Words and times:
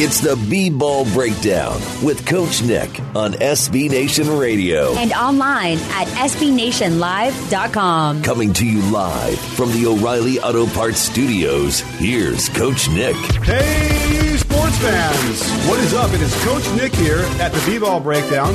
It's 0.00 0.20
the 0.20 0.36
B-Ball 0.48 1.06
Breakdown 1.12 1.74
with 2.04 2.24
Coach 2.24 2.62
Nick 2.62 3.00
on 3.16 3.32
SB 3.32 3.90
Nation 3.90 4.38
Radio. 4.38 4.94
And 4.94 5.12
online 5.12 5.78
at 5.90 6.06
SBNationLive.com. 6.06 8.22
Coming 8.22 8.52
to 8.52 8.64
you 8.64 8.80
live 8.92 9.40
from 9.40 9.72
the 9.72 9.86
O'Reilly 9.86 10.38
Auto 10.38 10.68
Parts 10.68 11.00
Studios, 11.00 11.80
here's 11.80 12.48
Coach 12.50 12.88
Nick. 12.90 13.16
Hey, 13.42 14.27
sports 14.68 14.78
fans. 14.78 15.68
What 15.68 15.80
is 15.80 15.94
up? 15.94 16.12
It 16.12 16.20
is 16.20 16.34
Coach 16.44 16.68
Nick 16.74 16.94
here 16.94 17.20
at 17.40 17.52
the 17.52 17.62
B-Ball 17.66 18.00
Breakdown. 18.00 18.54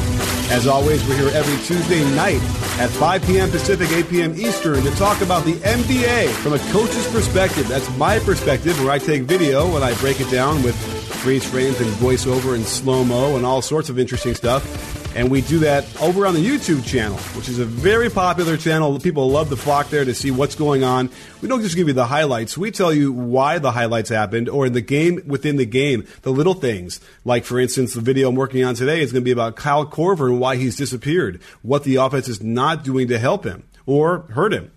As 0.49 0.67
always, 0.67 1.05
we're 1.07 1.17
here 1.17 1.29
every 1.29 1.57
Tuesday 1.65 2.03
night 2.15 2.41
at 2.79 2.89
5 2.89 3.25
p.m. 3.25 3.49
Pacific, 3.49 3.89
8 3.91 4.09
p.m. 4.09 4.33
Eastern 4.35 4.83
to 4.83 4.91
talk 4.91 5.21
about 5.21 5.43
the 5.45 5.53
NBA 5.53 6.29
from 6.29 6.53
a 6.53 6.59
coach's 6.71 7.09
perspective. 7.11 7.67
That's 7.67 7.89
my 7.97 8.19
perspective, 8.19 8.79
where 8.81 8.91
I 8.91 8.99
take 8.99 9.23
video 9.23 9.75
and 9.75 9.83
I 9.83 9.95
break 9.95 10.19
it 10.19 10.29
down 10.29 10.61
with 10.63 10.75
freeze 10.75 11.45
frames 11.45 11.79
and 11.79 11.89
voiceover 11.93 12.55
and 12.55 12.65
slow 12.65 13.03
mo 13.03 13.35
and 13.35 13.45
all 13.45 13.61
sorts 13.61 13.89
of 13.89 13.97
interesting 13.97 14.35
stuff. 14.35 15.02
And 15.15 15.29
we 15.29 15.41
do 15.41 15.59
that 15.59 15.85
over 16.01 16.25
on 16.25 16.33
the 16.33 16.43
YouTube 16.43 16.83
channel, 16.85 17.17
which 17.35 17.47
is 17.47 17.59
a 17.59 17.65
very 17.65 18.09
popular 18.09 18.57
channel. 18.57 18.99
People 18.99 19.29
love 19.29 19.49
to 19.49 19.55
flock 19.55 19.89
there 19.89 20.03
to 20.03 20.15
see 20.15 20.31
what's 20.31 20.55
going 20.55 20.83
on. 20.83 21.11
We 21.39 21.47
don't 21.47 21.61
just 21.61 21.75
give 21.75 21.87
you 21.87 21.93
the 21.93 22.07
highlights. 22.07 22.57
We 22.57 22.71
tell 22.71 22.91
you 22.91 23.11
why 23.11 23.59
the 23.59 23.71
highlights 23.71 24.09
happened 24.09 24.49
or 24.49 24.65
in 24.65 24.73
the 24.73 24.81
game 24.81 25.21
within 25.27 25.57
the 25.57 25.67
game, 25.67 26.07
the 26.23 26.31
little 26.31 26.55
things. 26.55 26.99
Like, 27.25 27.45
for 27.45 27.59
instance, 27.59 27.93
the 27.93 28.01
video 28.01 28.29
I'm 28.29 28.35
working 28.35 28.63
on 28.63 28.73
today 28.73 29.01
is 29.01 29.11
going 29.11 29.21
to 29.21 29.25
be 29.25 29.31
about 29.31 29.55
Kyle 29.55 29.85
Korver 29.85 30.29
and 30.29 30.39
why 30.39 30.55
he's 30.55 30.75
disappeared, 30.75 31.41
what 31.61 31.83
the 31.83 31.97
offense 31.97 32.27
is 32.27 32.41
not 32.41 32.83
doing 32.83 33.07
to 33.09 33.19
help 33.19 33.43
him 33.43 33.63
or 33.85 34.21
hurt 34.31 34.51
him. 34.51 34.71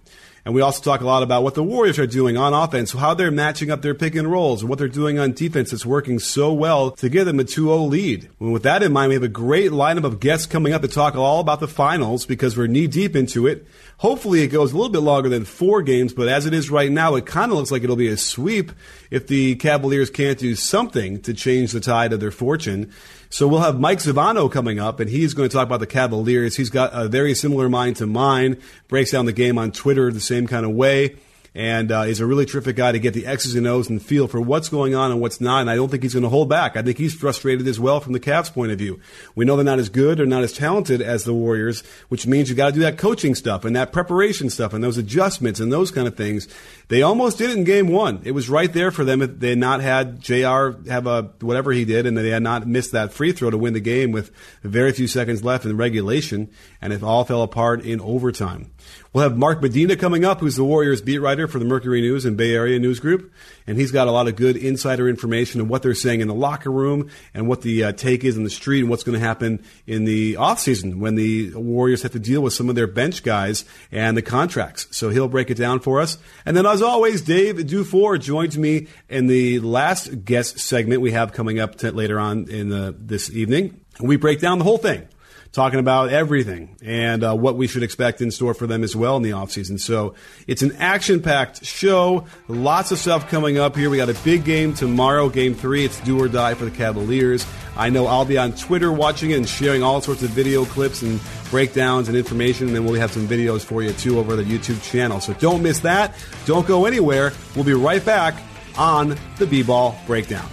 And 0.46 0.54
we 0.54 0.60
also 0.60 0.80
talk 0.80 1.00
a 1.00 1.04
lot 1.04 1.24
about 1.24 1.42
what 1.42 1.56
the 1.56 1.64
Warriors 1.64 1.98
are 1.98 2.06
doing 2.06 2.36
on 2.36 2.54
offense, 2.54 2.92
how 2.92 3.14
they're 3.14 3.32
matching 3.32 3.68
up 3.68 3.82
their 3.82 3.96
pick 3.96 4.14
and 4.14 4.30
rolls, 4.30 4.62
and 4.62 4.68
what 4.70 4.78
they're 4.78 4.86
doing 4.86 5.18
on 5.18 5.32
defense 5.32 5.72
that's 5.72 5.84
working 5.84 6.20
so 6.20 6.52
well 6.52 6.92
to 6.92 7.08
give 7.08 7.26
them 7.26 7.40
a 7.40 7.44
2-0 7.44 7.90
lead. 7.90 8.30
And 8.38 8.52
with 8.52 8.62
that 8.62 8.80
in 8.80 8.92
mind, 8.92 9.08
we 9.08 9.16
have 9.16 9.24
a 9.24 9.28
great 9.28 9.72
lineup 9.72 10.04
of 10.04 10.20
guests 10.20 10.46
coming 10.46 10.72
up 10.72 10.82
to 10.82 10.88
talk 10.88 11.16
all 11.16 11.40
about 11.40 11.58
the 11.58 11.66
finals 11.66 12.26
because 12.26 12.56
we're 12.56 12.68
knee 12.68 12.86
deep 12.86 13.16
into 13.16 13.48
it. 13.48 13.66
Hopefully 13.98 14.42
it 14.42 14.48
goes 14.48 14.72
a 14.72 14.76
little 14.76 14.92
bit 14.92 15.00
longer 15.00 15.28
than 15.28 15.44
four 15.44 15.82
games, 15.82 16.14
but 16.14 16.28
as 16.28 16.46
it 16.46 16.54
is 16.54 16.70
right 16.70 16.92
now, 16.92 17.16
it 17.16 17.26
kind 17.26 17.50
of 17.50 17.58
looks 17.58 17.72
like 17.72 17.82
it'll 17.82 17.96
be 17.96 18.06
a 18.06 18.16
sweep 18.16 18.70
if 19.10 19.26
the 19.26 19.56
Cavaliers 19.56 20.10
can't 20.10 20.38
do 20.38 20.54
something 20.54 21.20
to 21.22 21.34
change 21.34 21.72
the 21.72 21.80
tide 21.80 22.12
of 22.12 22.20
their 22.20 22.30
fortune. 22.30 22.92
So 23.28 23.48
we'll 23.48 23.60
have 23.60 23.78
Mike 23.80 23.98
Zavagno 23.98 24.50
coming 24.50 24.78
up, 24.78 25.00
and 25.00 25.10
he's 25.10 25.34
going 25.34 25.48
to 25.48 25.52
talk 25.52 25.66
about 25.66 25.80
the 25.80 25.86
Cavaliers. 25.86 26.56
He's 26.56 26.70
got 26.70 26.90
a 26.92 27.08
very 27.08 27.34
similar 27.34 27.68
mind 27.68 27.96
to 27.96 28.06
mine, 28.06 28.60
breaks 28.88 29.10
down 29.10 29.26
the 29.26 29.32
game 29.32 29.58
on 29.58 29.72
Twitter 29.72 30.12
the 30.12 30.20
same 30.20 30.46
kind 30.46 30.64
of 30.64 30.72
way 30.72 31.16
and 31.56 31.90
uh, 31.90 32.00
is 32.00 32.20
a 32.20 32.26
really 32.26 32.44
terrific 32.44 32.76
guy 32.76 32.92
to 32.92 32.98
get 32.98 33.14
the 33.14 33.24
X's 33.24 33.54
and 33.54 33.66
O's 33.66 33.88
and 33.88 34.02
feel 34.02 34.28
for 34.28 34.38
what's 34.38 34.68
going 34.68 34.94
on 34.94 35.10
and 35.10 35.22
what's 35.22 35.40
not. 35.40 35.62
And 35.62 35.70
I 35.70 35.74
don't 35.74 35.90
think 35.90 36.02
he's 36.02 36.12
going 36.12 36.22
to 36.22 36.28
hold 36.28 36.50
back. 36.50 36.76
I 36.76 36.82
think 36.82 36.98
he's 36.98 37.14
frustrated 37.14 37.66
as 37.66 37.80
well 37.80 37.98
from 37.98 38.12
the 38.12 38.20
Cavs' 38.20 38.52
point 38.52 38.72
of 38.72 38.78
view. 38.78 39.00
We 39.34 39.46
know 39.46 39.56
they're 39.56 39.64
not 39.64 39.78
as 39.78 39.88
good 39.88 40.20
or 40.20 40.26
not 40.26 40.42
as 40.42 40.52
talented 40.52 41.00
as 41.00 41.24
the 41.24 41.32
Warriors, 41.32 41.82
which 42.10 42.26
means 42.26 42.50
you 42.50 42.54
got 42.54 42.66
to 42.66 42.72
do 42.72 42.80
that 42.80 42.98
coaching 42.98 43.34
stuff 43.34 43.64
and 43.64 43.74
that 43.74 43.90
preparation 43.90 44.50
stuff 44.50 44.74
and 44.74 44.84
those 44.84 44.98
adjustments 44.98 45.58
and 45.58 45.72
those 45.72 45.90
kind 45.90 46.06
of 46.06 46.14
things. 46.14 46.46
They 46.88 47.00
almost 47.00 47.38
did 47.38 47.48
it 47.48 47.56
in 47.56 47.64
game 47.64 47.88
one. 47.88 48.20
It 48.24 48.32
was 48.32 48.50
right 48.50 48.70
there 48.70 48.90
for 48.90 49.04
them 49.04 49.22
if 49.22 49.40
they 49.40 49.50
had 49.50 49.58
not 49.58 49.80
had 49.80 50.20
JR 50.20 50.72
have 50.90 51.06
a 51.06 51.30
whatever 51.40 51.72
he 51.72 51.86
did 51.86 52.04
and 52.04 52.18
they 52.18 52.28
had 52.28 52.42
not 52.42 52.66
missed 52.66 52.92
that 52.92 53.14
free 53.14 53.32
throw 53.32 53.48
to 53.48 53.56
win 53.56 53.72
the 53.72 53.80
game 53.80 54.12
with 54.12 54.30
very 54.62 54.92
few 54.92 55.08
seconds 55.08 55.42
left 55.42 55.64
in 55.64 55.74
regulation 55.78 56.50
and 56.82 56.92
it 56.92 57.02
all 57.02 57.24
fell 57.24 57.42
apart 57.42 57.82
in 57.82 57.98
overtime. 57.98 58.70
We'll 59.12 59.22
have 59.22 59.36
Mark 59.36 59.62
Medina 59.62 59.96
coming 59.96 60.24
up, 60.24 60.40
who's 60.40 60.56
the 60.56 60.64
Warriors 60.64 61.00
beat 61.00 61.18
writer 61.18 61.48
for 61.48 61.58
the 61.58 61.64
Mercury 61.64 62.00
News 62.02 62.24
and 62.24 62.36
Bay 62.36 62.54
Area 62.54 62.78
News 62.78 63.00
Group. 63.00 63.32
And 63.66 63.78
he's 63.78 63.90
got 63.90 64.08
a 64.08 64.10
lot 64.10 64.28
of 64.28 64.36
good 64.36 64.56
insider 64.56 65.08
information 65.08 65.60
on 65.60 65.68
what 65.68 65.82
they're 65.82 65.94
saying 65.94 66.20
in 66.20 66.28
the 66.28 66.34
locker 66.34 66.70
room 66.70 67.10
and 67.32 67.48
what 67.48 67.62
the 67.62 67.84
uh, 67.84 67.92
take 67.92 68.24
is 68.24 68.36
in 68.36 68.44
the 68.44 68.50
street 68.50 68.80
and 68.80 68.90
what's 68.90 69.04
going 69.04 69.18
to 69.18 69.24
happen 69.24 69.64
in 69.86 70.04
the 70.04 70.34
offseason 70.34 70.96
when 70.96 71.14
the 71.14 71.54
Warriors 71.54 72.02
have 72.02 72.12
to 72.12 72.18
deal 72.18 72.42
with 72.42 72.52
some 72.52 72.68
of 72.68 72.74
their 72.74 72.86
bench 72.86 73.22
guys 73.22 73.64
and 73.90 74.16
the 74.16 74.22
contracts. 74.22 74.86
So 74.90 75.08
he'll 75.10 75.28
break 75.28 75.50
it 75.50 75.56
down 75.56 75.80
for 75.80 76.00
us. 76.00 76.18
And 76.44 76.56
then, 76.56 76.66
as 76.66 76.82
always, 76.82 77.22
Dave 77.22 77.56
DuFour 77.56 78.20
joins 78.20 78.58
me 78.58 78.88
in 79.08 79.26
the 79.26 79.60
last 79.60 80.24
guest 80.24 80.58
segment 80.58 81.00
we 81.00 81.12
have 81.12 81.32
coming 81.32 81.58
up 81.58 81.82
later 81.82 82.20
on 82.20 82.50
in 82.50 82.68
the, 82.68 82.94
this 82.98 83.30
evening. 83.30 83.80
We 83.98 84.16
break 84.16 84.40
down 84.40 84.58
the 84.58 84.64
whole 84.64 84.78
thing 84.78 85.08
talking 85.52 85.78
about 85.78 86.10
everything 86.10 86.76
and 86.82 87.24
uh, 87.24 87.34
what 87.34 87.56
we 87.56 87.66
should 87.66 87.82
expect 87.82 88.20
in 88.20 88.30
store 88.30 88.54
for 88.54 88.66
them 88.66 88.84
as 88.84 88.94
well 88.94 89.16
in 89.16 89.22
the 89.22 89.30
offseason. 89.30 89.80
So 89.80 90.14
it's 90.46 90.62
an 90.62 90.72
action 90.76 91.20
packed 91.22 91.64
show. 91.64 92.26
Lots 92.48 92.92
of 92.92 92.98
stuff 92.98 93.28
coming 93.28 93.58
up 93.58 93.76
here. 93.76 93.90
We 93.90 93.96
got 93.96 94.10
a 94.10 94.18
big 94.24 94.44
game 94.44 94.74
tomorrow, 94.74 95.28
game 95.28 95.54
three. 95.54 95.84
It's 95.84 96.00
do 96.00 96.20
or 96.20 96.28
die 96.28 96.54
for 96.54 96.64
the 96.64 96.70
Cavaliers. 96.70 97.46
I 97.76 97.90
know 97.90 98.06
I'll 98.06 98.24
be 98.24 98.38
on 98.38 98.52
Twitter 98.52 98.92
watching 98.92 99.30
it 99.30 99.36
and 99.36 99.48
sharing 99.48 99.82
all 99.82 100.00
sorts 100.00 100.22
of 100.22 100.30
video 100.30 100.64
clips 100.64 101.02
and 101.02 101.20
breakdowns 101.50 102.08
and 102.08 102.16
information. 102.16 102.68
And 102.68 102.76
then 102.76 102.84
we'll 102.84 103.00
have 103.00 103.12
some 103.12 103.28
videos 103.28 103.62
for 103.62 103.82
you 103.82 103.92
too 103.92 104.18
over 104.18 104.36
the 104.36 104.44
YouTube 104.44 104.82
channel. 104.82 105.20
So 105.20 105.34
don't 105.34 105.62
miss 105.62 105.80
that. 105.80 106.14
Don't 106.46 106.66
go 106.66 106.86
anywhere. 106.86 107.32
We'll 107.54 107.64
be 107.64 107.74
right 107.74 108.04
back 108.04 108.34
on 108.76 109.16
the 109.38 109.46
B 109.46 109.62
Ball 109.62 109.98
Breakdown. 110.06 110.48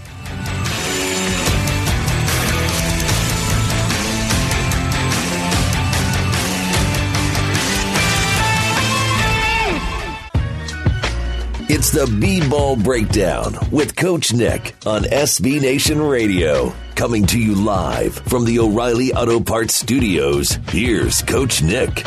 It's 11.69 11.91
the 11.91 12.05
B-Ball 12.19 12.75
Breakdown 12.75 13.55
with 13.71 13.95
Coach 13.95 14.33
Nick 14.33 14.75
on 14.85 15.03
SB 15.03 15.61
Nation 15.61 16.01
Radio. 16.01 16.73
Coming 16.95 17.25
to 17.27 17.39
you 17.39 17.55
live 17.55 18.15
from 18.15 18.43
the 18.43 18.59
O'Reilly 18.59 19.13
Auto 19.13 19.39
Parts 19.39 19.73
Studios, 19.73 20.59
here's 20.67 21.21
Coach 21.21 21.61
Nick. 21.61 22.05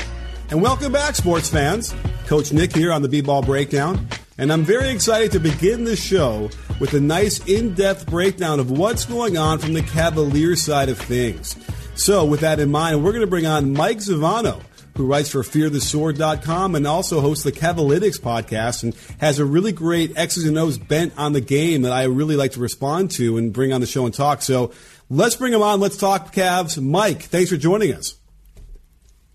And 0.50 0.60
welcome 0.60 0.92
back, 0.92 1.14
sports 1.16 1.48
fans. 1.48 1.94
Coach 2.26 2.52
Nick 2.52 2.76
here 2.76 2.92
on 2.92 3.00
the 3.00 3.08
B-Ball 3.08 3.42
Breakdown. 3.42 4.06
And 4.36 4.52
I'm 4.52 4.62
very 4.62 4.90
excited 4.90 5.32
to 5.32 5.40
begin 5.40 5.84
the 5.84 5.96
show 5.96 6.50
with 6.78 6.92
a 6.92 7.00
nice 7.00 7.44
in-depth 7.48 8.04
breakdown 8.06 8.60
of 8.60 8.70
what's 8.70 9.06
going 9.06 9.38
on 9.38 9.58
from 9.58 9.72
the 9.72 9.82
Cavaliers 9.82 10.60
side 10.60 10.90
of 10.90 10.98
things. 10.98 11.56
So 11.94 12.26
with 12.26 12.40
that 12.40 12.60
in 12.60 12.70
mind, 12.70 13.02
we're 13.02 13.12
going 13.12 13.22
to 13.22 13.26
bring 13.26 13.46
on 13.46 13.72
Mike 13.72 13.98
Zavagno 13.98 14.60
who 14.96 15.06
writes 15.06 15.28
for 15.28 15.42
fearthesword.com 15.42 16.74
and 16.74 16.86
also 16.86 17.20
hosts 17.20 17.44
the 17.44 17.52
Cavalytics 17.52 18.20
podcast 18.20 18.82
and 18.82 18.96
has 19.20 19.38
a 19.38 19.44
really 19.44 19.72
great 19.72 20.16
X's 20.16 20.44
and 20.44 20.58
O's 20.58 20.78
bent 20.78 21.12
on 21.16 21.32
the 21.32 21.40
game 21.40 21.82
that 21.82 21.92
I 21.92 22.04
really 22.04 22.36
like 22.36 22.52
to 22.52 22.60
respond 22.60 23.10
to 23.12 23.36
and 23.36 23.52
bring 23.52 23.72
on 23.72 23.80
the 23.80 23.86
show 23.86 24.04
and 24.04 24.14
talk. 24.14 24.42
So 24.42 24.72
let's 25.10 25.36
bring 25.36 25.52
him 25.52 25.62
on. 25.62 25.80
Let's 25.80 25.96
talk 25.96 26.34
Cavs. 26.34 26.82
Mike, 26.82 27.22
thanks 27.22 27.50
for 27.50 27.56
joining 27.56 27.94
us. 27.94 28.16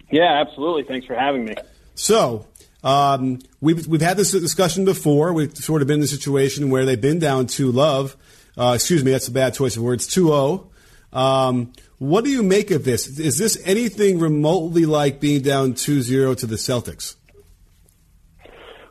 Yeah, 0.09 0.41
absolutely. 0.41 0.83
Thanks 0.83 1.07
for 1.07 1.15
having 1.15 1.45
me. 1.45 1.55
So, 1.95 2.45
um, 2.83 3.39
we've, 3.61 3.87
we've 3.87 4.01
had 4.01 4.17
this 4.17 4.31
discussion 4.31 4.85
before. 4.85 5.33
We've 5.33 5.55
sort 5.55 5.81
of 5.81 5.87
been 5.87 5.99
in 5.99 6.03
a 6.03 6.07
situation 6.07 6.69
where 6.69 6.85
they've 6.85 6.99
been 6.99 7.19
down 7.19 7.47
2 7.47 7.71
love. 7.71 8.17
Uh, 8.57 8.73
excuse 8.75 9.03
me, 9.03 9.11
that's 9.11 9.27
a 9.27 9.31
bad 9.31 9.53
choice 9.53 9.77
of 9.77 9.83
words. 9.83 10.07
2 10.07 10.27
0. 10.27 10.69
Um, 11.13 11.73
what 12.01 12.23
do 12.23 12.31
you 12.31 12.41
make 12.41 12.71
of 12.71 12.83
this? 12.83 13.19
Is 13.19 13.37
this 13.37 13.61
anything 13.63 14.19
remotely 14.19 14.87
like 14.87 15.19
being 15.19 15.43
down 15.43 15.73
2-0 15.73 16.35
to 16.37 16.47
the 16.47 16.55
Celtics? 16.55 17.15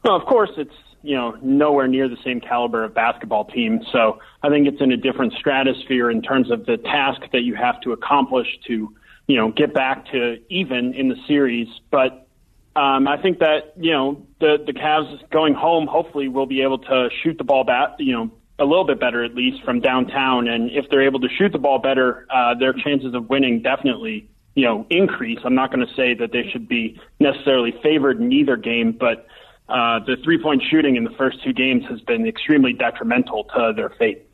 Well, 0.04 0.14
of 0.14 0.24
course, 0.26 0.50
it's 0.56 0.74
you 1.02 1.16
know 1.16 1.36
nowhere 1.42 1.88
near 1.88 2.08
the 2.08 2.18
same 2.24 2.40
caliber 2.40 2.84
of 2.84 2.94
basketball 2.94 3.46
team. 3.46 3.80
So 3.90 4.20
I 4.44 4.48
think 4.48 4.68
it's 4.68 4.80
in 4.80 4.92
a 4.92 4.96
different 4.96 5.32
stratosphere 5.32 6.08
in 6.08 6.22
terms 6.22 6.52
of 6.52 6.66
the 6.66 6.76
task 6.76 7.22
that 7.32 7.40
you 7.40 7.56
have 7.56 7.80
to 7.80 7.90
accomplish 7.90 8.46
to 8.68 8.94
you 9.26 9.36
know 9.36 9.50
get 9.50 9.74
back 9.74 10.06
to 10.12 10.36
even 10.48 10.94
in 10.94 11.08
the 11.08 11.16
series. 11.26 11.66
But 11.90 12.28
um, 12.76 13.08
I 13.08 13.20
think 13.20 13.40
that 13.40 13.72
you 13.76 13.90
know 13.90 14.24
the 14.38 14.58
the 14.64 14.72
Cavs 14.72 15.28
going 15.30 15.54
home 15.54 15.88
hopefully 15.88 16.28
will 16.28 16.46
be 16.46 16.62
able 16.62 16.78
to 16.78 17.08
shoot 17.24 17.38
the 17.38 17.44
ball 17.44 17.64
back 17.64 17.96
you 17.98 18.12
know 18.12 18.30
a 18.60 18.64
little 18.64 18.84
bit 18.84 19.00
better, 19.00 19.24
at 19.24 19.34
least 19.34 19.64
from 19.64 19.80
downtown. 19.80 20.46
And 20.46 20.70
if 20.70 20.88
they're 20.90 21.04
able 21.04 21.20
to 21.20 21.28
shoot 21.28 21.50
the 21.50 21.58
ball 21.58 21.78
better, 21.78 22.26
uh, 22.30 22.54
their 22.54 22.74
chances 22.74 23.14
of 23.14 23.28
winning 23.30 23.62
definitely, 23.62 24.28
you 24.54 24.64
know, 24.64 24.86
increase. 24.90 25.38
I'm 25.44 25.54
not 25.54 25.72
going 25.72 25.86
to 25.86 25.94
say 25.94 26.14
that 26.14 26.30
they 26.32 26.48
should 26.52 26.68
be 26.68 27.00
necessarily 27.18 27.72
favored 27.82 28.20
in 28.20 28.30
either 28.32 28.56
game, 28.56 28.92
but 28.92 29.26
uh, 29.68 30.00
the 30.00 30.16
three 30.22 30.40
point 30.40 30.62
shooting 30.70 30.96
in 30.96 31.04
the 31.04 31.10
first 31.16 31.42
two 31.42 31.52
games 31.52 31.84
has 31.88 32.00
been 32.02 32.26
extremely 32.26 32.72
detrimental 32.72 33.44
to 33.44 33.72
their 33.74 33.90
fate. 33.90 34.26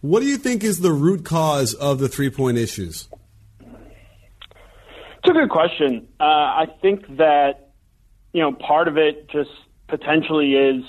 What 0.00 0.20
do 0.20 0.26
you 0.26 0.36
think 0.36 0.62
is 0.64 0.80
the 0.80 0.92
root 0.92 1.24
cause 1.24 1.74
of 1.74 1.98
the 1.98 2.08
three 2.08 2.30
point 2.30 2.58
issues? 2.58 3.08
It's 5.22 5.28
a 5.28 5.32
good 5.32 5.50
question. 5.50 6.08
Uh, 6.18 6.24
I 6.24 6.66
think 6.80 7.06
that, 7.18 7.72
you 8.32 8.40
know, 8.42 8.52
part 8.52 8.88
of 8.88 8.96
it 8.96 9.28
just 9.28 9.50
potentially 9.88 10.54
is 10.54 10.84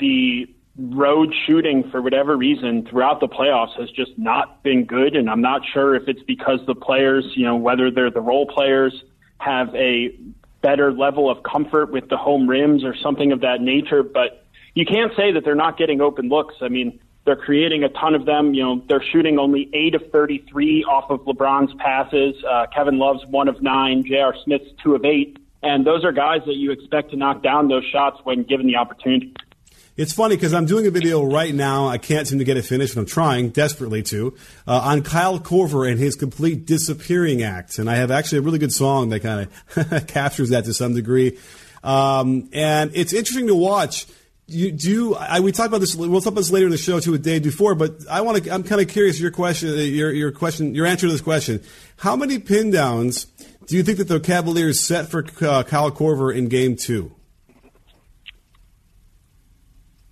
the 0.00 0.46
road 0.76 1.34
shooting 1.46 1.90
for 1.90 2.00
whatever 2.00 2.36
reason 2.36 2.86
throughout 2.86 3.20
the 3.20 3.28
playoffs 3.28 3.78
has 3.78 3.90
just 3.90 4.16
not 4.16 4.62
been 4.62 4.84
good. 4.84 5.16
And 5.16 5.28
I'm 5.28 5.42
not 5.42 5.62
sure 5.72 5.94
if 5.94 6.08
it's 6.08 6.22
because 6.22 6.60
the 6.66 6.74
players, 6.74 7.24
you 7.34 7.44
know, 7.44 7.56
whether 7.56 7.90
they're 7.90 8.10
the 8.10 8.20
role 8.20 8.46
players, 8.46 9.04
have 9.38 9.74
a 9.74 10.16
better 10.62 10.92
level 10.92 11.28
of 11.28 11.42
comfort 11.42 11.92
with 11.92 12.08
the 12.08 12.16
home 12.16 12.48
rims 12.48 12.84
or 12.84 12.94
something 12.96 13.32
of 13.32 13.40
that 13.40 13.60
nature. 13.60 14.02
But 14.02 14.44
you 14.74 14.86
can't 14.86 15.12
say 15.16 15.32
that 15.32 15.44
they're 15.44 15.54
not 15.54 15.76
getting 15.76 16.00
open 16.00 16.28
looks. 16.28 16.54
I 16.62 16.68
mean, 16.68 17.00
they're 17.24 17.36
creating 17.36 17.84
a 17.84 17.88
ton 17.88 18.14
of 18.14 18.24
them. 18.24 18.54
You 18.54 18.62
know, 18.62 18.82
they're 18.88 19.02
shooting 19.12 19.38
only 19.38 19.68
eight 19.72 19.94
of 19.94 20.10
33 20.10 20.84
off 20.84 21.10
of 21.10 21.20
LeBron's 21.20 21.74
passes. 21.74 22.34
Uh, 22.44 22.66
Kevin 22.74 22.98
Love's 22.98 23.26
one 23.26 23.48
of 23.48 23.60
nine. 23.62 24.04
J.R. 24.04 24.34
Smith's 24.44 24.70
two 24.82 24.94
of 24.94 25.04
eight. 25.04 25.38
And 25.62 25.86
those 25.86 26.04
are 26.04 26.10
guys 26.10 26.40
that 26.46 26.56
you 26.56 26.72
expect 26.72 27.10
to 27.10 27.16
knock 27.16 27.42
down 27.42 27.68
those 27.68 27.84
shots 27.84 28.18
when 28.24 28.42
given 28.42 28.66
the 28.66 28.76
opportunity. 28.76 29.34
It's 29.94 30.12
funny 30.14 30.36
because 30.36 30.54
I'm 30.54 30.64
doing 30.64 30.86
a 30.86 30.90
video 30.90 31.22
right 31.22 31.54
now. 31.54 31.86
I 31.86 31.98
can't 31.98 32.26
seem 32.26 32.38
to 32.38 32.46
get 32.46 32.56
it 32.56 32.64
finished, 32.64 32.94
and 32.94 33.00
I'm 33.00 33.06
trying 33.06 33.50
desperately 33.50 34.02
to 34.04 34.34
uh, 34.66 34.80
on 34.80 35.02
Kyle 35.02 35.38
Korver 35.38 35.90
and 35.90 35.98
his 36.00 36.14
complete 36.14 36.64
disappearing 36.64 37.42
act. 37.42 37.78
And 37.78 37.90
I 37.90 37.96
have 37.96 38.10
actually 38.10 38.38
a 38.38 38.42
really 38.42 38.58
good 38.58 38.72
song 38.72 39.10
that 39.10 39.20
kind 39.20 39.48
of 39.76 40.06
captures 40.06 40.48
that 40.48 40.64
to 40.64 40.72
some 40.72 40.94
degree. 40.94 41.38
Um, 41.84 42.48
and 42.54 42.90
it's 42.94 43.12
interesting 43.12 43.48
to 43.48 43.54
watch 43.54 44.06
you 44.46 44.72
do 44.72 45.14
I, 45.14 45.40
we 45.40 45.52
talked 45.52 45.68
about 45.68 45.80
this 45.80 45.94
we'll 45.94 46.20
talk 46.20 46.32
about 46.32 46.40
this 46.40 46.50
later 46.50 46.66
in 46.66 46.72
the 46.72 46.78
show 46.78 47.00
too 47.00 47.12
with 47.12 47.22
Dave 47.22 47.42
DuFour, 47.42 47.76
but 47.76 47.92
I 48.10 48.22
want 48.22 48.44
to 48.44 48.50
I'm 48.50 48.62
kind 48.62 48.80
of 48.80 48.88
curious 48.88 49.20
your 49.20 49.30
question 49.30 49.70
your 49.70 50.10
your 50.10 50.32
question 50.32 50.74
your 50.74 50.86
answer 50.86 51.06
to 51.06 51.12
this 51.12 51.20
question. 51.20 51.62
How 51.96 52.16
many 52.16 52.38
pin 52.38 52.70
downs 52.70 53.26
do 53.66 53.76
you 53.76 53.82
think 53.82 53.98
that 53.98 54.08
the 54.08 54.20
Cavaliers 54.20 54.80
set 54.80 55.08
for 55.08 55.24
uh, 55.40 55.62
Kyle 55.62 55.90
Korver 55.90 56.34
in 56.34 56.48
game 56.48 56.76
2? 56.76 57.12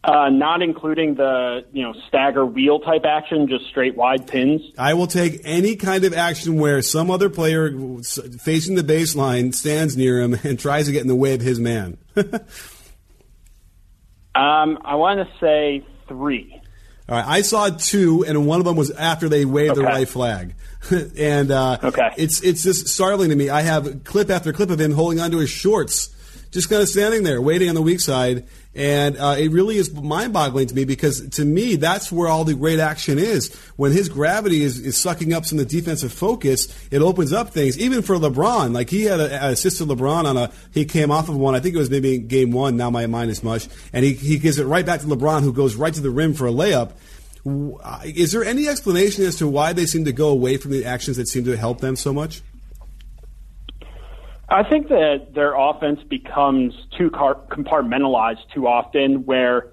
Uh, 0.03 0.31
not 0.31 0.63
including 0.63 1.15
the 1.15 1.63
you 1.73 1.83
know 1.83 1.93
stagger 2.09 2.47
wheel 2.47 2.81
type 2.81 3.05
action, 3.05 3.47
just 3.49 3.67
straight 3.67 3.97
wide 3.97 4.27
pins. 4.27 4.63
I 4.79 4.95
will 4.95 5.07
take 5.07 5.43
any 5.45 5.77
kind 5.77 6.05
of 6.05 6.15
action 6.15 6.59
where 6.59 6.81
some 6.81 7.11
other 7.11 7.29
player 7.29 7.71
facing 8.41 8.77
the 8.77 8.83
baseline 8.83 9.55
stands 9.55 9.99
near 9.99 10.21
him 10.23 10.39
and 10.43 10.59
tries 10.59 10.87
to 10.87 10.93
get 10.93 11.03
in 11.03 11.09
the 11.09 11.15
way 11.15 11.35
of 11.35 11.43
his 11.43 11.61
man. 11.61 11.99
Um, 14.35 14.79
I 14.85 14.95
want 14.95 15.19
to 15.21 15.39
say 15.41 15.85
three. 16.07 16.61
All 17.09 17.17
right, 17.17 17.27
I 17.27 17.43
saw 17.43 17.69
two, 17.71 18.25
and 18.25 18.47
one 18.47 18.61
of 18.61 18.65
them 18.65 18.77
was 18.77 18.93
after 18.93 19.29
they 19.29 19.45
waved 19.45 19.73
okay. 19.73 19.81
the 19.81 19.87
white 19.87 20.09
flag. 20.09 20.55
and 21.19 21.51
uh, 21.51 21.79
okay. 21.83 22.11
it's 22.17 22.41
it's 22.43 22.63
just 22.63 22.89
startling 22.89 23.31
to 23.31 23.37
me. 23.37 23.51
I 23.51 23.63
have 23.63 24.05
clip 24.05 24.31
after 24.31 24.53
clip 24.53 24.71
of 24.71 24.81
him 24.81 24.93
holding 24.93 25.19
onto 25.19 25.39
his 25.39 25.51
shorts, 25.51 26.15
just 26.51 26.69
kind 26.69 26.83
of 26.83 26.89
standing 26.89 27.23
there, 27.23 27.41
waiting 27.41 27.69
on 27.69 27.75
the 27.75 27.83
weak 27.83 28.01
side, 28.01 28.45
and 28.75 29.17
uh, 29.17 29.37
it 29.39 29.51
really 29.51 29.77
is 29.77 29.93
mind 29.93 30.33
boggling 30.33 30.67
to 30.67 30.75
me 30.75 30.85
because 30.85 31.29
to 31.31 31.45
me, 31.45 31.77
that's 31.77 32.11
where 32.11 32.29
all 32.29 32.45
the 32.45 32.55
great 32.55 32.79
action 32.79 33.19
is. 33.19 33.55
When 33.77 33.93
his 33.93 34.09
gravity 34.09 34.63
is, 34.63 34.79
is 34.79 34.97
sucking 34.97 35.33
up 35.33 35.45
some 35.45 35.59
of 35.59 35.69
the 35.69 35.81
defensive 35.81 36.13
focus, 36.13 36.69
it 36.91 37.03
opens 37.03 37.33
up 37.33 37.51
things, 37.51 37.79
even 37.79 38.03
for 38.03 38.17
LeBron. 38.17 38.73
Like 38.73 38.91
he 38.91 39.05
had 39.05 39.21
a, 39.21 39.47
a 39.47 39.51
assisted 39.51 39.89
LeBron 39.89 40.25
on 40.25 40.37
a, 40.37 40.53
he 40.73 40.85
came 40.85 41.11
off 41.11 41.29
of 41.29 41.37
one, 41.37 41.55
I 41.55 41.61
think 41.61 41.75
it 41.75 41.79
was 41.79 41.91
maybe 41.91 42.19
game 42.19 42.51
one, 42.51 42.77
now 42.77 42.91
my 42.91 43.07
mind 43.07 43.31
is 43.31 43.43
mush, 43.43 43.69
and 43.93 44.05
he, 44.05 44.15
he 44.15 44.39
gives 44.39 44.59
it 44.59 44.65
right 44.65 44.87
back 44.87 45.01
to 45.01 45.07
LeBron 45.07 45.43
who 45.43 45.53
goes 45.53 45.77
right 45.77 45.95
to 45.95 46.01
the 46.01 46.11
rim 46.11 46.35
for 46.35 46.47
a 46.47 46.53
layup. 46.53 46.93
Is 48.05 48.33
there 48.33 48.45
any 48.45 48.69
explanation 48.69 49.25
as 49.25 49.37
to 49.37 49.49
why 49.49 49.73
they 49.73 49.87
seem 49.87 50.05
to 50.05 50.13
go 50.13 50.29
away 50.29 50.59
from 50.59 50.73
the 50.73 50.85
actions 50.85 51.17
that 51.17 51.27
seem 51.27 51.45
to 51.45 51.57
help 51.57 51.81
them 51.81 51.97
so 51.97 52.13
much? 52.13 52.43
I 54.51 54.69
think 54.69 54.89
that 54.89 55.29
their 55.35 55.55
offense 55.55 56.01
becomes 56.09 56.75
too 56.99 57.11
compartmentalized 57.11 58.51
too 58.53 58.67
often, 58.67 59.25
where 59.25 59.73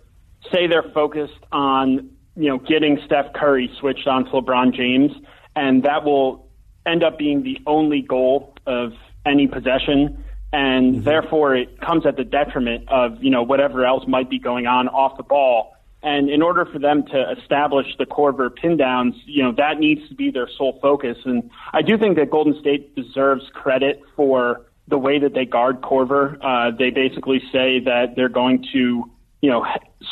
say 0.52 0.68
they're 0.68 0.92
focused 0.94 1.40
on 1.52 2.12
you 2.36 2.50
know 2.50 2.60
getting 2.60 3.00
Steph 3.06 3.34
Curry 3.34 3.72
switched 3.80 4.08
on 4.08 4.26
to 4.26 4.32
LeBron 4.32 4.76
James, 4.76 5.12
and 5.56 5.84
that 5.84 6.04
will 6.04 6.48
end 6.86 7.04
up 7.04 7.18
being 7.18 7.42
the 7.44 7.60
only 7.66 8.02
goal 8.02 8.56
of 8.68 8.94
any 9.26 9.48
possession, 9.48 10.24
and 10.54 10.96
mm-hmm. 10.96 11.04
therefore 11.04 11.56
it 11.56 11.82
comes 11.82 12.06
at 12.06 12.16
the 12.16 12.24
detriment 12.24 12.88
of 12.88 13.22
you 13.24 13.32
know 13.32 13.42
whatever 13.42 13.84
else 13.84 14.04
might 14.08 14.30
be 14.30 14.38
going 14.38 14.68
on 14.68 14.88
off 14.90 15.18
the 15.18 15.24
ball. 15.24 15.74
And 16.04 16.30
in 16.30 16.42
order 16.42 16.66
for 16.66 16.80
them 16.80 17.04
to 17.08 17.32
establish 17.32 17.88
the 17.98 18.06
Korver 18.06 18.56
pin 18.56 18.78
downs, 18.78 19.16
you 19.26 19.44
know, 19.44 19.52
that 19.54 19.80
needs 19.80 20.08
to 20.10 20.16
be 20.16 20.30
their 20.30 20.48
sole 20.48 20.80
focus. 20.82 21.18
And 21.26 21.50
I 21.74 21.82
do 21.82 21.98
think 21.98 22.18
that 22.18 22.30
Golden 22.30 22.60
State 22.60 22.96
deserves 22.96 23.50
credit 23.54 24.02
for 24.16 24.62
the 24.88 24.98
way 24.98 25.20
that 25.20 25.34
they 25.34 25.46
guard 25.46 25.82
Korver. 25.82 26.38
Uh, 26.42 26.72
they 26.78 26.92
basically 26.92 27.42
say 27.52 27.80
that 27.80 28.16
they're 28.16 28.30
going 28.30 28.66
to, 28.74 29.10
you 29.42 29.50
know, 29.50 29.66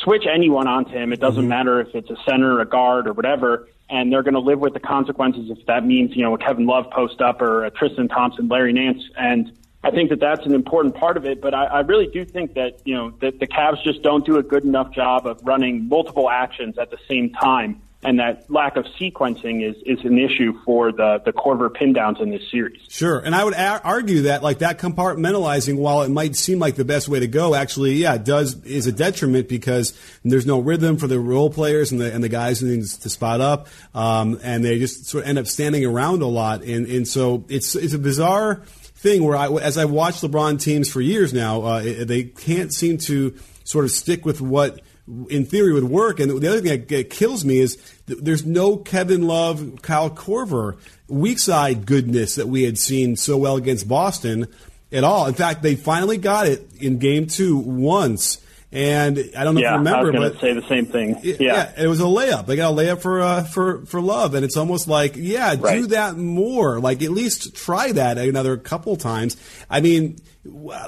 switch 0.04 0.26
anyone 0.32 0.68
onto 0.68 0.92
him. 0.92 1.14
It 1.14 1.20
doesn't 1.20 1.44
mm-hmm. 1.44 1.50
matter 1.50 1.80
if 1.80 1.94
it's 1.94 2.10
a 2.10 2.18
center, 2.28 2.60
a 2.60 2.66
guard, 2.66 3.08
or 3.08 3.14
whatever, 3.14 3.68
and 3.90 4.12
they're 4.12 4.24
going 4.24 4.34
to 4.34 4.40
live 4.40 4.60
with 4.60 4.74
the 4.74 4.80
consequences 4.80 5.50
if 5.50 5.66
that 5.68 5.86
means, 5.86 6.16
you 6.16 6.24
know, 6.24 6.34
a 6.34 6.38
Kevin 6.38 6.66
Love 6.66 6.90
post 6.92 7.22
up 7.22 7.42
or 7.42 7.64
a 7.64 7.72
Tristan 7.72 8.08
Thompson, 8.08 8.48
Larry 8.48 8.74
Nance, 8.74 9.04
and 9.18 9.56
I 9.86 9.92
think 9.92 10.10
that 10.10 10.20
that's 10.20 10.46
an 10.48 10.56
important 10.56 10.96
part 10.96 11.16
of 11.16 11.26
it. 11.26 11.42
But 11.42 11.54
I, 11.54 11.66
I 11.66 11.80
really 11.82 12.08
do 12.08 12.26
think 12.26 12.56
that 12.56 12.80
you 12.86 12.96
know 12.96 13.12
that 13.22 13.40
the 13.40 13.48
Cavs 13.48 13.84
just 13.84 14.02
don't 14.02 14.26
do 14.26 14.38
a 14.38 14.44
good 14.44 14.64
enough 14.64 14.92
job 14.92 15.28
of 15.28 15.40
running 15.44 15.88
multiple 15.88 16.30
actions 16.30 16.78
at 16.78 16.90
the 16.90 16.98
same 17.08 17.32
time 17.32 17.82
and 18.06 18.20
that 18.20 18.50
lack 18.52 18.78
of 18.78 18.86
sequencing 19.00 19.68
is, 19.68 19.76
is 19.86 20.06
an 20.06 20.20
issue 20.20 20.54
for 20.64 20.92
the, 20.92 21.22
the 21.26 21.34
Korver 21.34 21.74
pin 21.74 21.92
downs 21.94 22.20
in 22.22 22.30
this 22.30 22.42
series. 22.52 22.80
Sure. 22.88 23.20
And 23.20 23.34
I 23.34 23.44
would 23.44 23.56
a- 23.56 23.82
argue 23.84 24.24
that 24.24 24.44
like 24.44 24.60
that 24.60 24.78
compartmentalizing, 24.80 25.78
while 25.78 26.04
it 26.04 26.10
might 26.10 26.36
seem 26.36 26.60
like 26.60 26.76
the 26.76 26.86
best 26.86 27.10
way 27.10 27.20
to 27.20 27.28
go, 27.28 27.56
actually, 27.56 27.94
yeah, 27.94 28.18
does 28.18 28.64
is 28.64 28.86
a 28.86 28.92
detriment 28.92 29.50
because 29.50 30.00
there's 30.24 30.46
no 30.46 30.60
rhythm 30.60 30.98
for 30.98 31.08
the 31.08 31.20
role 31.20 31.50
players 31.50 31.92
and 31.92 32.00
the, 32.00 32.14
and 32.14 32.24
the 32.24 32.30
guys 32.30 32.60
who 32.60 32.68
need 32.68 32.86
to 32.86 33.10
spot 33.10 33.42
up. 33.42 33.68
Um, 33.96 34.40
and 34.44 34.64
they 34.64 34.78
just 34.78 35.08
sort 35.08 35.24
of 35.24 35.30
end 35.30 35.40
up 35.40 35.48
standing 35.48 35.84
around 35.84 36.22
a 36.22 36.28
lot. 36.28 36.62
And, 36.64 36.86
and 36.86 37.08
so 37.08 37.44
it's, 37.50 37.76
it's 37.76 37.94
a 37.94 38.00
bizarre 38.00 38.62
thing 39.06 39.24
where 39.24 39.38
I, 39.38 39.48
as 39.48 39.78
I've 39.78 39.92
watched 39.92 40.24
LeBron 40.24 40.60
teams 40.60 40.90
for 40.90 41.00
years 41.00 41.31
now, 41.31 41.62
uh, 41.62 41.81
they 41.84 42.24
can't 42.24 42.74
seem 42.74 42.98
to 43.00 43.38
sort 43.63 43.86
of 43.86 43.92
stick 43.92 44.25
with 44.25 44.42
what 44.42 44.81
in 45.30 45.46
theory 45.46 45.72
would 45.74 45.84
work. 45.84 46.19
And 46.19 46.31
the 46.42 46.48
other 46.48 46.60
thing 46.60 46.86
that 46.88 47.10
kills 47.12 47.46
me 47.46 47.60
is 47.60 47.78
there's 48.07 48.46
no 48.46 48.78
Kevin 48.78 49.28
Love, 49.28 49.80
Kyle 49.84 50.10
Korver 50.10 50.77
weak 51.08 51.38
side 51.38 51.86
goodness 51.86 52.34
that 52.36 52.48
we 52.48 52.63
had 52.63 52.79
seen 52.79 53.15
so 53.15 53.38
well 53.38 53.58
against 53.58 53.88
Boston 53.88 54.48
at 54.91 55.03
all. 55.03 55.27
In 55.27 55.36
fact, 55.36 55.62
they 55.62 55.75
finally 55.75 56.18
got 56.18 56.48
it 56.48 56.68
in 56.79 56.98
game 56.98 57.27
two 57.27 57.58
once. 57.58 58.39
And 58.75 59.32
I 59.38 59.46
don't 59.46 59.55
know 59.55 59.62
yeah, 59.62 59.67
if 59.67 59.72
you 59.72 59.77
remember, 59.77 60.17
I 60.17 60.20
was 60.20 60.34
to 60.34 60.39
say 60.39 60.53
the 60.53 60.67
same 60.67 60.86
thing. 60.86 61.17
Yeah. 61.24 61.36
yeah. 61.39 61.72
it 61.77 61.88
was 61.88 62.01
a 62.01 62.03
layup. 62.03 62.46
They 62.46 62.58
got 62.58 62.74
a 62.74 62.75
layup 62.75 63.00
for 63.00 63.22
uh, 63.22 63.44
for 63.46 63.86
for 63.86 64.01
love, 64.01 64.36
and 64.36 64.44
it's 64.44 64.58
almost 64.58 64.89
like, 64.89 65.15
yeah, 65.15 65.55
right. 65.58 65.79
do 65.79 65.88
that 65.88 66.17
more. 66.17 66.82
Like 66.82 67.01
at 67.01 67.12
least 67.12 67.55
try 67.55 67.94
that 67.94 68.17
another 68.17 68.58
couple 68.58 68.98
times. 68.98 69.38
I 69.70 69.79
mean, 69.79 70.17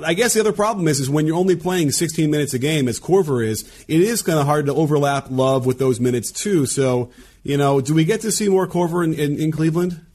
I 0.04 0.16
guess 0.16 0.34
the 0.34 0.42
other 0.42 0.52
problem 0.52 0.90
is 0.90 1.00
is 1.00 1.10
when 1.10 1.28
you're 1.28 1.38
only 1.38 1.56
playing 1.56 1.92
16 1.92 2.30
minutes 2.30 2.54
a 2.54 2.60
game, 2.60 2.90
as 2.90 3.00
Korver 3.00 3.42
is, 3.46 3.64
it 3.88 4.02
is 4.02 4.22
kind 4.22 4.38
of 4.38 4.46
hard 4.46 4.66
to 4.66 4.74
overlap 4.74 5.28
love 5.30 5.66
with 5.66 5.80
those 5.80 6.02
minutes 6.02 6.34
too. 6.34 6.66
So, 6.66 7.12
you 7.44 7.56
know, 7.56 7.80
do 7.80 7.94
we 7.94 8.04
get 8.04 8.20
to 8.22 8.34
see 8.34 8.50
more 8.50 8.68
Korver 8.68 9.02
in, 9.02 9.14
in, 9.14 9.40
in 9.40 9.50
Cleveland? 9.54 10.06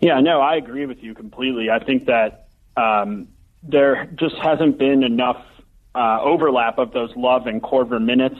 Yeah, 0.00 0.20
no, 0.20 0.40
I 0.40 0.54
agree 0.54 0.86
with 0.86 1.02
you 1.02 1.14
completely. 1.14 1.68
I 1.68 1.80
think 1.80 2.06
that 2.06 2.46
um, 2.76 3.26
there 3.64 4.08
just 4.14 4.36
hasn't 4.36 4.78
been 4.78 5.02
enough 5.02 5.44
uh, 5.94 6.20
overlap 6.22 6.78
of 6.78 6.92
those 6.92 7.10
Love 7.16 7.46
and 7.46 7.62
Korver 7.62 8.02
minutes. 8.02 8.38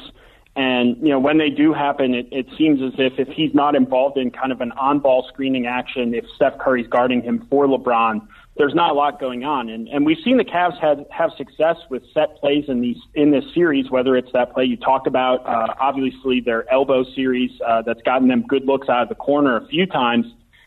And 0.55 0.99
you 0.99 1.09
know 1.09 1.19
when 1.19 1.39
they 1.39 1.49
do 1.49 1.73
happen, 1.73 2.15
it, 2.15 2.29
it 2.31 2.47
seems 2.59 2.83
as 2.83 2.93
if 2.99 3.19
if 3.19 3.29
he's 3.29 3.55
not 3.55 3.75
involved 3.75 4.19
in 4.19 4.31
kind 4.31 4.53
of 4.53 4.61
an 4.61 4.73
on-ball 4.73 5.27
screening 5.33 5.67
action, 5.67 6.13
if 6.13 6.27
Steph 6.37 6.59
Curry's 6.59 6.87
guarding 6.89 7.23
him 7.23 7.47
for 7.49 7.67
LeBron, 7.67 8.21
there's 8.59 8.75
not 8.75 8.91
a 8.91 8.93
lot 8.93 9.19
going 9.19 9.45
on. 9.45 9.71
And 9.71 9.89
and 9.89 10.05
we've 10.05 10.19
seen 10.23 10.37
the 10.37 10.45
Cavs 10.45 10.79
have 10.79 11.07
have 11.11 11.31
success 11.39 11.77
with 11.89 12.03
set 12.13 12.37
plays 12.37 12.65
in 12.69 12.83
these 12.83 12.99
in 13.15 13.31
this 13.31 13.45
series, 13.55 13.91
whether 13.91 14.15
it's 14.15 14.31
that 14.35 14.53
play 14.53 14.65
you 14.65 14.77
talked 14.77 15.07
about, 15.07 15.47
uh, 15.47 15.73
obviously 15.81 16.41
their 16.41 16.71
elbow 16.71 17.03
series 17.15 17.51
uh, 17.67 17.81
that's 17.81 18.03
gotten 18.03 18.29
them 18.29 18.45
good 18.47 18.67
looks 18.67 18.91
out 18.91 19.05
of 19.05 19.09
the 19.09 19.15
corner 19.15 19.57
a 19.57 19.67
few 19.69 19.87
times, 19.87 20.27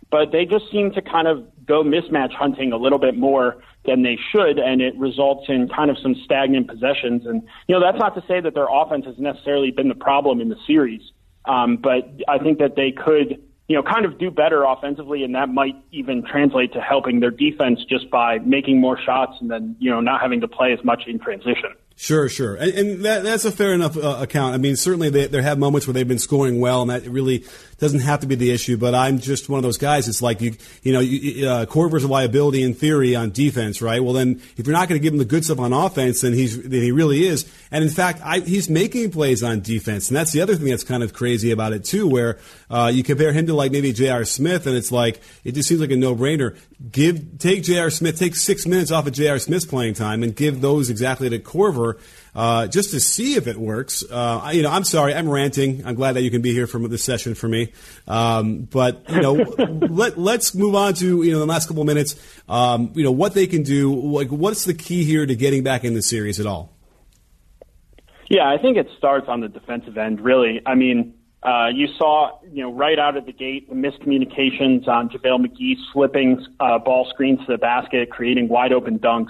but 0.10 0.32
they 0.32 0.46
just 0.46 0.66
seem 0.72 0.92
to 0.94 1.02
kind 1.02 1.28
of 1.28 1.46
go 1.66 1.84
mismatch 1.84 2.34
hunting 2.34 2.72
a 2.72 2.78
little 2.78 3.00
bit 3.00 3.18
more 3.18 3.58
than 3.86 4.04
they 4.04 4.18
should, 4.32 4.58
and 4.58 4.82
it 4.82 4.96
results 4.98 5.46
in 5.48 5.70
kind 5.70 5.90
of 5.90 5.98
some 6.02 6.16
stagnant 6.24 6.68
possessions. 6.68 7.26
And 7.26 7.44
you 7.68 7.76
know 7.76 7.82
that's 7.82 8.00
not 8.00 8.16
to 8.16 8.24
say 8.28 8.40
that 8.42 8.54
their 8.54 8.68
offense 8.70 9.06
has 9.06 9.18
necessarily 9.18 9.72
been 9.72 9.88
the 9.88 9.96
problem 9.96 10.42
in 10.42 10.50
the 10.50 10.58
series, 10.66 11.02
um, 11.46 11.78
but 11.78 12.10
I 12.28 12.40
think 12.40 12.60
that 12.60 12.76
they 12.76 12.92
could 12.92 13.42
you 13.68 13.76
know 13.76 13.84
kind 13.84 14.06
of 14.06 14.18
do 14.18 14.32
better 14.32 14.64
offensively, 14.64 15.24
and 15.24 15.36
that 15.36 15.50
might 15.50 15.76
even 15.92 16.24
translate 16.24 16.74
to 16.74 16.82
helping 16.82 17.20
their 17.20 17.32
defense 17.32 17.84
just 17.90 18.10
by 18.10 18.40
making 18.40 18.80
more 18.80 19.00
shots 19.00 19.34
and 19.42 19.50
then 19.50 19.76
you 19.80 19.90
know 19.90 20.02
not 20.02 20.22
having 20.22 20.42
to 20.42 20.48
play 20.48 20.74
as 20.74 20.84
much 20.84 21.04
in 21.08 21.20
transition. 21.20 21.76
Sure, 21.98 22.28
sure, 22.28 22.56
and, 22.56 22.74
and 22.74 23.06
that, 23.06 23.24
that's 23.24 23.46
a 23.46 23.52
fair 23.52 23.74
enough 23.74 23.96
uh, 23.96 24.18
account. 24.20 24.54
I 24.54 24.58
mean, 24.58 24.76
certainly 24.76 25.10
they, 25.10 25.28
there 25.28 25.42
have 25.42 25.58
moments 25.58 25.88
where 25.88 25.94
they've 25.94 26.06
been 26.06 26.20
scoring 26.20 26.60
well, 26.60 26.82
and 26.82 26.92
that 26.92 27.08
really 27.08 27.46
doesn't 27.78 28.02
have 28.02 28.22
to 28.22 28.28
be 28.28 28.36
the 28.36 28.52
issue. 28.52 28.76
But 28.78 28.94
I'm 28.96 29.20
just 29.20 29.50
one 29.50 29.58
of 29.58 29.64
those 29.64 29.78
guys. 29.78 30.08
It's 30.08 30.22
like 30.22 30.42
you, 30.42 30.56
you 30.84 30.94
know, 30.94 31.00
you, 31.00 31.48
uh, 31.48 31.66
liability 32.08 32.64
in 32.64 32.74
theory 32.74 33.16
on 33.16 33.32
defense, 33.32 33.82
right? 33.82 34.04
Well, 34.04 34.14
then 34.14 34.42
if 34.58 34.68
you're 34.68 34.76
not 34.76 34.90
going 34.90 35.00
to 35.00 35.04
give 35.04 35.14
him 35.14 35.20
the 35.20 35.26
good 35.26 35.46
stuff 35.46 35.60
on 35.60 35.74
offense, 35.74 36.22
then 36.22 36.34
he's 36.34 36.62
then 36.62 36.82
he 36.82 36.92
really 36.92 37.26
is. 37.26 37.50
And 37.72 37.84
in 37.84 37.90
fact, 37.90 38.22
I, 38.24 38.40
he's 38.40 38.70
making 38.70 39.12
plays 39.12 39.44
on 39.44 39.62
defense, 39.62 40.10
and 40.10 40.18
that's 40.18 40.32
the 40.32 40.42
other 40.42 40.56
thing 40.56 40.68
that's 40.68 40.84
kind 40.84 41.04
of 41.04 41.14
crazy 41.14 41.52
about 41.52 41.74
it 41.74 41.86
too, 41.86 42.08
where 42.08 42.40
uh, 42.70 42.92
you 42.94 43.04
compare 43.04 43.34
him 43.34 43.48
to 43.48 43.54
like 43.54 43.72
maybe 43.72 43.94
J.R. 43.94 44.26
Smith, 44.26 44.68
and 44.68 44.76
it's 44.76 44.92
like 44.92 45.22
it 45.44 45.54
just 45.54 45.70
seems 45.70 45.82
like 45.82 45.92
a 45.92 45.96
no-brainer. 45.96 46.58
Give 46.92 47.38
take 47.40 47.64
J.R. 47.64 47.90
Smith, 47.90 48.20
take 48.20 48.36
six 48.36 48.66
minutes 48.66 48.92
off 48.92 49.08
of 49.08 49.14
J.R. 49.14 49.40
Smith's 49.40 49.66
playing 49.66 49.94
time, 49.94 50.24
and 50.24 50.36
give 50.36 50.62
those 50.62 50.90
exactly 50.90 51.30
to 51.30 51.40
Korver 51.86 52.00
uh, 52.36 52.68
just 52.68 52.92
to 52.92 53.00
see 53.00 53.36
if 53.36 53.48
it 53.48 53.58
works. 53.58 54.04
Uh, 54.10 54.52
you 54.54 54.62
know, 54.62 54.70
I'm 54.70 54.84
sorry, 54.84 55.14
I'm 55.14 55.30
ranting. 55.30 55.86
I'm 55.86 55.96
glad 55.96 56.14
that 56.14 56.22
you 56.22 56.32
can 56.32 56.42
be 56.42 56.54
here 56.54 56.68
for 56.68 56.80
this 56.88 57.04
session 57.04 57.36
for 57.36 57.48
me. 57.48 57.72
Um, 58.08 58.64
but 58.64 59.04
you 59.10 59.22
know, 59.22 59.34
let 59.90 60.18
let's 60.18 60.54
move 60.54 60.76
on 60.76 60.94
to 60.96 61.24
you 61.24 61.32
know 61.32 61.40
the 61.40 61.46
last 61.46 61.68
couple 61.68 61.82
of 61.82 61.88
minutes. 61.88 62.16
Um, 62.50 62.92
you 62.96 63.04
know 63.04 63.12
what 63.12 63.34
they 63.34 63.48
can 63.48 63.64
do. 63.64 63.94
Like, 63.96 64.30
what's 64.30 64.66
the 64.66 64.74
key 64.74 65.04
here 65.04 65.26
to 65.26 65.36
getting 65.36 65.64
back 65.64 65.84
in 65.84 65.94
the 65.94 66.02
series 66.02 66.40
at 66.40 66.46
all? 66.46 66.72
Yeah, 68.30 68.50
I 68.50 68.58
think 68.58 68.78
it 68.78 68.88
starts 68.98 69.28
on 69.30 69.42
the 69.42 69.48
defensive 69.48 69.98
end. 69.98 70.22
Really, 70.22 70.62
I 70.66 70.76
mean. 70.76 71.14
Uh, 71.44 71.68
you 71.68 71.86
saw, 72.00 72.40
you 72.52 72.64
know, 72.64 72.74
right 72.74 72.98
out 72.98 73.16
of 73.16 73.28
the 73.28 73.32
gate, 73.32 73.70
the 73.70 73.76
miscommunications 73.76 74.88
on 74.88 75.10
JaVale 75.10 75.46
McGee 75.46 75.76
slipping 75.94 76.44
uh, 76.60 76.80
ball 76.80 77.06
screens 77.12 77.38
to 77.42 77.52
the 77.52 77.60
basket, 77.60 78.10
creating 78.10 78.48
wide 78.48 78.74
open 78.74 78.98
dunks. 78.98 79.30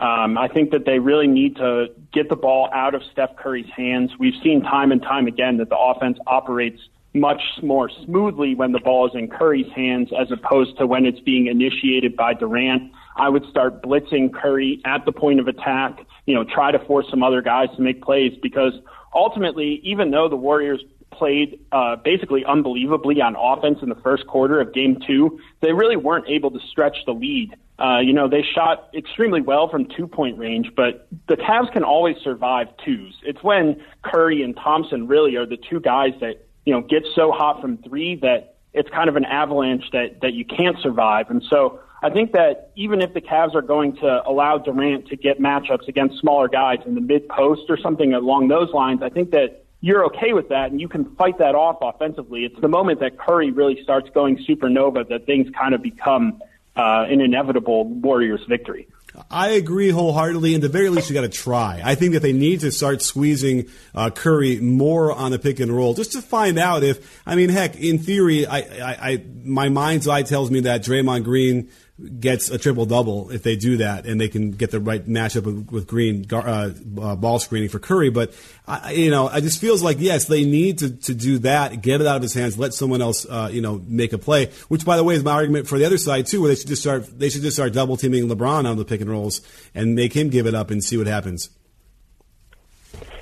Um, 0.00 0.36
I 0.36 0.48
think 0.48 0.70
that 0.72 0.84
they 0.84 0.98
really 0.98 1.26
need 1.26 1.56
to 1.56 1.86
get 2.12 2.28
the 2.28 2.36
ball 2.36 2.68
out 2.72 2.94
of 2.94 3.02
Steph 3.12 3.36
Curry's 3.36 3.70
hands. 3.76 4.10
We've 4.18 4.34
seen 4.42 4.62
time 4.62 4.92
and 4.92 5.00
time 5.00 5.26
again 5.26 5.58
that 5.58 5.68
the 5.68 5.78
offense 5.78 6.18
operates 6.26 6.80
much 7.14 7.40
more 7.62 7.88
smoothly 8.04 8.56
when 8.56 8.72
the 8.72 8.80
ball 8.80 9.06
is 9.06 9.14
in 9.14 9.28
Curry's 9.28 9.72
hands 9.74 10.10
as 10.18 10.32
opposed 10.32 10.76
to 10.78 10.86
when 10.86 11.06
it's 11.06 11.20
being 11.20 11.46
initiated 11.46 12.16
by 12.16 12.34
Durant. 12.34 12.92
I 13.16 13.28
would 13.28 13.44
start 13.48 13.82
blitzing 13.82 14.34
Curry 14.34 14.82
at 14.84 15.04
the 15.04 15.12
point 15.12 15.38
of 15.38 15.46
attack, 15.46 16.00
you 16.26 16.34
know, 16.34 16.44
try 16.44 16.72
to 16.72 16.78
force 16.86 17.06
some 17.08 17.22
other 17.22 17.40
guys 17.40 17.68
to 17.76 17.82
make 17.82 18.02
plays 18.02 18.32
because 18.42 18.72
ultimately, 19.14 19.80
even 19.84 20.10
though 20.10 20.28
the 20.28 20.36
Warriors 20.36 20.82
played 21.14 21.60
uh, 21.72 21.96
basically 21.96 22.44
unbelievably 22.44 23.20
on 23.20 23.36
offense 23.36 23.78
in 23.82 23.88
the 23.88 23.94
first 23.96 24.26
quarter 24.26 24.60
of 24.60 24.74
game 24.74 24.98
two, 25.06 25.38
they 25.60 25.72
really 25.72 25.96
weren't 25.96 26.28
able 26.28 26.50
to 26.50 26.60
stretch 26.70 26.96
the 27.06 27.12
lead. 27.12 27.54
Uh, 27.78 27.98
you 27.98 28.12
know, 28.12 28.28
they 28.28 28.42
shot 28.42 28.88
extremely 28.94 29.40
well 29.40 29.68
from 29.68 29.86
two 29.96 30.06
point 30.06 30.38
range, 30.38 30.70
but 30.76 31.08
the 31.28 31.36
Cavs 31.36 31.72
can 31.72 31.82
always 31.82 32.16
survive 32.22 32.68
twos. 32.84 33.14
It's 33.24 33.42
when 33.42 33.82
Curry 34.02 34.42
and 34.42 34.54
Thompson 34.56 35.08
really 35.08 35.36
are 35.36 35.46
the 35.46 35.56
two 35.56 35.80
guys 35.80 36.12
that, 36.20 36.46
you 36.64 36.72
know, 36.72 36.82
get 36.82 37.04
so 37.14 37.32
hot 37.32 37.60
from 37.60 37.78
three 37.78 38.16
that 38.16 38.56
it's 38.72 38.90
kind 38.90 39.08
of 39.08 39.16
an 39.16 39.24
avalanche 39.24 39.84
that, 39.92 40.20
that 40.22 40.34
you 40.34 40.44
can't 40.44 40.76
survive. 40.80 41.30
And 41.30 41.42
so 41.50 41.80
I 42.02 42.10
think 42.10 42.32
that 42.32 42.70
even 42.76 43.00
if 43.00 43.14
the 43.14 43.20
Cavs 43.20 43.54
are 43.54 43.62
going 43.62 43.96
to 43.96 44.22
allow 44.26 44.58
Durant 44.58 45.08
to 45.08 45.16
get 45.16 45.40
matchups 45.40 45.88
against 45.88 46.20
smaller 46.20 46.48
guys 46.48 46.78
in 46.86 46.94
the 46.94 47.00
mid 47.00 47.28
post 47.28 47.62
or 47.68 47.78
something 47.78 48.12
along 48.12 48.48
those 48.48 48.70
lines, 48.72 49.00
I 49.02 49.08
think 49.08 49.30
that 49.30 49.63
you're 49.84 50.06
okay 50.06 50.32
with 50.32 50.48
that 50.48 50.70
and 50.70 50.80
you 50.80 50.88
can 50.88 51.14
fight 51.16 51.36
that 51.36 51.54
off 51.54 51.76
offensively. 51.82 52.46
It's 52.46 52.58
the 52.58 52.68
moment 52.68 53.00
that 53.00 53.18
Curry 53.18 53.50
really 53.50 53.82
starts 53.82 54.08
going 54.14 54.38
supernova 54.38 55.06
that 55.10 55.26
things 55.26 55.46
kind 55.54 55.74
of 55.74 55.82
become 55.82 56.40
uh, 56.74 57.04
an 57.06 57.20
inevitable 57.20 57.84
Warriors 57.84 58.40
victory. 58.48 58.88
I 59.30 59.50
agree 59.50 59.90
wholeheartedly. 59.90 60.54
And 60.54 60.62
the 60.62 60.70
very 60.70 60.88
least, 60.88 61.10
you 61.10 61.14
got 61.14 61.20
to 61.20 61.28
try. 61.28 61.82
I 61.84 61.96
think 61.96 62.14
that 62.14 62.20
they 62.20 62.32
need 62.32 62.60
to 62.60 62.72
start 62.72 63.02
squeezing 63.02 63.68
uh, 63.94 64.08
Curry 64.08 64.58
more 64.58 65.12
on 65.12 65.30
the 65.30 65.38
pick 65.38 65.60
and 65.60 65.70
roll, 65.70 65.92
just 65.92 66.12
to 66.12 66.22
find 66.22 66.58
out 66.58 66.82
if. 66.82 67.22
I 67.26 67.36
mean, 67.36 67.50
heck, 67.50 67.76
in 67.76 67.98
theory, 67.98 68.46
I, 68.46 68.58
I, 68.58 69.10
I 69.10 69.24
my 69.44 69.68
mind's 69.68 70.08
eye 70.08 70.22
tells 70.22 70.50
me 70.50 70.60
that 70.60 70.82
Draymond 70.82 71.24
Green 71.24 71.70
gets 72.18 72.50
a 72.50 72.58
triple 72.58 72.86
double 72.86 73.30
if 73.30 73.42
they 73.42 73.54
do 73.54 73.76
that, 73.76 74.04
and 74.06 74.20
they 74.20 74.28
can 74.28 74.50
get 74.50 74.70
the 74.70 74.80
right 74.80 75.06
matchup 75.06 75.44
with, 75.44 75.70
with 75.70 75.86
Green 75.86 76.26
uh, 76.32 76.70
uh, 77.00 77.16
ball 77.16 77.38
screening 77.38 77.68
for 77.68 77.78
Curry. 77.78 78.10
But 78.10 78.34
I, 78.66 78.92
you 78.92 79.10
know, 79.10 79.28
it 79.28 79.42
just 79.42 79.60
feels 79.60 79.82
like 79.82 79.98
yes, 80.00 80.26
they 80.26 80.44
need 80.44 80.78
to, 80.78 80.90
to 80.90 81.14
do 81.14 81.38
that, 81.40 81.82
get 81.82 82.00
it 82.00 82.06
out 82.06 82.16
of 82.16 82.22
his 82.22 82.34
hands, 82.34 82.58
let 82.58 82.74
someone 82.74 83.00
else 83.00 83.26
uh, 83.26 83.48
you 83.52 83.60
know 83.60 83.80
make 83.86 84.12
a 84.12 84.18
play. 84.18 84.46
Which, 84.68 84.84
by 84.84 84.96
the 84.96 85.04
way, 85.04 85.14
is 85.14 85.22
my 85.22 85.32
argument 85.32 85.68
for 85.68 85.78
the 85.78 85.84
other 85.84 85.98
side 85.98 86.26
too, 86.26 86.40
where 86.40 86.48
they 86.48 86.56
should 86.56 86.68
just 86.68 86.82
start 86.82 87.18
they 87.18 87.28
should 87.28 87.42
just 87.42 87.56
start 87.56 87.72
double 87.72 87.96
teaming 87.96 88.28
LeBron 88.28 88.68
on 88.68 88.76
the 88.76 88.84
pick 88.84 89.00
and 89.00 89.10
rolls 89.10 89.40
and 89.74 89.94
make 89.94 90.14
him 90.14 90.30
give 90.30 90.46
it 90.46 90.54
up 90.54 90.70
and 90.70 90.82
see 90.82 90.96
what 90.96 91.06
happens. 91.06 91.50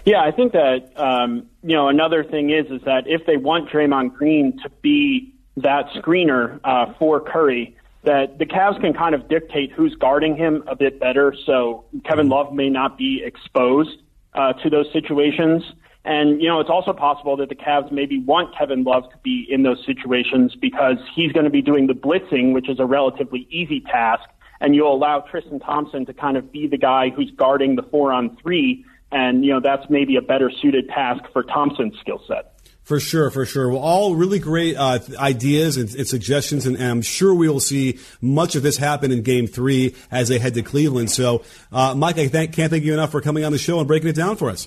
Yeah, 0.04 0.22
I 0.22 0.32
think 0.32 0.52
that 0.52 0.92
um, 0.96 1.50
you 1.62 1.76
know 1.76 1.88
another 1.88 2.24
thing 2.24 2.50
is 2.50 2.70
is 2.70 2.80
that 2.86 3.06
if 3.06 3.26
they 3.26 3.36
want 3.36 3.68
Draymond 3.68 4.14
Green 4.14 4.58
to 4.62 4.70
be 4.80 5.34
that 5.58 5.88
screener 5.90 6.58
uh, 6.64 6.94
for 6.98 7.20
Curry 7.20 7.76
that 8.04 8.38
the 8.38 8.46
Cavs 8.46 8.80
can 8.80 8.92
kind 8.94 9.14
of 9.14 9.28
dictate 9.28 9.72
who's 9.72 9.94
guarding 9.94 10.36
him 10.36 10.64
a 10.66 10.74
bit 10.74 10.98
better. 10.98 11.34
So 11.46 11.84
Kevin 12.04 12.28
Love 12.28 12.52
may 12.52 12.68
not 12.68 12.98
be 12.98 13.22
exposed 13.24 14.02
uh, 14.34 14.52
to 14.54 14.70
those 14.70 14.86
situations. 14.92 15.62
And, 16.04 16.42
you 16.42 16.48
know, 16.48 16.58
it's 16.58 16.70
also 16.70 16.92
possible 16.92 17.36
that 17.36 17.48
the 17.48 17.54
Cavs 17.54 17.92
maybe 17.92 18.18
want 18.18 18.56
Kevin 18.56 18.82
Love 18.82 19.08
to 19.10 19.16
be 19.22 19.46
in 19.48 19.62
those 19.62 19.84
situations 19.86 20.56
because 20.60 20.96
he's 21.14 21.30
going 21.32 21.44
to 21.44 21.50
be 21.50 21.62
doing 21.62 21.86
the 21.86 21.92
blitzing, 21.92 22.52
which 22.52 22.68
is 22.68 22.80
a 22.80 22.86
relatively 22.86 23.46
easy 23.50 23.80
task. 23.80 24.28
And 24.60 24.74
you'll 24.74 24.94
allow 24.94 25.20
Tristan 25.20 25.60
Thompson 25.60 26.04
to 26.06 26.12
kind 26.12 26.36
of 26.36 26.50
be 26.50 26.66
the 26.66 26.78
guy 26.78 27.10
who's 27.10 27.30
guarding 27.30 27.76
the 27.76 27.82
four 27.84 28.12
on 28.12 28.36
three. 28.42 28.84
And, 29.12 29.44
you 29.44 29.52
know, 29.52 29.60
that's 29.60 29.88
maybe 29.90 30.16
a 30.16 30.22
better 30.22 30.50
suited 30.50 30.88
task 30.88 31.22
for 31.32 31.44
Thompson's 31.44 31.98
skill 32.00 32.20
set. 32.26 32.51
For 32.82 32.98
sure, 32.98 33.30
for 33.30 33.46
sure. 33.46 33.68
Well, 33.68 33.80
all 33.80 34.16
really 34.16 34.40
great 34.40 34.76
uh, 34.76 34.98
ideas 35.16 35.76
and, 35.76 35.94
and 35.94 36.06
suggestions, 36.06 36.66
and, 36.66 36.76
and, 36.76 36.90
I'm 36.90 37.02
sure 37.02 37.32
we 37.32 37.48
will 37.48 37.60
see 37.60 37.98
much 38.20 38.56
of 38.56 38.64
this 38.64 38.76
happen 38.76 39.12
in 39.12 39.22
Game 39.22 39.46
Three 39.46 39.94
as 40.10 40.28
they 40.28 40.38
head 40.38 40.54
to 40.54 40.62
Cleveland. 40.62 41.10
So, 41.10 41.44
uh, 41.70 41.94
Mike, 41.94 42.18
I 42.18 42.26
thank, 42.26 42.52
can't 42.52 42.70
thank 42.70 42.82
you 42.82 42.92
enough 42.92 43.12
for 43.12 43.20
coming 43.20 43.44
on 43.44 43.52
the 43.52 43.58
show 43.58 43.78
and 43.78 43.86
breaking 43.86 44.08
it 44.08 44.16
down 44.16 44.36
for 44.36 44.50
us. 44.50 44.66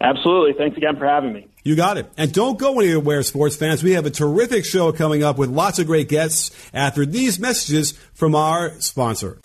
Absolutely. 0.00 0.52
Thanks 0.52 0.76
again 0.76 0.96
for 0.96 1.06
having 1.06 1.32
me. 1.32 1.48
You 1.64 1.76
got 1.76 1.98
it. 1.98 2.06
And 2.16 2.32
don't 2.32 2.58
go 2.58 2.80
anywhere, 2.80 3.22
sports 3.22 3.56
fans. 3.56 3.82
We 3.82 3.92
have 3.92 4.06
a 4.06 4.10
terrific 4.10 4.64
show 4.64 4.92
coming 4.92 5.22
up 5.22 5.38
with 5.38 5.50
lots 5.50 5.78
of 5.78 5.86
great 5.86 6.08
guests 6.08 6.50
after 6.72 7.04
these 7.04 7.38
messages 7.38 7.92
from 8.14 8.34
our 8.34 8.80
sponsor. 8.80 9.38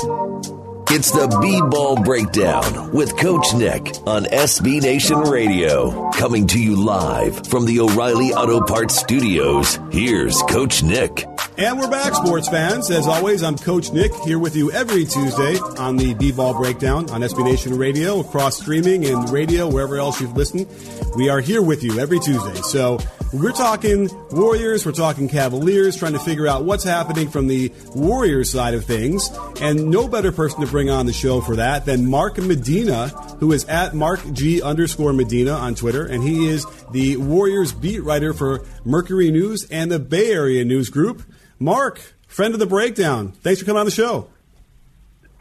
It's 0.95 1.09
the 1.09 1.27
B 1.41 1.59
Ball 1.59 2.03
Breakdown 2.03 2.91
with 2.91 3.17
Coach 3.17 3.51
Nick 3.55 3.81
on 4.05 4.25
SB 4.25 4.79
Nation 4.79 5.21
Radio. 5.21 6.11
Coming 6.11 6.45
to 6.45 6.61
you 6.61 6.75
live 6.75 7.47
from 7.47 7.65
the 7.65 7.79
O'Reilly 7.79 8.31
Auto 8.31 8.61
Parts 8.61 8.99
Studios. 8.99 9.79
Here's 9.91 10.39
Coach 10.43 10.83
Nick. 10.83 11.25
And 11.57 11.79
we're 11.79 11.89
back, 11.89 12.13
sports 12.13 12.47
fans. 12.47 12.91
As 12.91 13.07
always, 13.07 13.41
I'm 13.41 13.57
Coach 13.57 13.91
Nick 13.91 14.13
here 14.17 14.37
with 14.37 14.55
you 14.55 14.71
every 14.71 15.03
Tuesday 15.05 15.57
on 15.79 15.97
the 15.97 16.13
B 16.13 16.31
Ball 16.31 16.53
Breakdown 16.53 17.09
on 17.09 17.21
SB 17.21 17.43
Nation 17.43 17.75
Radio, 17.75 18.19
across 18.19 18.59
streaming 18.59 19.03
and 19.05 19.27
radio, 19.31 19.67
wherever 19.67 19.97
else 19.97 20.21
you've 20.21 20.37
listened. 20.37 20.67
We 21.15 21.27
are 21.27 21.41
here 21.41 21.63
with 21.63 21.83
you 21.83 21.99
every 21.99 22.19
Tuesday. 22.19 22.61
So 22.61 22.99
we're 23.33 23.51
talking 23.51 24.09
Warriors, 24.31 24.85
we're 24.85 24.91
talking 24.91 25.27
Cavaliers, 25.27 25.97
trying 25.97 26.13
to 26.13 26.19
figure 26.19 26.47
out 26.47 26.65
what's 26.65 26.83
happening 26.83 27.29
from 27.29 27.47
the 27.47 27.71
Warriors 27.95 28.51
side 28.51 28.75
of 28.75 28.85
things. 28.85 29.29
And 29.59 29.89
no 29.89 30.07
better 30.07 30.31
person 30.31 30.61
to 30.61 30.67
bring 30.67 30.89
on 30.89 31.05
the 31.05 31.13
show 31.13 31.41
for 31.41 31.55
that 31.55 31.85
than 31.85 32.09
Mark 32.09 32.37
Medina, 32.37 33.07
who 33.39 33.51
is 33.51 33.65
at 33.65 33.93
Mark 33.93 34.21
G 34.31 34.61
underscore 34.61 35.13
Medina 35.13 35.53
on 35.53 35.75
Twitter. 35.75 36.05
And 36.05 36.23
he 36.23 36.47
is 36.47 36.65
the 36.91 37.17
Warriors 37.17 37.73
beat 37.73 38.03
writer 38.03 38.33
for 38.33 38.63
Mercury 38.85 39.31
News 39.31 39.67
and 39.71 39.91
the 39.91 39.99
Bay 39.99 40.31
Area 40.31 40.63
News 40.63 40.89
Group. 40.89 41.23
Mark, 41.57 41.99
friend 42.27 42.53
of 42.53 42.59
the 42.59 42.67
breakdown, 42.67 43.31
thanks 43.31 43.59
for 43.59 43.65
coming 43.65 43.79
on 43.79 43.85
the 43.85 43.91
show. 43.91 44.29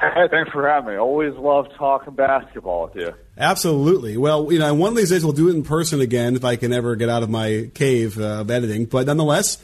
Hey, 0.03 0.27
thanks 0.29 0.51
for 0.51 0.69
having 0.69 0.91
me. 0.91 0.97
Always 0.97 1.33
love 1.35 1.69
talking 1.79 2.15
basketball 2.15 2.85
with 2.85 2.97
you. 2.97 3.15
Absolutely. 3.39 4.17
Well, 4.17 4.53
you 4.53 4.59
know, 4.59 4.75
one 4.75 4.91
of 4.91 4.97
these 4.97 5.11
days 5.11 5.23
we'll 5.23 5.33
do 5.33 5.49
it 5.49 5.55
in 5.55 5.63
person 5.63 6.01
again 6.01 6.35
if 6.35 6.45
I 6.45 6.57
can 6.57 6.73
ever 6.73 6.97
get 6.97 7.09
out 7.09 7.23
of 7.23 7.31
my 7.31 7.71
cave 7.73 8.19
uh, 8.19 8.41
of 8.41 8.51
editing. 8.51 8.87
But 8.87 9.07
nonetheless, 9.07 9.59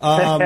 um, 0.00 0.42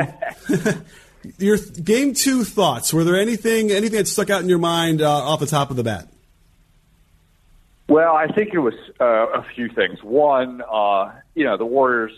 your 1.39 1.57
game 1.57 2.13
two 2.13 2.45
thoughts. 2.45 2.93
Were 2.93 3.03
there 3.03 3.19
anything 3.19 3.71
anything 3.71 3.97
that 3.97 4.09
stuck 4.09 4.29
out 4.29 4.43
in 4.43 4.49
your 4.51 4.59
mind 4.59 5.01
uh, 5.01 5.11
off 5.11 5.41
the 5.41 5.47
top 5.47 5.71
of 5.71 5.77
the 5.77 5.85
bat? 5.85 6.07
Well, 7.89 8.15
I 8.15 8.27
think 8.27 8.53
it 8.53 8.59
was 8.59 8.75
uh, 9.01 9.05
a 9.05 9.45
few 9.55 9.69
things. 9.71 10.03
One, 10.03 10.63
uh, 10.71 11.13
you 11.35 11.45
know, 11.45 11.57
the 11.57 11.65
Warriors 11.65 12.13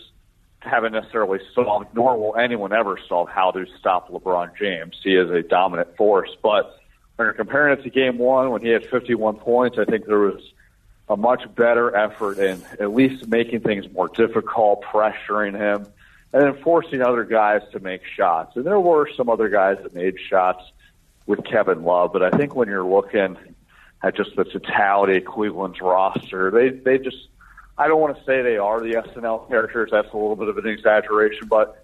haven't 0.59 0.91
necessarily 0.91 1.39
solved, 1.55 1.87
nor 1.95 2.17
will 2.17 2.35
anyone 2.35 2.73
ever 2.73 2.99
solve 3.07 3.29
how 3.29 3.51
to 3.51 3.65
stop 3.79 4.09
LeBron 4.09 4.57
James. 4.57 4.99
He 5.03 5.15
is 5.15 5.29
a 5.31 5.41
dominant 5.41 5.95
force, 5.95 6.29
but 6.43 6.79
when 7.15 7.27
you're 7.27 7.33
comparing 7.33 7.77
it 7.77 7.83
to 7.83 7.89
game 7.89 8.17
one 8.17 8.51
when 8.51 8.61
he 8.61 8.69
had 8.69 8.85
51 8.85 9.37
points, 9.37 9.77
I 9.77 9.85
think 9.85 10.05
there 10.05 10.19
was 10.19 10.41
a 11.09 11.17
much 11.17 11.43
better 11.53 11.95
effort 11.95 12.39
in 12.39 12.61
at 12.79 12.93
least 12.93 13.27
making 13.27 13.61
things 13.61 13.91
more 13.91 14.07
difficult, 14.07 14.83
pressuring 14.83 15.55
him, 15.57 15.87
and 16.31 16.41
then 16.41 16.63
forcing 16.63 17.01
other 17.01 17.23
guys 17.23 17.61
to 17.71 17.79
make 17.79 18.01
shots. 18.05 18.55
And 18.55 18.65
there 18.65 18.79
were 18.79 19.09
some 19.15 19.29
other 19.29 19.49
guys 19.49 19.77
that 19.83 19.93
made 19.93 20.15
shots 20.19 20.63
with 21.25 21.43
Kevin 21.45 21.83
Love, 21.83 22.13
but 22.13 22.23
I 22.23 22.31
think 22.31 22.55
when 22.55 22.67
you're 22.67 22.85
looking 22.85 23.37
at 24.03 24.15
just 24.15 24.35
the 24.35 24.43
totality 24.43 25.17
of 25.17 25.25
Cleveland's 25.25 25.81
roster. 25.81 26.51
They 26.51 26.69
they 26.69 26.97
just 26.97 27.29
I 27.77 27.87
don't 27.87 27.99
want 27.99 28.17
to 28.17 28.23
say 28.25 28.41
they 28.41 28.57
are 28.57 28.79
the 28.81 28.95
SNL 28.95 29.47
characters. 29.47 29.89
That's 29.91 30.11
a 30.13 30.17
little 30.17 30.35
bit 30.35 30.49
of 30.49 30.57
an 30.57 30.67
exaggeration, 30.67 31.47
but 31.47 31.82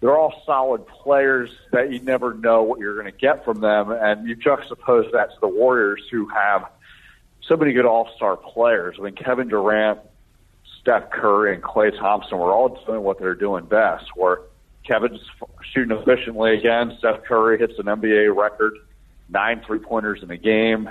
they're 0.00 0.16
all 0.16 0.42
solid 0.46 0.86
players 0.86 1.50
that 1.72 1.92
you 1.92 2.00
never 2.00 2.34
know 2.34 2.62
what 2.62 2.78
you're 2.78 2.94
going 2.94 3.12
to 3.12 3.18
get 3.18 3.44
from 3.44 3.60
them. 3.60 3.90
And 3.90 4.28
you 4.28 4.36
juxtapose 4.36 5.10
that 5.12 5.30
to 5.34 5.40
the 5.40 5.48
Warriors, 5.48 6.02
who 6.10 6.28
have 6.28 6.68
so 7.46 7.56
many 7.56 7.72
good 7.72 7.86
All 7.86 8.08
Star 8.16 8.36
players. 8.36 8.96
I 8.98 9.02
mean, 9.02 9.14
Kevin 9.14 9.48
Durant, 9.48 9.98
Steph 10.80 11.10
Curry, 11.10 11.54
and 11.54 11.62
Klay 11.62 11.96
Thompson 11.98 12.38
were 12.38 12.52
all 12.52 12.80
doing 12.86 13.02
what 13.02 13.18
they're 13.18 13.34
doing 13.34 13.64
best. 13.64 14.04
Where 14.14 14.42
Kevin's 14.86 15.20
shooting 15.72 15.96
efficiently 15.96 16.56
again. 16.56 16.96
Steph 16.98 17.24
Curry 17.24 17.58
hits 17.58 17.74
an 17.78 17.86
NBA 17.86 18.34
record, 18.34 18.74
nine 19.28 19.62
three 19.66 19.80
pointers 19.80 20.22
in 20.22 20.30
a 20.30 20.36
game. 20.36 20.88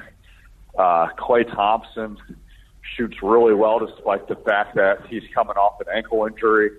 Uh, 0.77 1.07
Klay 1.17 1.49
Thompson 1.49 2.17
shoots 2.95 3.17
really 3.23 3.53
well 3.53 3.79
despite 3.79 4.27
the 4.27 4.35
fact 4.35 4.75
that 4.75 5.05
he's 5.07 5.23
coming 5.33 5.55
off 5.55 5.79
an 5.81 5.87
ankle 5.93 6.25
injury. 6.25 6.71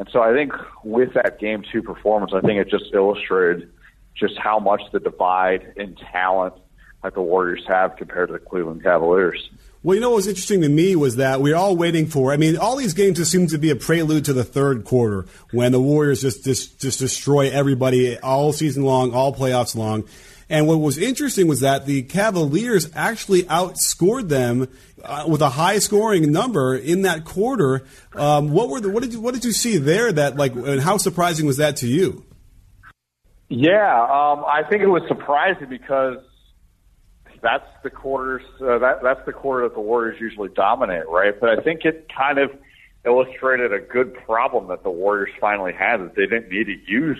And 0.00 0.08
so 0.10 0.22
I 0.22 0.32
think 0.32 0.54
with 0.82 1.12
that 1.12 1.38
game 1.38 1.62
two 1.70 1.82
performance, 1.82 2.32
I 2.34 2.40
think 2.40 2.58
it 2.58 2.70
just 2.70 2.86
illustrated 2.94 3.70
just 4.16 4.38
how 4.38 4.58
much 4.58 4.80
the 4.92 4.98
divide 4.98 5.74
in 5.76 5.94
talent 5.94 6.54
that 7.02 7.12
the 7.12 7.20
Warriors 7.20 7.62
have 7.68 7.96
compared 7.96 8.28
to 8.28 8.32
the 8.32 8.38
Cleveland 8.38 8.82
Cavaliers. 8.82 9.50
Well, 9.82 9.94
you 9.94 10.00
know 10.00 10.08
what 10.08 10.16
was 10.16 10.26
interesting 10.26 10.62
to 10.62 10.70
me 10.70 10.96
was 10.96 11.16
that 11.16 11.42
we 11.42 11.52
are 11.52 11.56
all 11.56 11.76
waiting 11.76 12.06
for. 12.06 12.32
I 12.32 12.38
mean, 12.38 12.56
all 12.56 12.76
these 12.76 12.94
games 12.94 13.18
just 13.18 13.30
seem 13.30 13.46
to 13.48 13.58
be 13.58 13.68
a 13.68 13.76
prelude 13.76 14.24
to 14.24 14.32
the 14.32 14.42
third 14.42 14.84
quarter 14.84 15.26
when 15.50 15.70
the 15.70 15.80
Warriors 15.80 16.22
just 16.22 16.44
just, 16.44 16.80
just 16.80 16.98
destroy 16.98 17.50
everybody 17.50 18.18
all 18.18 18.54
season 18.54 18.84
long, 18.84 19.12
all 19.12 19.34
playoffs 19.34 19.76
long. 19.76 20.04
And 20.50 20.66
what 20.66 20.80
was 20.80 20.98
interesting 20.98 21.46
was 21.46 21.60
that 21.60 21.86
the 21.86 22.02
Cavaliers 22.02 22.90
actually 22.94 23.44
outscored 23.44 24.28
them 24.28 24.68
uh, 25.04 25.24
with 25.28 25.40
a 25.40 25.50
high 25.50 25.78
scoring 25.78 26.32
number 26.32 26.74
in 26.74 27.02
that 27.02 27.24
quarter. 27.24 27.84
Um, 28.16 28.50
what 28.50 28.68
were 28.68 28.80
the, 28.80 28.90
what 28.90 29.04
did 29.04 29.12
you 29.12 29.20
what 29.20 29.32
did 29.32 29.44
you 29.44 29.52
see 29.52 29.78
there 29.78 30.10
that 30.10 30.36
like 30.36 30.54
and 30.56 30.80
how 30.80 30.96
surprising 30.96 31.46
was 31.46 31.58
that 31.58 31.76
to 31.76 31.86
you? 31.86 32.24
Yeah, 33.48 34.02
um, 34.02 34.44
I 34.44 34.62
think 34.68 34.82
it 34.82 34.88
was 34.88 35.02
surprising 35.06 35.68
because 35.68 36.16
that's 37.40 37.66
the 37.84 37.90
quarters 37.90 38.42
uh, 38.60 38.78
that 38.78 39.04
that's 39.04 39.24
the 39.26 39.32
quarter 39.32 39.68
that 39.68 39.74
the 39.74 39.80
Warriors 39.80 40.20
usually 40.20 40.48
dominate, 40.48 41.08
right? 41.08 41.38
But 41.38 41.58
I 41.58 41.62
think 41.62 41.84
it 41.84 42.10
kind 42.14 42.38
of 42.38 42.50
illustrated 43.06 43.72
a 43.72 43.78
good 43.78 44.14
problem 44.26 44.66
that 44.68 44.82
the 44.82 44.90
Warriors 44.90 45.30
finally 45.40 45.72
had 45.72 45.98
that 45.98 46.16
they 46.16 46.26
didn't 46.26 46.50
need 46.50 46.64
to 46.64 46.76
use 46.90 47.18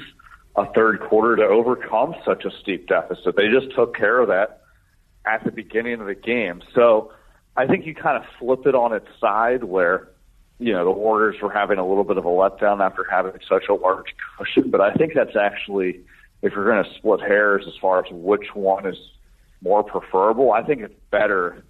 a 0.56 0.66
third 0.72 1.00
quarter 1.00 1.36
to 1.36 1.44
overcome 1.44 2.14
such 2.24 2.44
a 2.44 2.50
steep 2.60 2.88
deficit. 2.88 3.36
They 3.36 3.48
just 3.48 3.74
took 3.74 3.96
care 3.96 4.18
of 4.18 4.28
that 4.28 4.62
at 5.24 5.44
the 5.44 5.52
beginning 5.52 6.00
of 6.00 6.06
the 6.06 6.14
game. 6.14 6.62
So 6.74 7.12
I 7.56 7.66
think 7.66 7.86
you 7.86 7.94
kind 7.94 8.16
of 8.16 8.24
flip 8.38 8.66
it 8.66 8.74
on 8.74 8.92
its 8.92 9.06
side 9.20 9.64
where, 9.64 10.08
you 10.58 10.72
know, 10.72 10.84
the 10.84 10.90
Warriors 10.90 11.40
were 11.40 11.52
having 11.52 11.78
a 11.78 11.86
little 11.86 12.04
bit 12.04 12.16
of 12.16 12.24
a 12.24 12.28
letdown 12.28 12.84
after 12.84 13.06
having 13.08 13.40
such 13.48 13.68
a 13.68 13.74
large 13.74 14.14
cushion. 14.36 14.70
But 14.70 14.80
I 14.80 14.92
think 14.94 15.14
that's 15.14 15.36
actually, 15.36 16.00
if 16.42 16.52
you're 16.54 16.64
going 16.64 16.84
to 16.84 16.94
split 16.94 17.20
hairs 17.20 17.64
as 17.66 17.74
far 17.80 18.04
as 18.04 18.10
which 18.10 18.54
one 18.54 18.86
is 18.86 18.98
more 19.62 19.82
preferable, 19.82 20.52
I 20.52 20.62
think 20.62 20.80
it's 20.82 20.94
better 21.10 21.64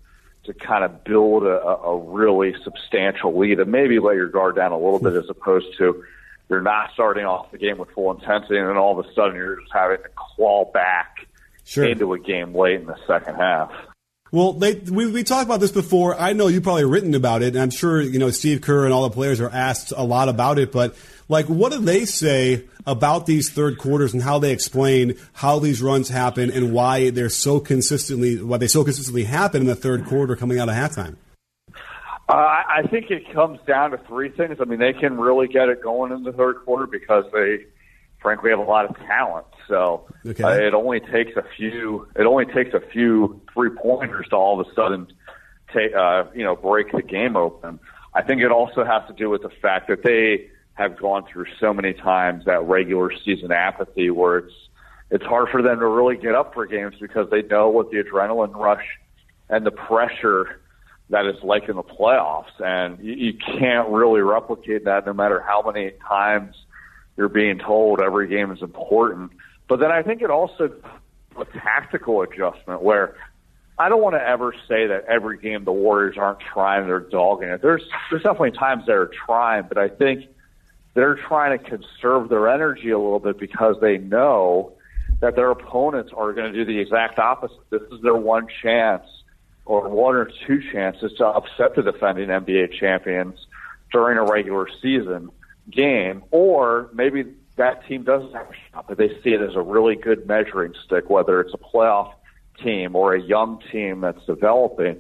to 0.45 0.55
kind 0.55 0.85
of 0.85 1.05
build 1.05 1.43
a, 1.43 1.61
a 1.67 1.99
really 1.99 2.55
substantial 2.65 3.37
lead 3.37 3.61
and 3.61 3.71
maybe 3.71 3.99
let 3.99 4.17
your 4.17 4.29
guard 4.29 4.57
down 4.57 4.73
a 4.73 4.79
little 4.79 4.99
bit 4.99 5.13
as 5.13 5.29
opposed 5.29 5.77
to 5.79 6.03
you're 6.51 6.61
not 6.61 6.91
starting 6.93 7.25
off 7.25 7.51
the 7.53 7.59
game 7.59 7.79
with 7.79 7.91
full 7.91 8.11
intensity, 8.11 8.59
and 8.59 8.69
then 8.69 8.77
all 8.77 8.99
of 8.99 9.07
a 9.07 9.15
sudden 9.15 9.37
you're 9.37 9.61
just 9.61 9.73
having 9.73 9.99
to 9.99 10.11
claw 10.17 10.71
back 10.73 11.27
sure. 11.65 11.85
into 11.85 12.13
a 12.13 12.19
game 12.19 12.55
late 12.55 12.81
in 12.81 12.87
the 12.87 12.99
second 13.07 13.37
half. 13.37 13.71
Well, 14.33 14.53
they, 14.53 14.75
we, 14.75 15.11
we 15.11 15.25
talked 15.25 15.47
about 15.47 15.59
this 15.59 15.73
before. 15.73 16.15
I 16.15 16.35
know 16.35 16.47
you've 16.47 16.63
probably 16.63 16.85
written 16.85 17.15
about 17.15 17.43
it, 17.43 17.55
and 17.55 17.59
I'm 17.59 17.71
sure 17.71 18.01
you 18.01 18.19
know 18.19 18.31
Steve 18.31 18.61
Kerr 18.61 18.85
and 18.85 18.93
all 18.93 19.03
the 19.03 19.15
players 19.15 19.41
are 19.41 19.51
asked 19.51 19.93
a 19.97 20.05
lot 20.05 20.29
about 20.29 20.59
it. 20.59 20.71
But 20.71 20.97
like, 21.29 21.47
what 21.47 21.73
do 21.73 21.79
they 21.79 22.05
say 22.05 22.65
about 22.87 23.27
these 23.27 23.51
third 23.51 23.79
quarters 23.79 24.13
and 24.13 24.23
how 24.23 24.39
they 24.39 24.53
explain 24.53 25.17
how 25.33 25.59
these 25.59 25.83
runs 25.83 26.09
happen 26.09 26.51
and 26.51 26.73
why 26.73 27.11
they're 27.11 27.29
so 27.29 27.59
consistently 27.59 28.41
why 28.41 28.59
they 28.59 28.69
so 28.69 28.85
consistently 28.85 29.25
happen 29.25 29.63
in 29.63 29.67
the 29.67 29.75
third 29.75 30.05
quarter 30.07 30.37
coming 30.37 30.61
out 30.61 30.69
of 30.69 30.77
halftime? 30.77 31.17
Uh, 32.31 32.63
I 32.69 32.83
think 32.89 33.11
it 33.11 33.33
comes 33.33 33.59
down 33.67 33.91
to 33.91 33.99
three 34.07 34.29
things. 34.29 34.59
I 34.61 34.65
mean, 34.65 34.79
they 34.79 34.93
can 34.93 35.19
really 35.19 35.49
get 35.49 35.69
it 35.69 35.83
going 35.83 36.13
in 36.13 36.23
the 36.23 36.33
third 36.33 36.65
quarter 36.65 36.87
because 36.87 37.25
they, 37.33 37.65
frankly, 38.23 38.51
have 38.51 38.61
a 38.61 38.63
lot 38.63 38.89
of 38.89 38.97
talent. 38.99 39.47
So 39.67 40.07
okay. 40.25 40.45
uh, 40.45 40.51
it 40.51 40.75
only 40.75 41.01
takes 41.01 41.37
a 41.37 41.45
few. 41.57 42.07
It 42.15 42.27
only 42.27 42.45
takes 42.47 42.73
a 42.73 42.81
few 42.93 43.41
three 43.53 43.71
pointers 43.71 44.27
to 44.31 44.37
all 44.37 44.61
of 44.61 44.67
a 44.67 44.75
sudden 44.75 45.09
take, 45.75 45.93
uh, 45.95 46.25
you 46.35 46.45
know, 46.45 46.55
break 46.55 46.93
the 46.93 47.03
game 47.03 47.37
open. 47.37 47.81
I 48.15 48.23
think 48.23 48.43
it 48.43 48.53
also 48.53 48.85
has 48.85 49.03
to 49.09 49.13
do 49.13 49.29
with 49.29 49.43
the 49.43 49.51
fact 49.51 49.89
that 49.89 50.03
they 50.05 50.51
have 50.75 50.99
gone 50.99 51.25
through 51.31 51.47
so 51.59 51.75
many 51.75 51.95
times 51.95 52.45
that 52.45 52.63
regular 52.63 53.13
season 53.25 53.51
apathy 53.51 54.11
where 54.11 54.39
it's 54.39 54.55
it's 55.11 55.25
hard 55.25 55.49
for 55.49 55.63
them 55.63 55.81
to 55.81 55.87
really 55.87 56.17
get 56.17 56.37
up 56.37 56.55
for 56.55 56.65
games 56.65 56.95
because 57.01 57.29
they 57.31 57.43
know 57.43 57.69
what 57.69 57.91
the 57.91 57.97
adrenaline 57.97 58.55
rush 58.55 58.85
and 59.49 59.67
the 59.67 59.73
pressure 59.73 60.61
that 61.11 61.27
it's 61.27 61.43
like 61.43 61.69
in 61.69 61.77
the 61.77 61.83
playoffs, 61.83 62.61
and 62.61 62.99
you, 63.01 63.13
you 63.13 63.35
can't 63.35 63.89
really 63.89 64.21
replicate 64.21 64.85
that 64.85 65.07
no 65.07 65.13
matter 65.13 65.41
how 65.41 65.63
many 65.63 65.93
times 66.07 66.57
you're 67.17 67.29
being 67.29 67.59
told 67.59 68.01
every 68.01 68.29
game 68.29 68.51
is 68.53 68.63
important. 68.63 69.33
But 69.69 69.81
then 69.81 69.91
I 69.91 70.03
think 70.03 70.23
it 70.23 70.31
also 70.31 70.73
a 71.37 71.45
tactical 71.45 72.23
adjustment 72.23 72.83
where 72.83 73.17
I 73.79 73.89
don't 73.89 74.03
want 74.03 74.15
to 74.15 74.23
ever 74.23 74.55
say 74.69 74.87
that 74.89 75.05
every 75.09 75.39
game 75.39 75.65
the 75.65 75.73
Warriors 75.73 76.17
aren't 76.19 76.41
trying, 76.41 76.87
they're 76.87 77.01
dogging 77.01 77.49
it. 77.49 77.63
There's 77.63 77.83
there's 78.11 78.23
definitely 78.23 78.53
times 78.53 78.85
they're 78.87 79.11
trying, 79.27 79.65
but 79.69 79.79
I 79.79 79.89
think 79.89 80.27
they're 80.95 81.17
trying 81.17 81.59
to 81.59 81.65
conserve 81.65 82.29
their 82.29 82.49
energy 82.49 82.91
a 82.91 82.99
little 82.99 83.21
bit 83.21 83.39
because 83.39 83.77
they 83.81 83.99
know 83.99 84.73
that 85.21 85.35
their 85.35 85.51
opponents 85.51 86.13
are 86.17 86.33
going 86.33 86.53
to 86.53 86.59
do 86.59 86.65
the 86.65 86.79
exact 86.79 87.19
opposite. 87.19 87.59
This 87.71 87.83
is 87.93 88.01
their 88.03 88.17
one 88.17 88.47
chance 88.63 89.05
or 89.65 89.89
one 89.89 90.17
or 90.17 90.31
two 90.47 90.61
chances 90.73 91.13
to 91.19 91.27
upset 91.27 91.75
the 91.77 91.83
defending 91.83 92.29
NBA 92.29 92.79
champions 92.79 93.39
during 93.93 94.19
a 94.19 94.25
regular 94.25 94.69
season 94.81 95.31
game, 95.71 96.23
or 96.31 96.91
maybe 96.93 97.25
that 97.57 97.87
team 97.87 98.03
doesn't 98.03 98.33
have 98.33 98.51
a 98.51 98.55
shot, 98.73 98.87
but 98.89 98.99
they 98.99 99.09
see 99.23 99.31
it 99.31 99.41
as 99.41 99.55
a 99.55 99.61
really 99.61 99.97
good 99.97 100.27
measuring 100.27 100.73
stick, 100.85 101.11
whether 101.11 101.41
it's 101.41 101.55
a 101.55 101.59
playoff 101.59 102.15
team 102.63 102.97
or 102.97 103.15
a 103.15 103.21
young 103.21 103.63
team 103.71 104.01
that's 104.01 104.25
developing. 104.27 104.97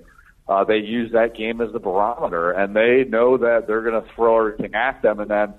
Uh, 0.48 0.64
they 0.64 0.78
use 0.78 1.12
that 1.12 1.34
game 1.34 1.60
as 1.60 1.72
the 1.72 1.78
barometer, 1.78 2.50
and 2.50 2.74
they 2.74 3.04
know 3.04 3.36
that 3.36 3.66
they're 3.66 3.82
going 3.82 4.02
to 4.02 4.08
throw 4.14 4.38
everything 4.38 4.74
at 4.74 5.00
them. 5.02 5.20
And 5.20 5.30
then, 5.30 5.54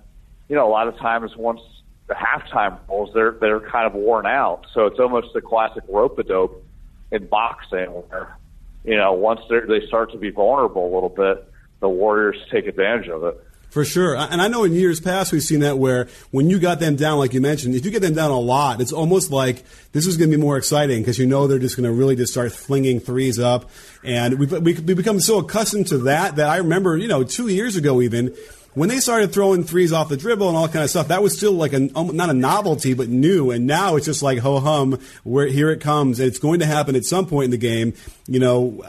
you 0.49 0.55
know, 0.55 0.67
a 0.67 0.69
lot 0.69 0.87
of 0.87 0.97
times 0.97 1.35
once 1.35 1.61
the 2.07 2.13
halftime 2.13 2.77
rolls, 2.89 3.11
they're 3.13 3.31
they're 3.39 3.61
kind 3.61 3.87
of 3.87 3.93
worn 3.93 4.25
out. 4.25 4.65
So 4.73 4.85
it's 4.85 4.99
almost 4.99 5.27
the 5.33 5.41
classic 5.41 5.83
rope 5.87 6.19
a 6.19 6.23
dope 6.23 6.63
in 7.09 7.25
boxing, 7.27 7.85
where 7.85 8.37
you 8.83 8.97
know, 8.97 9.13
once 9.13 9.41
they 9.49 9.85
start 9.87 10.11
to 10.11 10.17
be 10.17 10.31
vulnerable 10.31 10.91
a 10.91 10.93
little 10.93 11.09
bit, 11.09 11.47
the 11.79 11.89
Warriors 11.89 12.37
take 12.51 12.67
advantage 12.67 13.09
of 13.09 13.23
it. 13.23 13.43
For 13.71 13.85
sure. 13.85 14.17
And 14.17 14.41
I 14.41 14.49
know 14.49 14.65
in 14.65 14.73
years 14.73 14.99
past 14.99 15.31
we've 15.31 15.41
seen 15.41 15.61
that 15.61 15.77
where 15.77 16.09
when 16.31 16.49
you 16.49 16.59
got 16.59 16.81
them 16.81 16.97
down, 16.97 17.19
like 17.19 17.33
you 17.33 17.39
mentioned, 17.39 17.73
if 17.73 17.85
you 17.85 17.91
get 17.91 18.01
them 18.01 18.13
down 18.13 18.29
a 18.29 18.37
lot, 18.37 18.81
it's 18.81 18.91
almost 18.91 19.31
like 19.31 19.63
this 19.93 20.05
is 20.05 20.17
going 20.17 20.29
to 20.29 20.35
be 20.35 20.41
more 20.41 20.57
exciting 20.57 20.99
because 20.99 21.17
you 21.17 21.25
know 21.25 21.47
they're 21.47 21.57
just 21.57 21.77
going 21.77 21.85
to 21.85 21.91
really 21.91 22.17
just 22.17 22.33
start 22.33 22.51
flinging 22.51 22.99
threes 22.99 23.39
up. 23.39 23.69
And 24.03 24.39
we, 24.39 24.45
we, 24.45 24.73
we 24.73 24.93
become 24.93 25.21
so 25.21 25.37
accustomed 25.37 25.87
to 25.87 25.99
that 25.99 26.35
that 26.35 26.49
I 26.49 26.57
remember, 26.57 26.97
you 26.97 27.07
know, 27.07 27.23
two 27.23 27.47
years 27.47 27.77
ago 27.77 28.01
even, 28.01 28.35
when 28.73 28.87
they 28.87 28.99
started 28.99 29.33
throwing 29.33 29.63
threes 29.63 29.91
off 29.91 30.07
the 30.07 30.15
dribble 30.15 30.47
and 30.47 30.55
all 30.55 30.67
kind 30.67 30.83
of 30.83 30.89
stuff, 30.89 31.09
that 31.09 31.21
was 31.21 31.35
still 31.35 31.51
like 31.51 31.73
a 31.73 31.89
um, 31.95 32.15
not 32.15 32.29
a 32.29 32.33
novelty, 32.33 32.93
but 32.93 33.09
new. 33.09 33.51
And 33.51 33.67
now 33.67 33.95
it's 33.95 34.05
just 34.05 34.23
like 34.23 34.39
ho 34.39 34.59
hum, 34.59 34.99
where 35.23 35.47
here 35.47 35.69
it 35.71 35.81
comes, 35.81 36.19
and 36.19 36.27
it's 36.27 36.39
going 36.39 36.59
to 36.59 36.65
happen 36.65 36.95
at 36.95 37.03
some 37.03 37.25
point 37.25 37.45
in 37.45 37.51
the 37.51 37.57
game. 37.57 37.93
You 38.27 38.39
know, 38.39 38.83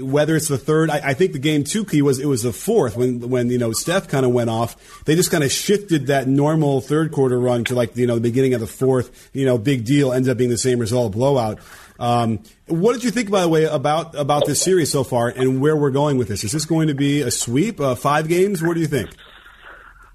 whether 0.00 0.36
it's 0.36 0.48
the 0.48 0.56
third, 0.56 0.88
I, 0.88 1.10
I 1.10 1.14
think 1.14 1.32
the 1.32 1.38
game 1.38 1.64
two 1.64 1.84
key 1.84 2.00
was 2.00 2.18
it 2.18 2.26
was 2.26 2.42
the 2.42 2.52
fourth 2.52 2.96
when 2.96 3.28
when 3.28 3.50
you 3.50 3.58
know 3.58 3.72
Steph 3.72 4.08
kind 4.08 4.24
of 4.24 4.32
went 4.32 4.48
off. 4.48 5.04
They 5.04 5.14
just 5.16 5.30
kind 5.30 5.44
of 5.44 5.52
shifted 5.52 6.06
that 6.06 6.26
normal 6.26 6.80
third 6.80 7.12
quarter 7.12 7.38
run 7.38 7.64
to 7.64 7.74
like 7.74 7.96
you 7.96 8.06
know 8.06 8.14
the 8.14 8.20
beginning 8.22 8.54
of 8.54 8.60
the 8.60 8.66
fourth. 8.66 9.30
You 9.34 9.44
know, 9.44 9.58
big 9.58 9.84
deal 9.84 10.12
ends 10.12 10.28
up 10.28 10.38
being 10.38 10.50
the 10.50 10.58
same 10.58 10.78
result, 10.78 11.12
blowout. 11.12 11.58
Um, 12.00 12.42
what 12.66 12.94
did 12.94 13.04
you 13.04 13.10
think, 13.10 13.30
by 13.30 13.42
the 13.42 13.48
way, 13.48 13.64
about 13.64 14.14
about 14.14 14.46
this 14.46 14.62
series 14.62 14.90
so 14.90 15.04
far 15.04 15.28
and 15.28 15.60
where 15.60 15.76
we're 15.76 15.90
going 15.90 16.16
with 16.16 16.28
this? 16.28 16.42
Is 16.44 16.52
this 16.52 16.64
going 16.64 16.88
to 16.88 16.94
be 16.94 17.20
a 17.20 17.30
sweep, 17.30 17.78
uh, 17.78 17.94
five 17.94 18.26
games? 18.26 18.62
What 18.62 18.74
do 18.74 18.80
you 18.80 18.86
think? 18.86 19.10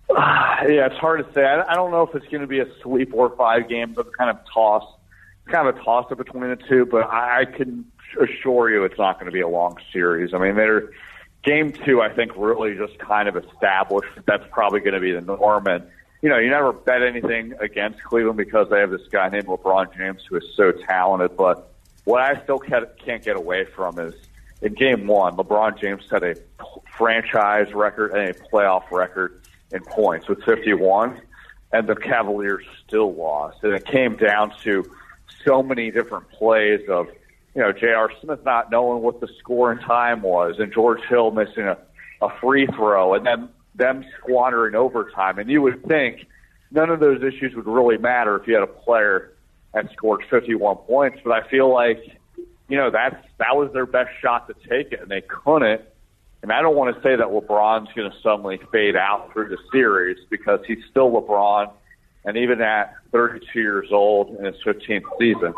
Yeah, 0.68 0.88
it's 0.88 0.96
hard 0.96 1.24
to 1.24 1.32
say. 1.34 1.46
I, 1.46 1.76
don't 1.76 1.92
know 1.92 2.02
if 2.02 2.16
it's 2.16 2.26
going 2.28 2.42
to 2.42 2.48
be 2.48 2.60
a 2.60 2.66
sweep 2.82 3.14
or 3.14 3.36
five 3.36 3.70
games. 3.70 4.00
I'm 4.00 4.10
kind 4.18 4.32
of 4.32 4.40
toss, 4.52 4.84
kind 5.46 5.68
of 5.68 5.76
a 5.76 5.84
toss 5.84 6.12
up 6.12 6.18
between 6.18 6.50
the 6.50 6.56
two, 6.56 6.88
but 6.88 7.04
I, 7.04 7.42
I 7.42 7.46
can 7.46 7.86
assure 8.20 8.72
you 8.72 8.84
it's 8.84 8.98
not 8.98 9.20
going 9.20 9.28
to 9.28 9.32
be 9.32 9.42
a 9.42 9.48
long 9.48 9.78
series. 9.94 10.34
I 10.34 10.40
mean, 10.40 10.56
they're 10.56 10.90
game 11.44 11.72
two. 11.72 12.02
I 12.02 12.12
think 12.12 12.32
really 12.36 12.76
just 12.76 12.98
kind 12.98 13.30
of 13.30 13.36
established 13.36 14.10
that 14.16 14.26
that's 14.26 14.46
probably 14.50 14.80
going 14.80 14.96
to 14.96 15.00
be 15.00 15.12
the 15.12 15.22
norm 15.22 15.68
and 15.68 15.84
you 16.26 16.32
know, 16.32 16.40
you 16.40 16.50
never 16.50 16.74
bet 16.74 17.04
anything 17.04 17.54
against 17.60 18.02
Cleveland 18.02 18.38
because 18.38 18.68
they 18.72 18.80
have 18.80 18.90
this 18.90 19.08
guy 19.12 19.30
named 19.30 19.46
LeBron 19.46 19.96
James 19.96 20.24
who 20.28 20.38
is 20.38 20.44
so 20.56 20.72
talented. 20.72 21.38
But 21.38 21.72
what 22.06 22.22
I 22.22 22.42
still 22.44 22.60
can't 22.60 23.24
get 23.24 23.36
away 23.36 23.66
from 23.66 24.00
is 24.00 24.16
in 24.62 24.74
game 24.74 25.06
one, 25.06 25.36
LeBron 25.36 25.80
James 25.80 26.04
set 26.10 26.24
a 26.24 26.36
franchise 26.98 27.74
record 27.74 28.12
and 28.14 28.30
a 28.30 28.34
playoff 28.34 28.90
record 28.92 29.42
in 29.72 29.82
points 29.84 30.28
with 30.28 30.42
51, 30.44 31.20
and 31.74 31.88
the 31.88 31.96
Cavaliers 31.96 32.66
still 32.88 33.14
lost. 33.14 33.58
And 33.64 33.74
it 33.74 33.86
came 33.86 34.16
down 34.16 34.54
to 34.64 34.90
so 35.44 35.62
many 35.62 35.92
different 35.92 36.30
plays 36.32 36.88
of, 36.90 37.08
you 37.54 37.62
know, 37.62 37.72
J.R. 37.72 38.12
Smith 38.22 38.44
not 38.46 38.72
knowing 38.72 39.02
what 39.02 39.20
the 39.20 39.28
score 39.40 39.72
and 39.72 39.82
time 39.82 40.22
was, 40.22 40.56
and 40.60 40.72
George 40.74 41.02
Hill 41.10 41.32
missing 41.32 41.64
a, 41.64 41.78
a 42.22 42.30
free 42.40 42.68
throw, 42.68 43.14
and 43.14 43.26
then 43.26 43.50
them 43.76 44.06
squandering 44.20 44.76
overtime. 44.76 45.38
And 45.38 45.50
you 45.50 45.62
would 45.62 45.84
think 45.86 46.26
none 46.72 46.90
of 46.90 47.00
those 47.00 47.22
issues 47.22 47.54
would 47.56 47.68
really 47.68 47.98
matter 47.98 48.40
if 48.40 48.48
you 48.48 48.54
had 48.54 48.64
a 48.64 48.68
player 48.68 49.35
that 49.76 49.92
scored 49.92 50.24
51 50.30 50.78
points, 50.78 51.20
but 51.24 51.32
I 51.32 51.48
feel 51.50 51.72
like, 51.72 52.00
you 52.70 52.78
know, 52.78 52.90
that's 52.90 53.18
that 53.38 53.56
was 53.56 53.72
their 53.74 53.86
best 53.86 54.10
shot 54.22 54.48
to 54.48 54.54
take 54.68 54.94
it, 54.94 55.02
and 55.02 55.12
they 55.12 55.22
couldn't. 55.22 55.82
And 56.42 56.52
I 56.52 56.62
don't 56.62 56.76
want 56.76 56.96
to 56.96 57.02
say 57.02 57.16
that 57.16 57.28
LeBron's 57.28 57.90
going 57.94 58.10
to 58.10 58.18
suddenly 58.24 58.60
fade 58.72 58.96
out 58.96 59.32
through 59.34 59.50
the 59.50 59.58
series 59.72 60.18
because 60.30 60.62
he's 60.66 60.78
still 60.90 61.12
LeBron, 61.12 61.72
and 62.24 62.38
even 62.38 62.62
at 62.62 62.94
32 63.12 63.60
years 63.60 63.90
old 63.92 64.30
in 64.30 64.46
his 64.46 64.56
15th 64.66 65.04
season, 65.20 65.54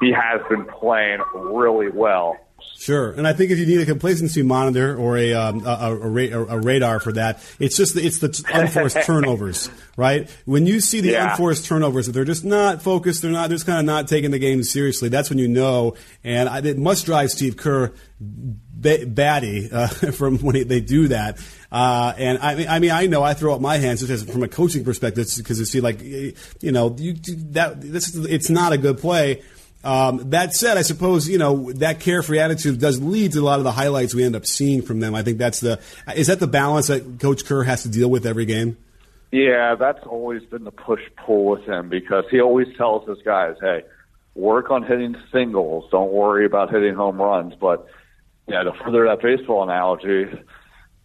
he 0.00 0.12
has 0.12 0.40
been 0.48 0.64
playing 0.64 1.20
really 1.34 1.90
well. 1.90 2.38
Sure, 2.78 3.10
and 3.10 3.28
I 3.28 3.34
think 3.34 3.50
if 3.50 3.58
you 3.58 3.66
need 3.66 3.80
a 3.80 3.86
complacency 3.86 4.42
monitor 4.42 4.96
or 4.96 5.18
a 5.18 5.34
um, 5.34 5.66
a, 5.66 5.94
a, 5.94 6.44
a, 6.46 6.58
radar 6.58 6.98
for 6.98 7.12
that, 7.12 7.44
it's 7.58 7.76
just 7.76 7.94
the, 7.94 8.04
it's 8.04 8.20
the 8.20 8.44
unforced 8.54 8.96
turnovers, 9.04 9.70
right? 9.98 10.30
When 10.46 10.66
you 10.66 10.80
see 10.80 11.02
the 11.02 11.10
yeah. 11.10 11.30
unforced 11.30 11.66
turnovers, 11.66 12.06
that 12.06 12.12
they're 12.12 12.24
just 12.24 12.44
not 12.44 12.80
focused, 12.80 13.20
they're 13.20 13.30
not 13.30 13.48
they're 13.48 13.56
just 13.56 13.66
kind 13.66 13.78
of 13.78 13.84
not 13.84 14.08
taking 14.08 14.30
the 14.30 14.38
game 14.38 14.62
seriously. 14.62 15.10
That's 15.10 15.28
when 15.28 15.38
you 15.38 15.48
know, 15.48 15.94
and 16.24 16.48
I, 16.48 16.60
it 16.60 16.78
must 16.78 17.04
drive 17.04 17.30
Steve 17.30 17.58
Kerr 17.58 17.92
batty 18.18 19.70
uh, 19.70 19.86
from 20.12 20.38
when 20.38 20.54
he, 20.54 20.62
they 20.62 20.80
do 20.80 21.08
that. 21.08 21.38
Uh, 21.70 22.12
and 22.16 22.38
I 22.38 22.54
mean, 22.54 22.68
I 22.68 22.78
mean, 22.78 22.90
I 22.90 23.06
know 23.06 23.22
I 23.22 23.34
throw 23.34 23.54
up 23.54 23.60
my 23.60 23.76
hands 23.76 24.06
just 24.06 24.30
from 24.30 24.42
a 24.42 24.48
coaching 24.48 24.84
perspective 24.84 25.26
because 25.36 25.58
you 25.58 25.64
see, 25.64 25.80
like, 25.80 26.02
you 26.02 26.34
know, 26.62 26.96
you, 26.98 27.14
that 27.50 27.80
this 27.80 28.14
it's 28.16 28.50
not 28.50 28.72
a 28.72 28.78
good 28.78 28.98
play. 28.98 29.42
Um, 29.82 30.30
that 30.30 30.54
said, 30.54 30.76
I 30.76 30.82
suppose 30.82 31.28
you 31.28 31.38
know 31.38 31.72
that 31.72 32.00
carefree 32.00 32.38
attitude 32.38 32.80
does 32.80 33.00
lead 33.00 33.32
to 33.32 33.40
a 33.40 33.42
lot 33.42 33.58
of 33.58 33.64
the 33.64 33.72
highlights 33.72 34.14
we 34.14 34.24
end 34.24 34.36
up 34.36 34.44
seeing 34.46 34.82
from 34.82 35.00
them. 35.00 35.14
I 35.14 35.22
think 35.22 35.38
that's 35.38 35.60
the 35.60 35.80
is 36.14 36.26
that 36.26 36.38
the 36.38 36.46
balance 36.46 36.88
that 36.88 37.18
Coach 37.18 37.46
Kerr 37.46 37.62
has 37.64 37.82
to 37.84 37.88
deal 37.88 38.10
with 38.10 38.26
every 38.26 38.44
game. 38.44 38.76
Yeah, 39.32 39.76
that's 39.76 40.04
always 40.06 40.42
been 40.44 40.64
the 40.64 40.72
push 40.72 41.02
pull 41.24 41.46
with 41.46 41.64
him 41.64 41.88
because 41.88 42.24
he 42.30 42.40
always 42.40 42.66
tells 42.76 43.08
his 43.08 43.22
guys, 43.24 43.56
"Hey, 43.60 43.84
work 44.34 44.70
on 44.70 44.82
hitting 44.82 45.16
singles. 45.32 45.88
Don't 45.90 46.12
worry 46.12 46.44
about 46.44 46.70
hitting 46.70 46.94
home 46.94 47.20
runs." 47.20 47.54
But 47.54 47.86
yeah, 48.46 48.62
to 48.62 48.72
further 48.84 49.04
that 49.04 49.22
baseball 49.22 49.62
analogy, 49.62 50.26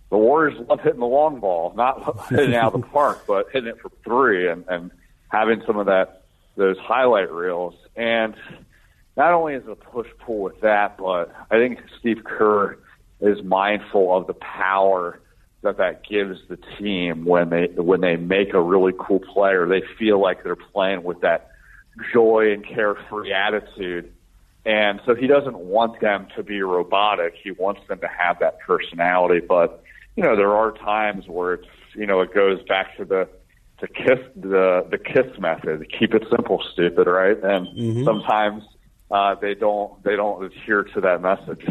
the 0.10 0.18
Warriors 0.18 0.60
love 0.68 0.82
hitting 0.82 1.00
the 1.00 1.06
long 1.06 1.40
ball, 1.40 1.74
not 1.78 2.28
hitting 2.30 2.56
out 2.56 2.74
of 2.74 2.82
the 2.82 2.88
park, 2.88 3.24
but 3.26 3.48
hitting 3.54 3.70
it 3.70 3.80
for 3.80 3.90
three 4.04 4.50
and, 4.50 4.66
and 4.68 4.92
having 5.30 5.62
some 5.66 5.78
of 5.78 5.86
that 5.86 6.24
those 6.58 6.78
highlight 6.78 7.32
reels. 7.32 7.76
And 7.96 8.36
not 9.18 9.34
only 9.34 9.54
is 9.54 9.64
it 9.64 9.72
a 9.72 9.76
push 9.76 10.08
pull 10.20 10.42
with 10.42 10.60
that, 10.62 10.98
but 10.98 11.34
I 11.50 11.58
think 11.58 11.80
Steve 12.00 12.24
Kerr 12.24 12.78
is 13.22 13.42
mindful 13.44 14.16
of 14.16 14.28
the 14.28 14.34
power 14.34 15.20
that 15.62 15.78
that 15.78 16.08
gives 16.08 16.40
the 16.48 16.58
team 16.78 17.26
when 17.26 17.50
they 17.50 17.68
when 17.76 18.02
they 18.02 18.18
make 18.18 18.54
a 18.54 18.62
really 18.62 18.94
cool 19.00 19.20
player. 19.20 19.68
They 19.68 19.84
feel 19.98 20.22
like 20.22 20.44
they're 20.44 20.56
playing 20.56 21.04
with 21.04 21.22
that 21.22 21.52
joy 22.14 22.52
and 22.52 22.66
carefree 22.66 23.34
attitude. 23.34 24.12
And 24.66 25.00
so 25.06 25.14
he 25.14 25.28
doesn't 25.28 25.58
want 25.58 26.02
them 26.02 26.28
to 26.36 26.44
be 26.44 26.62
robotic. 26.62 27.36
He 27.42 27.52
wants 27.52 27.82
them 27.88 28.00
to 28.00 28.08
have 28.08 28.40
that 28.40 28.60
personality. 28.60 29.46
But, 29.48 29.84
you 30.16 30.24
know, 30.24 30.36
there 30.36 30.56
are 30.56 30.72
times 30.72 31.28
where 31.28 31.54
it's, 31.54 31.68
you 31.94 32.08
know, 32.08 32.22
it 32.22 32.34
goes 32.34 32.62
back 32.64 32.98
to 32.98 33.06
the 33.06 33.28
to 33.80 33.88
kiss 33.88 34.20
the 34.36 34.86
the 34.90 34.98
kiss 34.98 35.40
method. 35.40 35.86
Keep 35.98 36.16
it 36.16 36.24
simple, 36.30 36.64
stupid, 36.74 37.08
right? 37.08 37.38
And 37.44 37.68
mm-hmm. 37.68 38.04
sometimes 38.06 38.64
uh, 39.12 39.36
they 39.36 39.54
don't 39.54 40.04
they 40.04 40.16
don't 40.16 40.44
adhere 40.46 40.84
to 40.84 41.02
that 41.02 41.22
message. 41.22 41.66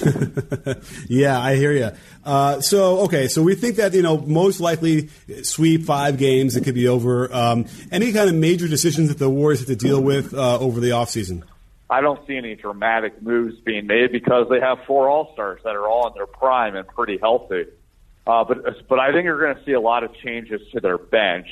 yeah, 1.08 1.38
I 1.38 1.56
hear 1.56 1.72
you. 1.72 1.90
Uh, 2.24 2.60
so, 2.60 3.00
okay, 3.00 3.28
so 3.28 3.42
we 3.42 3.54
think 3.54 3.76
that 3.76 3.92
you 3.92 4.02
know 4.02 4.18
most 4.18 4.60
likely 4.60 5.08
sweep 5.42 5.84
five 5.84 6.16
games. 6.18 6.56
It 6.56 6.64
could 6.64 6.74
be 6.74 6.88
over. 6.88 7.32
Um, 7.32 7.66
any 7.90 8.12
kind 8.12 8.28
of 8.28 8.34
major 8.34 8.68
decisions 8.68 9.08
that 9.08 9.18
the 9.18 9.28
Warriors 9.28 9.60
have 9.60 9.68
to 9.68 9.76
deal 9.76 10.00
with 10.00 10.34
uh, 10.34 10.58
over 10.58 10.80
the 10.80 10.90
offseason? 10.90 11.42
I 11.90 12.00
don't 12.00 12.26
see 12.26 12.36
any 12.36 12.54
dramatic 12.54 13.20
moves 13.20 13.60
being 13.60 13.86
made 13.86 14.12
because 14.12 14.48
they 14.48 14.60
have 14.60 14.78
four 14.86 15.10
All 15.10 15.30
Stars 15.34 15.60
that 15.64 15.76
are 15.76 15.86
all 15.86 16.08
in 16.08 16.14
their 16.14 16.26
prime 16.26 16.74
and 16.74 16.88
pretty 16.88 17.18
healthy. 17.18 17.66
Uh, 18.26 18.44
but 18.44 18.88
but 18.88 18.98
I 18.98 19.12
think 19.12 19.24
you're 19.24 19.40
going 19.40 19.56
to 19.56 19.64
see 19.64 19.72
a 19.72 19.80
lot 19.80 20.04
of 20.04 20.14
changes 20.14 20.60
to 20.72 20.80
their 20.80 20.96
bench, 20.96 21.48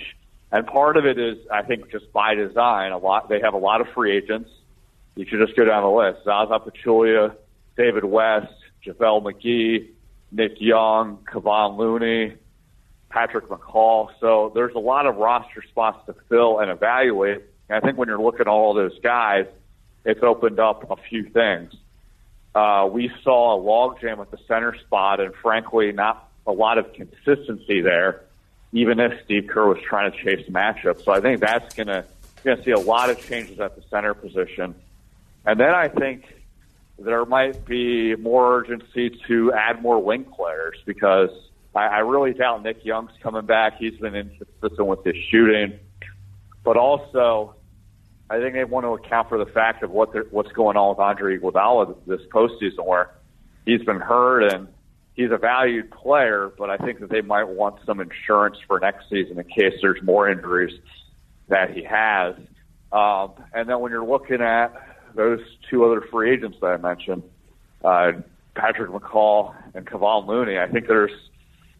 and 0.50 0.66
part 0.66 0.96
of 0.96 1.04
it 1.04 1.18
is 1.18 1.36
I 1.52 1.62
think 1.62 1.90
just 1.90 2.10
by 2.12 2.34
design. 2.34 2.92
A 2.92 2.98
lot 2.98 3.28
they 3.28 3.40
have 3.40 3.54
a 3.54 3.58
lot 3.58 3.80
of 3.80 3.88
free 3.88 4.16
agents. 4.16 4.48
You 5.20 5.26
should 5.28 5.46
just 5.46 5.54
go 5.54 5.66
down 5.66 5.82
the 5.82 5.90
list: 5.90 6.24
Zaza 6.24 6.58
Pachulia, 6.58 7.34
David 7.76 8.04
West, 8.06 8.54
JaVale 8.86 9.22
McGee, 9.22 9.88
Nick 10.32 10.52
Young, 10.60 11.18
Kevon 11.30 11.76
Looney, 11.76 12.36
Patrick 13.10 13.48
McCaw. 13.48 14.08
So 14.18 14.50
there's 14.54 14.74
a 14.74 14.78
lot 14.78 15.04
of 15.04 15.16
roster 15.16 15.62
spots 15.68 16.06
to 16.06 16.14
fill 16.30 16.60
and 16.60 16.70
evaluate. 16.70 17.42
And 17.68 17.76
I 17.76 17.80
think 17.80 17.98
when 17.98 18.08
you're 18.08 18.18
looking 18.18 18.40
at 18.40 18.48
all 18.48 18.72
those 18.72 18.98
guys, 19.00 19.44
it's 20.06 20.22
opened 20.22 20.58
up 20.58 20.90
a 20.90 20.96
few 20.96 21.28
things. 21.28 21.74
Uh, 22.54 22.88
we 22.90 23.12
saw 23.22 23.58
a 23.58 23.62
logjam 23.62 24.20
at 24.20 24.30
the 24.30 24.38
center 24.48 24.74
spot, 24.86 25.20
and 25.20 25.34
frankly, 25.34 25.92
not 25.92 26.30
a 26.46 26.52
lot 26.52 26.78
of 26.78 26.94
consistency 26.94 27.82
there, 27.82 28.22
even 28.72 28.98
if 28.98 29.22
Steve 29.26 29.48
Kerr 29.50 29.68
was 29.68 29.82
trying 29.86 30.10
to 30.10 30.16
chase 30.16 30.48
matchups. 30.48 31.04
So 31.04 31.12
I 31.12 31.20
think 31.20 31.40
that's 31.40 31.74
going 31.74 31.88
to 31.88 32.06
going 32.42 32.56
to 32.56 32.64
see 32.64 32.70
a 32.70 32.78
lot 32.78 33.10
of 33.10 33.20
changes 33.28 33.60
at 33.60 33.76
the 33.76 33.82
center 33.90 34.14
position, 34.14 34.74
and 35.46 35.58
then 35.58 35.70
I 35.70 35.88
think 35.88 36.24
there 36.98 37.24
might 37.24 37.64
be 37.64 38.14
more 38.16 38.58
urgency 38.58 39.18
to 39.26 39.52
add 39.52 39.80
more 39.82 40.02
wing 40.02 40.24
players 40.24 40.76
because 40.84 41.30
I, 41.74 41.86
I 41.86 41.98
really 41.98 42.34
doubt 42.34 42.62
Nick 42.62 42.84
Young's 42.84 43.12
coming 43.22 43.46
back. 43.46 43.78
He's 43.78 43.96
been 43.98 44.14
inconsistent 44.14 44.86
with 44.86 45.04
his 45.04 45.16
shooting, 45.30 45.78
but 46.64 46.76
also 46.76 47.54
I 48.28 48.38
think 48.38 48.54
they 48.54 48.64
want 48.64 48.84
to 48.84 48.92
account 48.94 49.28
for 49.28 49.38
the 49.42 49.50
fact 49.50 49.82
of 49.82 49.90
what 49.90 50.10
what's 50.32 50.52
going 50.52 50.76
on 50.76 50.90
with 50.90 50.98
Andre 50.98 51.38
Iguodala 51.38 51.96
this 52.06 52.20
postseason, 52.32 52.86
where 52.86 53.10
he's 53.64 53.82
been 53.82 54.00
hurt 54.00 54.52
and 54.52 54.68
he's 55.14 55.30
a 55.32 55.36
valued 55.38 55.90
player, 55.90 56.52
but 56.56 56.70
I 56.70 56.76
think 56.76 57.00
that 57.00 57.10
they 57.10 57.22
might 57.22 57.44
want 57.44 57.76
some 57.86 58.00
insurance 58.00 58.56
for 58.66 58.78
next 58.78 59.08
season 59.10 59.38
in 59.38 59.44
case 59.44 59.74
there's 59.82 60.02
more 60.02 60.30
injuries 60.30 60.78
that 61.48 61.70
he 61.70 61.82
has. 61.82 62.36
Um, 62.92 63.32
and 63.52 63.68
then 63.68 63.80
when 63.80 63.90
you're 63.92 64.06
looking 64.06 64.40
at 64.40 64.89
those 65.14 65.40
two 65.68 65.84
other 65.84 66.02
free 66.10 66.32
agents 66.32 66.58
that 66.60 66.66
I 66.66 66.76
mentioned, 66.76 67.22
uh, 67.84 68.12
Patrick 68.54 68.90
McCaw 68.90 69.54
and 69.74 69.86
Kevon 69.86 70.26
Looney, 70.26 70.58
I 70.58 70.68
think 70.68 70.86
there's 70.86 71.12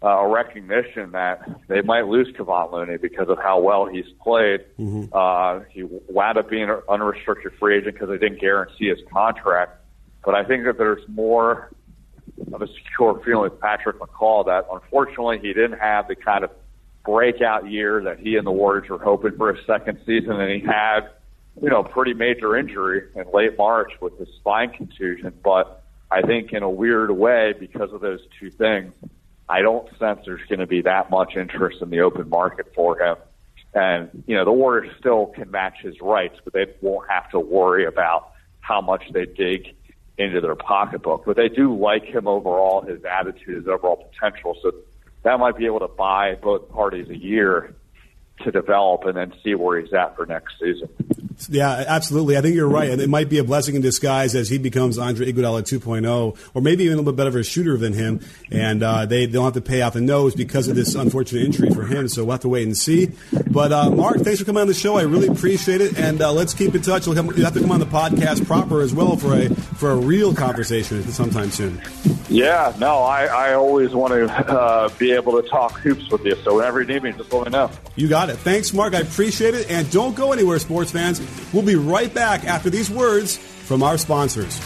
uh, 0.03 0.09
a 0.09 0.29
recognition 0.29 1.13
that 1.13 1.47
they 1.69 1.83
might 1.83 2.07
lose 2.07 2.29
Kevon 2.37 2.73
Looney 2.73 2.97
because 2.97 3.29
of 3.29 3.39
how 3.39 3.61
well 3.61 3.87
he's 3.87 4.07
played. 4.23 4.61
Mm-hmm. 4.79 5.07
Uh, 5.13 5.65
he 5.71 5.83
wound 6.09 6.39
up 6.39 6.49
being 6.49 6.71
an 6.71 6.81
unrestricted 6.89 7.53
free 7.59 7.79
agent 7.79 7.95
because 7.95 8.09
they 8.09 8.19
didn't 8.19 8.41
guarantee 8.41 8.89
his 8.89 8.99
contract. 9.13 9.77
But 10.25 10.35
I 10.35 10.45
think 10.45 10.65
that 10.65 10.79
there's 10.79 11.03
more 11.09 11.71
of 12.53 12.63
a 12.63 12.67
secure 12.67 13.21
feeling 13.25 13.51
with 13.51 13.61
Patrick 13.61 13.99
McCaw 13.99 14.47
that 14.47 14.67
unfortunately 14.73 15.39
he 15.41 15.53
didn't 15.53 15.79
have 15.79 16.09
the 16.09 16.15
kind 16.15 16.45
of 16.45 16.51
breakout 17.05 17.71
year 17.71 18.03
that 18.05 18.21
he 18.21 18.37
and 18.37 18.47
the 18.47 18.51
Warriors 18.51 18.89
were 18.89 18.99
hoping 18.99 19.37
for 19.37 19.51
a 19.51 19.65
second 19.65 19.99
season, 20.07 20.33
and 20.33 20.51
he 20.51 20.67
had, 20.67 21.11
you 21.61 21.69
know, 21.69 21.83
pretty 21.83 22.15
major 22.15 22.57
injury 22.57 23.03
in 23.15 23.25
late 23.33 23.57
March 23.59 23.93
with 24.01 24.19
his 24.19 24.29
spine 24.39 24.71
contusion. 24.71 25.33
But 25.43 25.83
I 26.11 26.23
think 26.23 26.53
in 26.53 26.63
a 26.63 26.71
weird 26.71 27.11
way, 27.11 27.55
because 27.59 27.93
of 27.93 28.01
those 28.01 28.21
two 28.39 28.51
things, 28.51 28.93
I 29.49 29.63
don't 29.63 29.89
sense 29.99 30.21
there's 30.25 30.47
going 30.49 30.61
to 30.61 30.67
be 30.67 30.83
that 30.83 31.11
much 31.11 31.37
interest 31.37 31.83
in 31.83 31.91
the 31.91 32.01
open 32.01 32.29
market 32.29 32.73
for 32.75 33.01
him. 33.01 33.17
And, 33.75 34.25
you 34.27 34.37
know, 34.37 34.45
the 34.45 34.53
Warriors 34.53 34.93
still 34.99 35.27
can 35.27 35.51
match 35.51 35.77
his 35.83 36.01
rights, 36.01 36.39
but 36.43 36.53
they 36.53 36.67
won't 36.81 37.09
have 37.11 37.31
to 37.31 37.39
worry 37.39 37.85
about 37.85 38.33
how 38.61 38.81
much 38.81 39.05
they 39.13 39.27
dig 39.27 39.75
into 40.19 40.41
their 40.41 40.55
pocketbook. 40.55 41.25
But 41.25 41.37
they 41.37 41.49
do 41.49 41.77
like 41.77 42.05
him 42.05 42.27
overall, 42.27 42.83
his 42.83 43.05
attitude, 43.05 43.57
his 43.57 43.69
overall 43.69 44.11
potential. 44.13 44.57
So 44.63 44.73
that 45.23 45.39
might 45.39 45.57
be 45.57 45.67
able 45.67 45.81
to 45.81 45.89
buy 45.89 46.37
both 46.37 46.69
parties 46.71 47.09
a 47.11 47.17
year 47.17 47.75
to 48.45 48.51
develop 48.51 49.05
and 49.05 49.17
then 49.17 49.33
see 49.43 49.55
where 49.55 49.81
he's 49.81 49.93
at 49.93 50.17
for 50.17 50.27
next 50.27 50.59
season. 50.59 50.89
Yeah, 51.49 51.85
absolutely. 51.89 52.37
I 52.37 52.43
think 52.43 52.55
you're 52.55 52.69
right. 52.69 52.91
And 52.91 53.01
it 53.01 53.09
might 53.09 53.29
be 53.29 53.39
a 53.39 53.45
blessing 53.45 53.75
in 53.75 53.83
disguise 53.83 54.35
as 54.35 54.49
he 54.49 54.59
becomes 54.59 54.99
Andre 54.99 55.33
Iguodala 55.33 55.63
2.0, 55.63 56.51
or 56.55 56.63
maybe 56.63 56.85
even 56.85 56.95
a 56.95 57.01
little 57.01 57.13
bit 57.13 57.17
better 57.17 57.31
of 57.31 57.37
a 57.37 57.43
shooter 57.43 57.77
than 57.77 57.93
him. 57.93 58.21
And 58.51 58.83
uh, 58.83 59.07
they 59.07 59.27
don't 59.27 59.45
have 59.45 59.55
to 59.55 59.61
pay 59.61 59.83
off 59.83 59.95
the 59.95 60.01
nose 60.01 60.35
because 60.35 60.69
of 60.69 60.77
this 60.77 60.95
unfortunate 60.95 61.45
injury 61.45 61.71
for 61.71 61.85
him. 61.85 62.09
So 62.09 62.25
we'll 62.25 62.33
have 62.33 62.41
to 62.41 62.49
wait 62.49 62.65
and 62.65 62.77
see. 62.77 63.13
But 63.51 63.73
uh, 63.73 63.91
Mark, 63.91 64.19
thanks 64.19 64.41
for 64.41 64.45
coming 64.45 64.61
on 64.61 64.67
the 64.67 64.75
show. 64.75 64.97
I 64.97 65.03
really 65.03 65.29
appreciate 65.29 65.81
it. 65.81 65.99
And 65.99 66.21
uh, 66.21 66.33
let's 66.33 66.53
keep 66.53 66.75
in 66.75 66.83
touch. 66.83 67.07
You'll, 67.07 67.15
come, 67.15 67.29
you'll 67.29 67.45
have 67.45 67.55
to 67.55 67.61
come 67.61 67.73
on 67.73 67.81
the 67.81 67.87
podcast 67.87 68.47
proper 68.47 68.83
as 68.83 68.95
well 68.95 69.17
for 69.17 69.35
a 69.35 69.49
for 69.51 69.93
a 69.93 69.97
real 69.97 70.35
conversation 70.35 71.03
sometime 71.11 71.51
soon. 71.51 71.81
Yeah, 72.29 72.75
no, 72.79 72.99
I, 72.99 73.27
I 73.27 73.55
always 73.55 73.93
want 73.93 74.13
to 74.13 74.33
uh, 74.33 74.89
be 74.99 75.13
able 75.13 75.41
to 75.41 75.49
talk 75.49 75.73
hoops 75.79 76.09
with 76.11 76.25
you. 76.25 76.37
So 76.45 76.57
whenever 76.57 76.81
you 76.81 76.87
need 76.87 77.03
me, 77.03 77.13
just 77.13 77.33
let 77.33 77.47
me 77.47 77.51
know. 77.51 77.71
You 77.97 78.09
got 78.09 78.30
it. 78.30 78.30
Thanks, 78.37 78.73
Mark. 78.73 78.95
I 78.95 79.01
appreciate 79.01 79.55
it. 79.55 79.71
And 79.71 79.91
don't 79.91 80.17
go 80.17 80.33
anywhere, 80.33 80.59
sports 80.59 80.91
fans. 80.91 81.21
We'll 81.53 81.63
be 81.63 81.77
right 81.77 82.13
back 82.13 82.45
after 82.45 82.71
these 82.71 82.91
words 82.91 83.37
from 83.37 83.83
our 83.83 83.99
sponsors. 83.99 84.59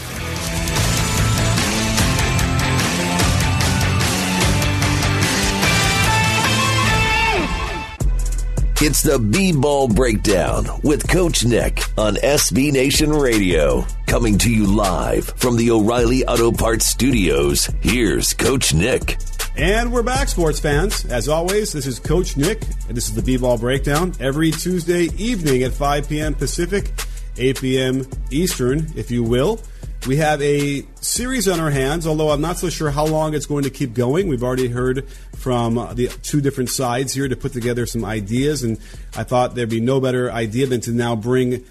It's 8.87 9.01
the 9.01 9.19
B-Ball 9.19 9.89
Breakdown 9.89 10.67
with 10.83 11.09
Coach 11.09 11.43
Nick 11.45 11.83
on 11.97 12.17
SB 12.17 12.71
Nation 12.71 13.11
Radio. 13.11 13.87
Coming 14.07 14.37
to 14.39 14.51
you 14.51 14.67
live 14.67 15.25
from 15.37 15.57
the 15.57 15.71
O'Reilly 15.71 16.27
Auto 16.27 16.53
Parts 16.53 16.85
Studios, 16.85 17.71
here's 17.81 18.35
Coach 18.35 18.75
Nick. 18.75 19.17
And 19.57 19.93
we're 19.93 20.03
back, 20.03 20.27
sports 20.29 20.59
fans. 20.59 21.05
As 21.05 21.29
always, 21.29 21.73
this 21.73 21.87
is 21.87 22.01
Coach 22.01 22.37
Nick, 22.37 22.63
and 22.89 22.97
this 22.97 23.09
is 23.09 23.15
the 23.15 23.23
B-Ball 23.23 23.57
Breakdown 23.57 24.13
every 24.19 24.51
Tuesday 24.51 25.05
evening 25.17 25.63
at 25.63 25.73
5 25.73 26.09
p.m. 26.09 26.35
Pacific, 26.35 26.91
8 27.37 27.61
p.m. 27.61 28.07
Eastern, 28.33 28.91
if 28.97 29.13
you 29.13 29.23
will. 29.23 29.61
We 30.09 30.17
have 30.17 30.43
a 30.43 30.85
series 31.01 31.47
on 31.47 31.61
our 31.61 31.71
hands, 31.71 32.05
although 32.05 32.31
I'm 32.31 32.41
not 32.41 32.59
so 32.59 32.69
sure 32.69 32.91
how 32.91 33.07
long 33.07 33.33
it's 33.35 33.47
going 33.47 33.63
to 33.63 33.71
keep 33.71 33.95
going. 33.95 34.27
We've 34.27 34.43
already 34.43 34.67
heard 34.67 35.09
from 35.37 35.77
the 35.95 36.09
two 36.25 36.41
different 36.41 36.71
sides 36.71 37.15
here 37.15 37.29
to 37.29 37.37
put 37.37 37.53
together 37.53 37.87
some 37.87 38.05
ideas, 38.05 38.65
and 38.65 38.81
I 39.17 39.23
thought 39.23 39.55
there'd 39.55 39.71
be 39.71 39.79
no 39.79 40.01
better 40.01 40.33
idea 40.33 40.67
than 40.67 40.81
to 40.81 40.91
now 40.91 41.15
bring 41.15 41.65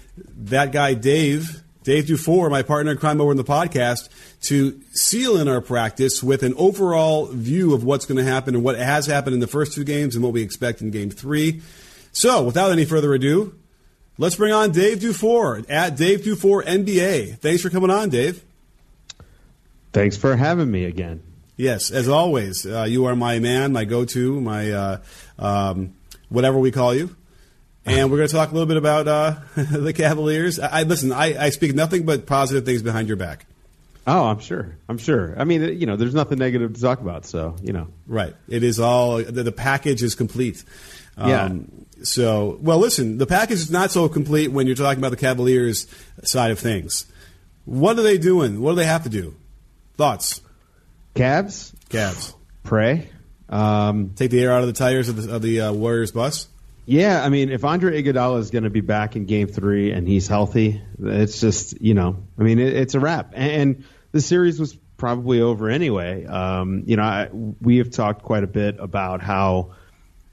that 0.44 0.72
guy, 0.72 0.94
Dave, 0.94 1.62
Dave 1.84 2.06
DuFour, 2.06 2.50
my 2.50 2.62
partner 2.62 2.92
in 2.92 2.98
crime 2.98 3.20
over 3.20 3.30
in 3.30 3.36
the 3.36 3.44
podcast, 3.44 4.08
to 4.42 4.80
seal 4.92 5.36
in 5.36 5.46
our 5.46 5.60
practice 5.60 6.22
with 6.22 6.42
an 6.42 6.54
overall 6.56 7.26
view 7.26 7.72
of 7.72 7.84
what's 7.84 8.04
going 8.04 8.18
to 8.18 8.24
happen 8.24 8.56
and 8.56 8.64
what 8.64 8.76
has 8.76 9.06
happened 9.06 9.34
in 9.34 9.40
the 9.40 9.46
first 9.46 9.74
two 9.74 9.84
games 9.84 10.16
and 10.16 10.24
what 10.24 10.32
we 10.32 10.42
expect 10.42 10.80
in 10.80 10.90
game 10.90 11.10
three. 11.10 11.62
So, 12.10 12.42
without 12.42 12.72
any 12.72 12.84
further 12.84 13.14
ado, 13.14 13.54
Let's 14.16 14.36
bring 14.36 14.52
on 14.52 14.70
Dave 14.70 15.00
DuFour 15.00 15.68
at 15.68 15.96
Dave 15.96 16.20
DuFour 16.20 16.64
NBA. 16.64 17.38
Thanks 17.38 17.62
for 17.62 17.68
coming 17.68 17.90
on, 17.90 18.10
Dave. 18.10 18.44
Thanks 19.92 20.16
for 20.16 20.36
having 20.36 20.70
me 20.70 20.84
again. 20.84 21.20
Yes, 21.56 21.90
as 21.90 22.08
always, 22.08 22.64
uh, 22.64 22.84
you 22.84 23.06
are 23.06 23.16
my 23.16 23.40
man, 23.40 23.72
my 23.72 23.84
go-to, 23.84 24.40
my 24.40 24.70
uh, 24.70 24.98
um, 25.36 25.94
whatever 26.28 26.60
we 26.60 26.70
call 26.70 26.94
you. 26.94 27.14
And 27.86 28.10
we're 28.10 28.16
going 28.16 28.28
to 28.28 28.34
talk 28.34 28.50
a 28.50 28.54
little 28.54 28.66
bit 28.66 28.78
about 28.78 29.08
uh, 29.08 29.36
the 29.56 29.92
Cavaliers. 29.92 30.58
I, 30.58 30.80
I 30.80 30.82
listen. 30.84 31.12
I, 31.12 31.46
I, 31.46 31.50
speak 31.50 31.74
nothing 31.74 32.06
but 32.06 32.26
positive 32.26 32.64
things 32.64 32.82
behind 32.82 33.08
your 33.08 33.18
back. 33.18 33.46
Oh, 34.06 34.24
I'm 34.24 34.38
sure. 34.38 34.76
I'm 34.88 34.98
sure. 34.98 35.34
I 35.38 35.44
mean, 35.44 35.62
you 35.78 35.86
know, 35.86 35.96
there's 35.96 36.14
nothing 36.14 36.38
negative 36.38 36.74
to 36.74 36.80
talk 36.80 37.00
about. 37.00 37.26
So, 37.26 37.56
you 37.62 37.72
know, 37.72 37.88
right. 38.06 38.34
It 38.48 38.62
is 38.62 38.80
all 38.80 39.16
the, 39.16 39.42
the 39.42 39.52
package 39.52 40.02
is 40.02 40.14
complete. 40.14 40.64
Um, 41.16 41.28
yeah. 41.28 42.04
So, 42.04 42.58
well, 42.60 42.78
listen, 42.78 43.18
the 43.18 43.26
package 43.26 43.58
is 43.58 43.70
not 43.70 43.90
so 43.90 44.08
complete 44.08 44.48
when 44.48 44.66
you're 44.66 44.76
talking 44.76 44.98
about 44.98 45.10
the 45.10 45.16
Cavaliers 45.16 45.86
side 46.22 46.50
of 46.50 46.58
things. 46.58 47.06
What 47.64 47.98
are 47.98 48.02
they 48.02 48.18
doing? 48.18 48.60
What 48.60 48.72
do 48.72 48.76
they 48.76 48.84
have 48.84 49.04
to 49.04 49.08
do? 49.08 49.34
Thoughts? 49.96 50.42
Cavs? 51.14 51.72
Cavs. 51.88 52.34
Pray. 52.62 53.08
Um, 53.48 54.10
Take 54.16 54.30
the 54.30 54.42
air 54.42 54.52
out 54.52 54.62
of 54.62 54.66
the 54.66 54.72
tires 54.72 55.08
of 55.08 55.22
the, 55.22 55.34
of 55.34 55.42
the 55.42 55.60
uh, 55.62 55.72
Warriors 55.72 56.12
bus? 56.12 56.48
Yeah, 56.86 57.24
I 57.24 57.30
mean, 57.30 57.50
if 57.50 57.64
Andre 57.64 58.02
Iguodala 58.02 58.40
is 58.40 58.50
going 58.50 58.64
to 58.64 58.70
be 58.70 58.82
back 58.82 59.16
in 59.16 59.24
Game 59.24 59.48
Three 59.48 59.92
and 59.92 60.06
he's 60.06 60.28
healthy, 60.28 60.82
it's 61.00 61.40
just 61.40 61.80
you 61.80 61.94
know, 61.94 62.16
I 62.38 62.42
mean, 62.42 62.58
it, 62.58 62.74
it's 62.74 62.94
a 62.94 63.00
wrap. 63.00 63.32
And 63.34 63.84
the 64.12 64.20
series 64.20 64.60
was 64.60 64.76
probably 64.96 65.40
over 65.40 65.68
anyway. 65.68 66.24
Um, 66.26 66.84
you 66.86 66.96
know, 66.96 67.02
I, 67.02 67.28
we 67.32 67.78
have 67.78 67.90
talked 67.90 68.22
quite 68.22 68.44
a 68.44 68.46
bit 68.46 68.76
about 68.78 69.22
how 69.22 69.72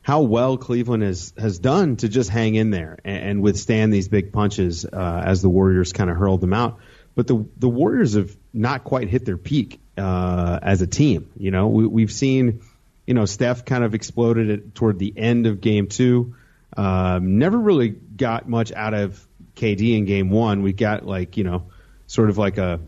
how 0.02 0.22
well 0.22 0.58
Cleveland 0.58 1.04
has 1.04 1.34
has 1.38 1.60
done 1.60 1.96
to 1.98 2.10
just 2.10 2.30
hang 2.30 2.56
in 2.56 2.70
there 2.70 2.98
and, 3.06 3.24
and 3.24 3.42
withstand 3.42 3.94
these 3.94 4.08
big 4.08 4.34
punches 4.34 4.86
uh, 4.86 5.24
as 5.26 5.42
the 5.42 5.50
Warriors 5.50 5.94
kind 5.94 6.10
of 6.10 6.18
hurled 6.18 6.42
them 6.42 6.54
out. 6.54 6.80
But 7.16 7.28
the 7.28 7.46
the 7.58 7.70
Warriors 7.70 8.16
have 8.16 8.36
not 8.54 8.84
quite 8.84 9.08
hit 9.08 9.26
their 9.26 9.38
peak 9.38 9.80
uh, 9.98 10.60
as 10.62 10.82
a 10.82 10.88
team. 10.88 11.32
You 11.38 11.52
know, 11.52 11.68
we, 11.68 11.88
we've 11.88 12.12
seen, 12.12 12.62
you 13.08 13.14
know, 13.14 13.26
Steph 13.26 13.64
kind 13.64 13.84
of 13.84 13.96
exploded 13.96 14.50
it 14.50 14.76
toward 14.76 15.00
the 15.00 15.14
end 15.16 15.48
of 15.48 15.62
Game 15.62 15.88
Two. 15.88 16.36
Um, 16.76 17.38
never 17.38 17.58
really 17.58 17.90
got 17.90 18.48
much 18.48 18.72
out 18.72 18.94
of 18.94 19.28
KD 19.56 19.98
in 19.98 20.06
Game 20.06 20.30
One. 20.30 20.64
We 20.64 20.74
got 20.74 21.06
like 21.06 21.38
you 21.38 21.44
know, 21.44 21.72
sort 22.08 22.30
of 22.30 22.38
like 22.38 22.58
a 22.58 22.80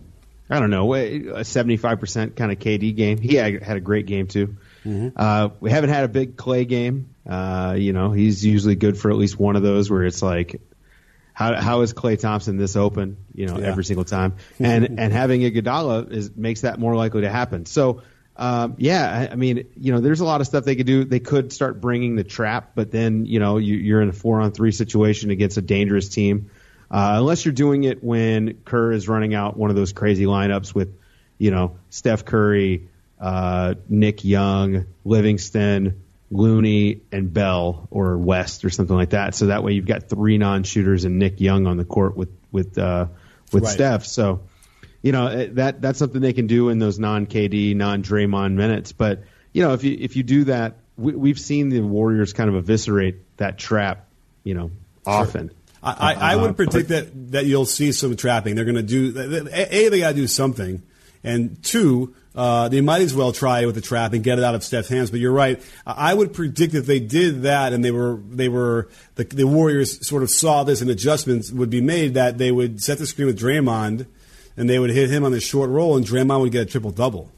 I 0.50 0.60
don't 0.60 0.70
know, 0.70 0.94
a 0.94 1.20
75% 1.20 2.36
kind 2.36 2.52
of 2.52 2.60
KD 2.60 2.96
game. 2.96 3.18
He 3.18 3.36
had, 3.36 3.64
had 3.64 3.78
a 3.78 3.80
great 3.80 4.06
game 4.06 4.28
too. 4.28 4.58
Mm-hmm. 4.86 5.10
Uh, 5.16 5.50
we 5.60 5.72
haven't 5.72 5.90
had 5.90 6.04
a 6.04 6.08
big 6.08 6.36
Klay 6.36 6.68
game. 6.68 7.16
Uh, 7.28 7.76
you 7.78 7.94
know, 7.94 8.12
he's 8.12 8.46
usually 8.46 8.76
good 8.76 8.98
for 8.98 9.10
at 9.10 9.18
least 9.18 9.40
one 9.40 9.56
of 9.56 9.64
those 9.64 9.90
where 9.90 10.04
it's 10.04 10.22
like, 10.22 10.62
how 11.34 11.60
how 11.60 11.82
is 11.82 11.94
Klay 11.94 12.20
Thompson 12.20 12.58
this 12.58 12.76
open? 12.76 13.18
You 13.34 13.48
know, 13.48 13.58
yeah. 13.58 13.66
every 13.66 13.84
single 13.86 14.06
time, 14.06 14.36
and 14.60 15.00
and 15.00 15.12
having 15.12 15.42
Iguodala 15.42 16.12
is 16.12 16.36
makes 16.36 16.62
that 16.62 16.80
more 16.80 16.96
likely 16.96 17.22
to 17.22 17.30
happen. 17.30 17.66
So. 17.66 18.04
Um, 18.36 18.76
yeah, 18.78 19.28
I, 19.30 19.34
I 19.34 19.36
mean, 19.36 19.68
you 19.76 19.94
know, 19.94 20.02
there's 20.02 20.20
a 20.20 20.26
lot 20.26 20.42
of 20.42 20.48
stuff 20.48 20.66
they 20.66 20.76
could 20.76 20.88
do. 20.88 21.04
They 21.04 21.20
could 21.20 21.54
start 21.54 21.80
bringing 21.80 22.16
the 22.16 22.24
trap, 22.24 22.72
but 22.76 22.92
then, 22.92 23.26
you 23.26 23.40
know, 23.40 23.58
you, 23.58 23.76
you're 23.76 24.02
in 24.02 24.10
a 24.10 24.14
four 24.14 24.42
on 24.42 24.52
three 24.52 24.72
situation 24.72 25.30
against 25.30 25.58
a 25.58 25.62
dangerous 25.62 26.10
team. 26.10 26.50
Uh, 26.90 27.16
unless 27.18 27.46
you're 27.46 27.54
doing 27.54 27.84
it 27.84 28.04
when 28.04 28.56
Kerr 28.66 28.92
is 28.92 29.08
running 29.08 29.34
out 29.34 29.58
one 29.58 29.70
of 29.70 29.76
those 29.76 29.94
crazy 29.94 30.26
lineups 30.26 30.74
with, 30.76 30.98
you 31.38 31.52
know, 31.52 31.78
Steph 31.90 32.26
Curry, 32.26 32.90
uh, 33.20 33.76
Nick 33.90 34.24
Young, 34.24 34.86
Livingston, 35.06 36.04
Looney, 36.30 37.02
and 37.12 37.34
Bell 37.34 37.88
or 37.92 38.18
West 38.18 38.66
or 38.66 38.70
something 38.70 38.96
like 38.96 39.12
that. 39.12 39.36
So 39.36 39.48
that 39.48 39.64
way 39.64 39.74
you've 39.74 39.86
got 39.86 40.10
three 40.10 40.38
non-shooters 40.38 41.06
and 41.06 41.20
Nick 41.20 41.40
Young 41.40 41.68
on 41.68 41.78
the 41.78 41.86
court 41.86 42.18
with 42.18 42.30
with 42.52 42.78
uh, 42.78 43.08
with 43.52 43.64
right. 43.64 43.72
Steph. 43.72 44.06
So 44.06 44.42
you 45.04 45.12
know 45.12 45.28
eh, 45.28 45.50
that 45.52 45.82
that's 45.82 46.00
something 46.00 46.22
they 46.22 46.34
can 46.34 46.48
do 46.48 46.70
in 46.70 46.80
those 46.80 46.98
non-KD, 46.98 47.76
non-Draymond 47.76 48.54
minutes. 48.54 48.92
But 48.92 49.24
you 49.52 49.62
know 49.62 49.74
if 49.74 49.84
you 49.84 49.96
if 50.00 50.16
you 50.16 50.24
do 50.24 50.46
that, 50.46 50.78
we, 50.98 51.14
we've 51.14 51.40
seen 51.40 51.70
the 51.70 51.82
Warriors 51.82 52.34
kind 52.34 52.50
of 52.50 52.56
eviscerate 52.56 53.38
that 53.38 53.60
trap. 53.60 54.08
You 54.44 54.56
know, 54.56 54.72
often. 55.06 55.50
Sure. 55.50 55.58
I, 55.86 56.14
I, 56.14 56.36
would 56.38 56.52
uh, 56.52 56.54
predict 56.54 56.90
that, 56.90 57.32
that 57.34 57.46
you'll 57.46 57.66
see 57.66 57.92
some 57.92 58.16
trapping. 58.16 58.56
They're 58.56 58.64
going 58.64 58.76
to 58.76 58.84
do 58.84 59.10
a. 59.52 59.90
They 59.90 60.00
got 60.00 60.10
to 60.10 60.16
do 60.16 60.28
something, 60.28 60.82
and 61.26 61.62
two, 61.62 62.16
uh, 62.36 62.70
they 62.70 62.80
might 62.80 63.02
as 63.02 63.14
well 63.14 63.34
try 63.34 63.62
it 63.62 63.66
with 63.66 63.76
the 63.76 63.82
trap 63.82 64.14
and 64.14 64.24
get 64.24 64.40
it 64.40 64.46
out 64.46 64.56
of 64.56 64.64
Steph's 64.64 64.88
hands. 64.88 65.12
But 65.12 65.20
you're 65.20 65.34
right. 65.34 65.62
I 65.86 66.14
would 66.14 66.34
predict 66.34 66.74
if 66.74 66.86
they 66.86 67.02
did 67.02 67.44
that 67.44 67.74
and 67.74 67.84
they 67.84 67.92
were 67.92 68.22
they 68.30 68.48
were 68.48 68.90
the, 69.16 69.26
the 69.26 69.46
Warriors 69.46 70.08
sort 70.08 70.24
of 70.24 70.32
saw 70.32 70.64
this 70.64 70.80
and 70.80 70.90
adjustments 70.90 71.52
would 71.52 71.70
be 71.70 71.82
made 71.82 72.14
that 72.14 72.38
they 72.38 72.52
would 72.52 72.82
set 72.82 72.98
the 72.98 73.06
screen 73.06 73.28
with 73.28 73.38
Draymond 73.38 74.08
and 74.58 74.70
they 74.70 74.80
would 74.80 74.90
hit 74.90 75.10
him 75.10 75.24
on 75.24 75.32
the 75.32 75.42
short 75.42 75.70
roll 75.70 75.98
and 75.98 76.06
Draymond 76.06 76.42
would 76.42 76.52
get 76.52 76.62
a 76.64 76.66
triple 76.66 76.92
double. 76.92 77.32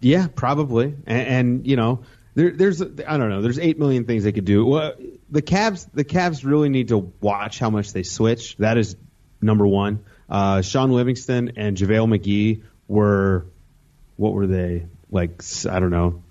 Yeah, 0.00 0.28
probably. 0.34 0.94
And, 1.06 1.28
and 1.28 1.66
you 1.66 1.76
know, 1.76 2.04
there, 2.34 2.50
there's 2.50 2.80
I 2.80 3.16
don't 3.16 3.28
know. 3.28 3.42
There's 3.42 3.58
eight 3.58 3.78
million 3.78 4.04
things 4.04 4.24
they 4.24 4.32
could 4.32 4.44
do. 4.44 4.64
Well, 4.64 4.94
the 5.30 5.42
Cavs 5.42 5.86
the 5.92 6.04
Cavs 6.04 6.44
really 6.44 6.68
need 6.68 6.88
to 6.88 7.12
watch 7.20 7.58
how 7.58 7.70
much 7.70 7.92
they 7.92 8.02
switch. 8.02 8.56
That 8.58 8.78
is 8.78 8.96
number 9.40 9.66
one. 9.66 10.04
Uh, 10.28 10.62
Shaun 10.62 10.92
Livingston 10.92 11.52
and 11.56 11.76
JaVale 11.76 12.18
McGee 12.18 12.62
were 12.88 13.46
what 14.16 14.32
were 14.32 14.46
they 14.46 14.86
like? 15.10 15.42
I 15.68 15.80
don't 15.80 15.90
know, 15.90 16.22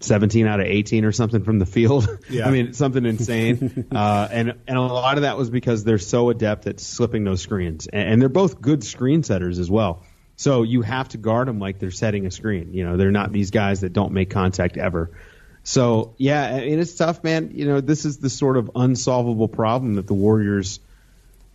17 0.00 0.46
out 0.46 0.60
of 0.60 0.66
18 0.66 1.04
or 1.04 1.12
something 1.12 1.44
from 1.44 1.58
the 1.58 1.66
field. 1.66 2.08
Yeah. 2.30 2.46
I 2.46 2.52
mean, 2.52 2.74
something 2.74 3.04
insane. 3.04 3.86
uh, 3.92 4.28
and 4.30 4.54
and 4.68 4.78
a 4.78 4.80
lot 4.80 5.16
of 5.16 5.22
that 5.22 5.36
was 5.36 5.50
because 5.50 5.82
they're 5.82 5.98
so 5.98 6.30
adept 6.30 6.66
at 6.68 6.78
slipping 6.78 7.24
those 7.24 7.40
screens, 7.40 7.88
and, 7.88 8.08
and, 8.08 8.22
they're 8.22 8.28
both 8.28 8.60
good 8.60 8.84
screen 8.84 9.24
setters 9.24 9.58
as 9.58 9.68
well. 9.68 10.04
So 10.36 10.62
you 10.62 10.82
have 10.82 11.08
to 11.08 11.18
guard 11.18 11.48
them 11.48 11.58
like 11.58 11.80
they're 11.80 11.90
setting 11.90 12.26
a 12.26 12.30
screen. 12.30 12.72
You 12.72 12.84
know, 12.84 12.96
they're 12.96 13.10
not 13.10 13.32
these 13.32 13.50
guys 13.50 13.80
that 13.80 13.92
don't 13.92 14.12
make 14.12 14.30
contact 14.30 14.76
ever. 14.76 15.10
So 15.64 16.14
yeah, 16.18 16.44
I 16.54 16.60
mean, 16.60 16.78
it's 16.78 16.94
tough, 16.94 17.24
man. 17.24 17.50
You 17.52 17.66
know, 17.66 17.80
this 17.80 18.04
is 18.04 18.18
the 18.18 18.30
sort 18.30 18.56
of 18.56 18.70
unsolvable 18.76 19.48
problem 19.48 19.94
that 19.94 20.06
the 20.06 20.14
Warriors 20.14 20.78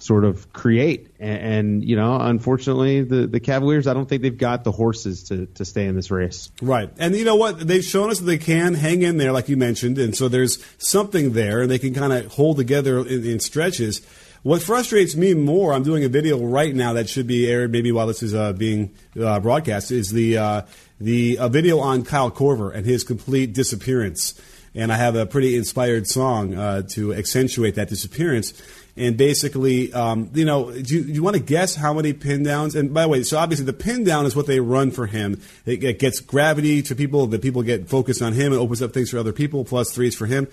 sort 0.05 0.23
of 0.23 0.53
create. 0.53 1.07
And, 1.19 1.39
and, 1.39 1.83
you 1.83 1.95
know, 1.95 2.19
unfortunately, 2.19 3.01
the, 3.01 3.25
the 3.25 3.39
Cavaliers, 3.39 3.87
I 3.87 3.93
don't 3.95 4.07
think 4.07 4.21
they've 4.21 4.37
got 4.37 4.63
the 4.63 4.71
horses 4.71 5.23
to, 5.23 5.47
to 5.47 5.65
stay 5.65 5.85
in 5.87 5.95
this 5.95 6.11
race. 6.11 6.51
Right. 6.61 6.91
And 6.99 7.15
you 7.15 7.25
know 7.25 7.35
what? 7.35 7.59
They've 7.59 7.83
shown 7.83 8.11
us 8.11 8.19
that 8.19 8.25
they 8.25 8.37
can 8.37 8.75
hang 8.75 9.01
in 9.01 9.17
there, 9.17 9.31
like 9.31 9.49
you 9.49 9.57
mentioned. 9.57 9.97
And 9.97 10.15
so 10.15 10.27
there's 10.27 10.63
something 10.77 11.33
there, 11.33 11.61
and 11.61 11.71
they 11.71 11.79
can 11.79 11.95
kind 11.95 12.13
of 12.13 12.27
hold 12.33 12.57
together 12.57 12.99
in, 12.99 13.25
in, 13.25 13.39
stretches. 13.39 14.05
What 14.43 14.61
frustrates 14.61 15.15
me 15.15 15.33
more, 15.33 15.73
I'm 15.73 15.83
doing 15.83 16.03
a 16.03 16.09
video 16.09 16.37
right 16.37 16.73
now 16.73 16.93
that 16.93 17.09
should 17.09 17.25
be 17.25 17.49
aired 17.49 17.71
maybe 17.71 17.91
while 17.91 18.05
this 18.05 18.21
is 18.21 18.35
uh, 18.35 18.53
being 18.53 18.93
uh, 19.19 19.39
broadcast, 19.39 19.89
is 19.89 20.11
the, 20.11 20.37
uh, 20.37 20.61
the 20.99 21.39
video 21.49 21.79
on 21.79 22.03
Kyle 22.03 22.29
Korver 22.29 22.71
and 22.71 22.85
his 22.85 23.03
complete 23.03 23.53
disappearance. 23.53 24.39
And 24.75 24.91
I 24.91 24.97
have 24.97 25.15
a 25.15 25.25
pretty 25.25 25.57
inspired 25.57 26.05
song 26.05 26.53
uh, 26.53 26.83
to 26.89 27.13
accentuate 27.13 27.75
that 27.75 27.89
disappearance 27.89 28.53
and 28.97 29.17
basically, 29.17 29.91
um, 29.93 30.29
you 30.33 30.45
know, 30.45 30.71
do 30.71 30.95
you, 30.95 31.03
do 31.03 31.11
you, 31.11 31.21
want 31.21 31.35
to 31.35 31.41
guess 31.41 31.75
how 31.75 31.93
many 31.93 32.13
pin 32.13 32.43
downs? 32.43 32.75
And 32.75 32.93
by 32.93 33.03
the 33.03 33.09
way, 33.09 33.23
so 33.23 33.37
obviously 33.37 33.65
the 33.65 33.73
pin 33.73 34.05
down 34.05 34.25
is 34.25 34.35
what 34.35 34.47
they 34.47 34.59
run 34.59 34.91
for 34.91 35.05
him. 35.05 35.41
It, 35.65 35.83
it 35.83 35.99
gets 35.99 36.21
gravity 36.21 36.81
to 36.83 36.95
people. 36.95 37.27
The 37.27 37.39
people 37.39 37.61
get 37.61 37.89
focused 37.89 38.21
on 38.21 38.33
him. 38.33 38.53
It 38.53 38.57
opens 38.57 38.81
up 38.81 38.93
things 38.93 39.09
for 39.09 39.17
other 39.17 39.33
people. 39.33 39.65
Plus 39.65 39.91
threes 39.91 40.15
for 40.15 40.25
him. 40.25 40.47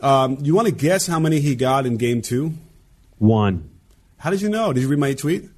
Um, 0.00 0.38
you 0.40 0.54
want 0.54 0.68
to 0.68 0.74
guess 0.74 1.06
how 1.06 1.20
many 1.20 1.40
he 1.40 1.54
got 1.54 1.84
in 1.84 1.98
game 1.98 2.22
two? 2.22 2.54
One. 3.18 3.70
How 4.16 4.30
did 4.30 4.40
you 4.40 4.48
know? 4.48 4.72
Did 4.72 4.82
you 4.82 4.88
read 4.88 4.98
my 4.98 5.14
tweet? 5.14 5.48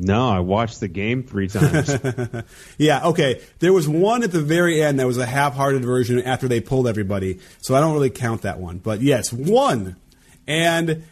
No, 0.00 0.28
I 0.28 0.38
watched 0.38 0.78
the 0.78 0.86
game 0.86 1.24
three 1.24 1.48
times. 1.48 1.96
yeah, 2.78 3.06
okay. 3.08 3.40
There 3.58 3.72
was 3.72 3.88
one 3.88 4.22
at 4.22 4.30
the 4.30 4.40
very 4.40 4.80
end 4.80 5.00
that 5.00 5.06
was 5.08 5.18
a 5.18 5.26
half-hearted 5.26 5.84
version 5.84 6.22
after 6.22 6.46
they 6.46 6.60
pulled 6.60 6.86
everybody, 6.86 7.40
so 7.60 7.74
I 7.74 7.80
don't 7.80 7.94
really 7.94 8.10
count 8.10 8.42
that 8.42 8.60
one. 8.60 8.78
But 8.78 9.00
yes, 9.00 9.32
one. 9.32 9.96
And 10.46 11.02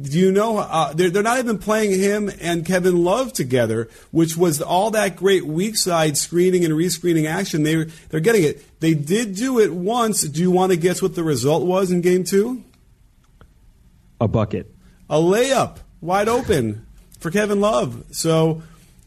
do 0.00 0.18
you 0.18 0.32
know 0.32 0.58
uh, 0.58 0.92
they're, 0.92 1.10
they're 1.10 1.22
not 1.22 1.38
even 1.38 1.58
playing 1.58 1.98
him 1.98 2.30
and 2.40 2.66
Kevin 2.66 3.04
Love 3.04 3.32
together, 3.32 3.88
which 4.10 4.36
was 4.36 4.60
all 4.60 4.90
that 4.90 5.14
great 5.14 5.46
weak 5.46 5.76
side 5.76 6.16
screening 6.16 6.64
and 6.64 6.74
rescreening 6.74 7.26
action. 7.26 7.62
They 7.62 7.84
they're 8.08 8.20
getting 8.20 8.42
it. 8.42 8.80
They 8.80 8.94
did 8.94 9.36
do 9.36 9.60
it 9.60 9.72
once. 9.72 10.22
Do 10.22 10.40
you 10.40 10.50
want 10.50 10.72
to 10.72 10.76
guess 10.76 11.00
what 11.00 11.14
the 11.14 11.22
result 11.22 11.64
was 11.64 11.92
in 11.92 12.00
game 12.00 12.24
two? 12.24 12.64
A 14.20 14.26
bucket, 14.26 14.74
a 15.08 15.16
layup, 15.16 15.78
wide 16.00 16.28
open 16.28 16.86
for 17.20 17.30
Kevin 17.30 17.60
Love. 17.60 18.04
So 18.10 18.62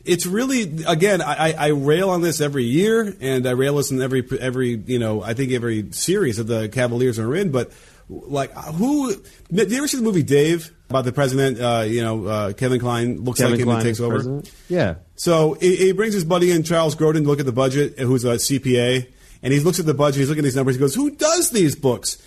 it's 0.06 0.26
really 0.26 0.84
again 0.88 1.22
I, 1.22 1.52
I 1.52 1.68
rail 1.68 2.10
on 2.10 2.22
this 2.22 2.40
every 2.40 2.64
year 2.64 3.14
and 3.20 3.46
I 3.46 3.52
rail 3.52 3.76
this 3.76 3.92
in 3.92 4.02
every 4.02 4.26
every 4.40 4.82
you 4.86 5.00
know 5.00 5.22
I 5.22 5.34
think 5.34 5.52
every 5.52 5.92
series 5.92 6.38
that 6.38 6.46
the 6.46 6.70
Cavaliers 6.70 7.20
are 7.20 7.36
in, 7.36 7.52
but 7.52 7.74
like 8.10 8.54
who? 8.54 9.16
Did 9.52 9.72
you 9.72 9.78
ever 9.78 9.88
see 9.88 9.98
the 9.98 10.04
movie 10.04 10.24
Dave 10.24 10.72
about 10.90 11.06
the 11.06 11.12
president? 11.12 11.60
Uh, 11.60 11.84
you 11.86 12.02
know, 12.02 12.26
uh, 12.26 12.54
Kevin 12.54 12.80
Kline 12.80 13.24
looks 13.24 13.40
Kevin 13.40 13.54
like 13.54 13.60
him 13.60 13.66
Kline 13.66 13.78
and 13.78 13.86
takes 13.86 14.00
over. 14.00 14.16
President? 14.16 14.52
Yeah. 14.70 14.96
So 15.16 15.54
he, 15.54 15.76
he, 15.76 15.92
brings 15.92 16.14
his 16.14 16.24
buddy 16.24 16.52
in, 16.52 16.64
Charles 16.64 16.96
Grodin, 16.96 17.24
to 17.24 17.28
look 17.28 17.40
at 17.40 17.46
the 17.46 17.52
budget, 17.52 18.00
who's 18.00 18.24
a 18.24 18.36
CPA, 18.36 19.08
and 19.44 19.54
he 19.54 19.60
looks 19.60 19.80
at 19.80 19.86
the 19.86 19.94
budget. 19.94 20.20
He's 20.20 20.30
looking 20.30 20.44
at 20.44 20.46
these 20.46 20.56
numbers. 20.56 20.76
He 20.76 20.80
goes, 20.80 20.96
"Who 20.96 21.12
does 21.12 21.52
these 21.52 21.76
books?" 21.76 22.18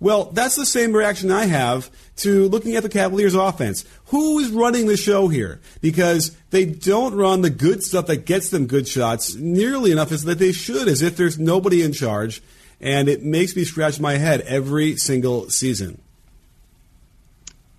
Well, 0.00 0.30
that's 0.32 0.56
the 0.56 0.64
same 0.64 0.94
reaction 0.94 1.30
I 1.30 1.44
have 1.44 1.90
to 2.16 2.48
looking 2.48 2.74
at 2.74 2.82
the 2.82 2.88
Cavaliers' 2.88 3.34
offense. 3.34 3.84
Who 4.06 4.38
is 4.38 4.50
running 4.50 4.86
the 4.86 4.96
show 4.96 5.28
here? 5.28 5.60
Because 5.82 6.34
they 6.48 6.64
don't 6.64 7.14
run 7.14 7.42
the 7.42 7.50
good 7.50 7.82
stuff 7.82 8.06
that 8.06 8.24
gets 8.24 8.48
them 8.48 8.66
good 8.66 8.88
shots 8.88 9.34
nearly 9.34 9.92
enough 9.92 10.10
as 10.10 10.24
that 10.24 10.38
they 10.38 10.52
should, 10.52 10.88
as 10.88 11.02
if 11.02 11.16
there's 11.16 11.38
nobody 11.38 11.82
in 11.82 11.92
charge 11.92 12.42
and 12.80 13.08
it 13.08 13.22
makes 13.22 13.54
me 13.54 13.64
scratch 13.64 14.00
my 14.00 14.16
head 14.16 14.40
every 14.42 14.96
single 14.96 15.50
season. 15.50 16.00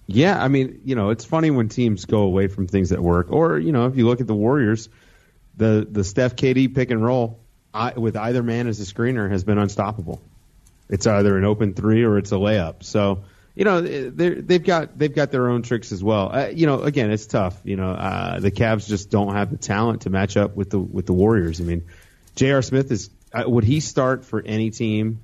Yeah, 0.07 0.41
I 0.41 0.47
mean, 0.49 0.81
you 0.83 0.95
know, 0.95 1.09
it's 1.09 1.23
funny 1.23 1.51
when 1.51 1.69
teams 1.69 2.05
go 2.05 2.19
away 2.19 2.47
from 2.47 2.67
things 2.67 2.89
that 2.89 3.01
work, 3.01 3.31
or 3.31 3.57
you 3.57 3.71
know, 3.71 3.85
if 3.85 3.95
you 3.95 4.07
look 4.07 4.19
at 4.21 4.27
the 4.27 4.35
Warriors, 4.35 4.89
the 5.57 5.87
the 5.89 6.03
Steph 6.03 6.35
KD 6.35 6.73
pick 6.75 6.91
and 6.91 7.03
roll 7.03 7.39
I, 7.73 7.93
with 7.93 8.17
either 8.17 8.43
man 8.43 8.67
as 8.67 8.79
a 8.79 8.93
screener 8.93 9.29
has 9.29 9.43
been 9.43 9.57
unstoppable. 9.57 10.21
It's 10.89 11.07
either 11.07 11.37
an 11.37 11.45
open 11.45 11.73
three 11.73 12.03
or 12.03 12.17
it's 12.17 12.31
a 12.33 12.35
layup. 12.35 12.83
So 12.83 13.23
you 13.55 13.63
know 13.63 13.81
they've 13.81 14.63
got 14.63 14.97
they've 14.97 15.13
got 15.13 15.31
their 15.31 15.49
own 15.49 15.61
tricks 15.61 15.91
as 15.91 16.03
well. 16.03 16.29
Uh, 16.33 16.47
you 16.47 16.65
know, 16.65 16.81
again, 16.81 17.11
it's 17.11 17.25
tough. 17.25 17.59
You 17.63 17.77
know, 17.77 17.91
uh, 17.91 18.39
the 18.39 18.51
Cavs 18.51 18.87
just 18.87 19.09
don't 19.09 19.33
have 19.33 19.49
the 19.49 19.57
talent 19.57 20.01
to 20.01 20.09
match 20.09 20.35
up 20.35 20.55
with 20.55 20.69
the 20.69 20.79
with 20.79 21.05
the 21.05 21.13
Warriors. 21.13 21.61
I 21.61 21.63
mean, 21.63 21.83
J.R. 22.35 22.61
Smith 22.61 22.91
is 22.91 23.09
uh, 23.33 23.43
would 23.47 23.63
he 23.63 23.79
start 23.79 24.25
for 24.25 24.41
any 24.45 24.69
team 24.69 25.21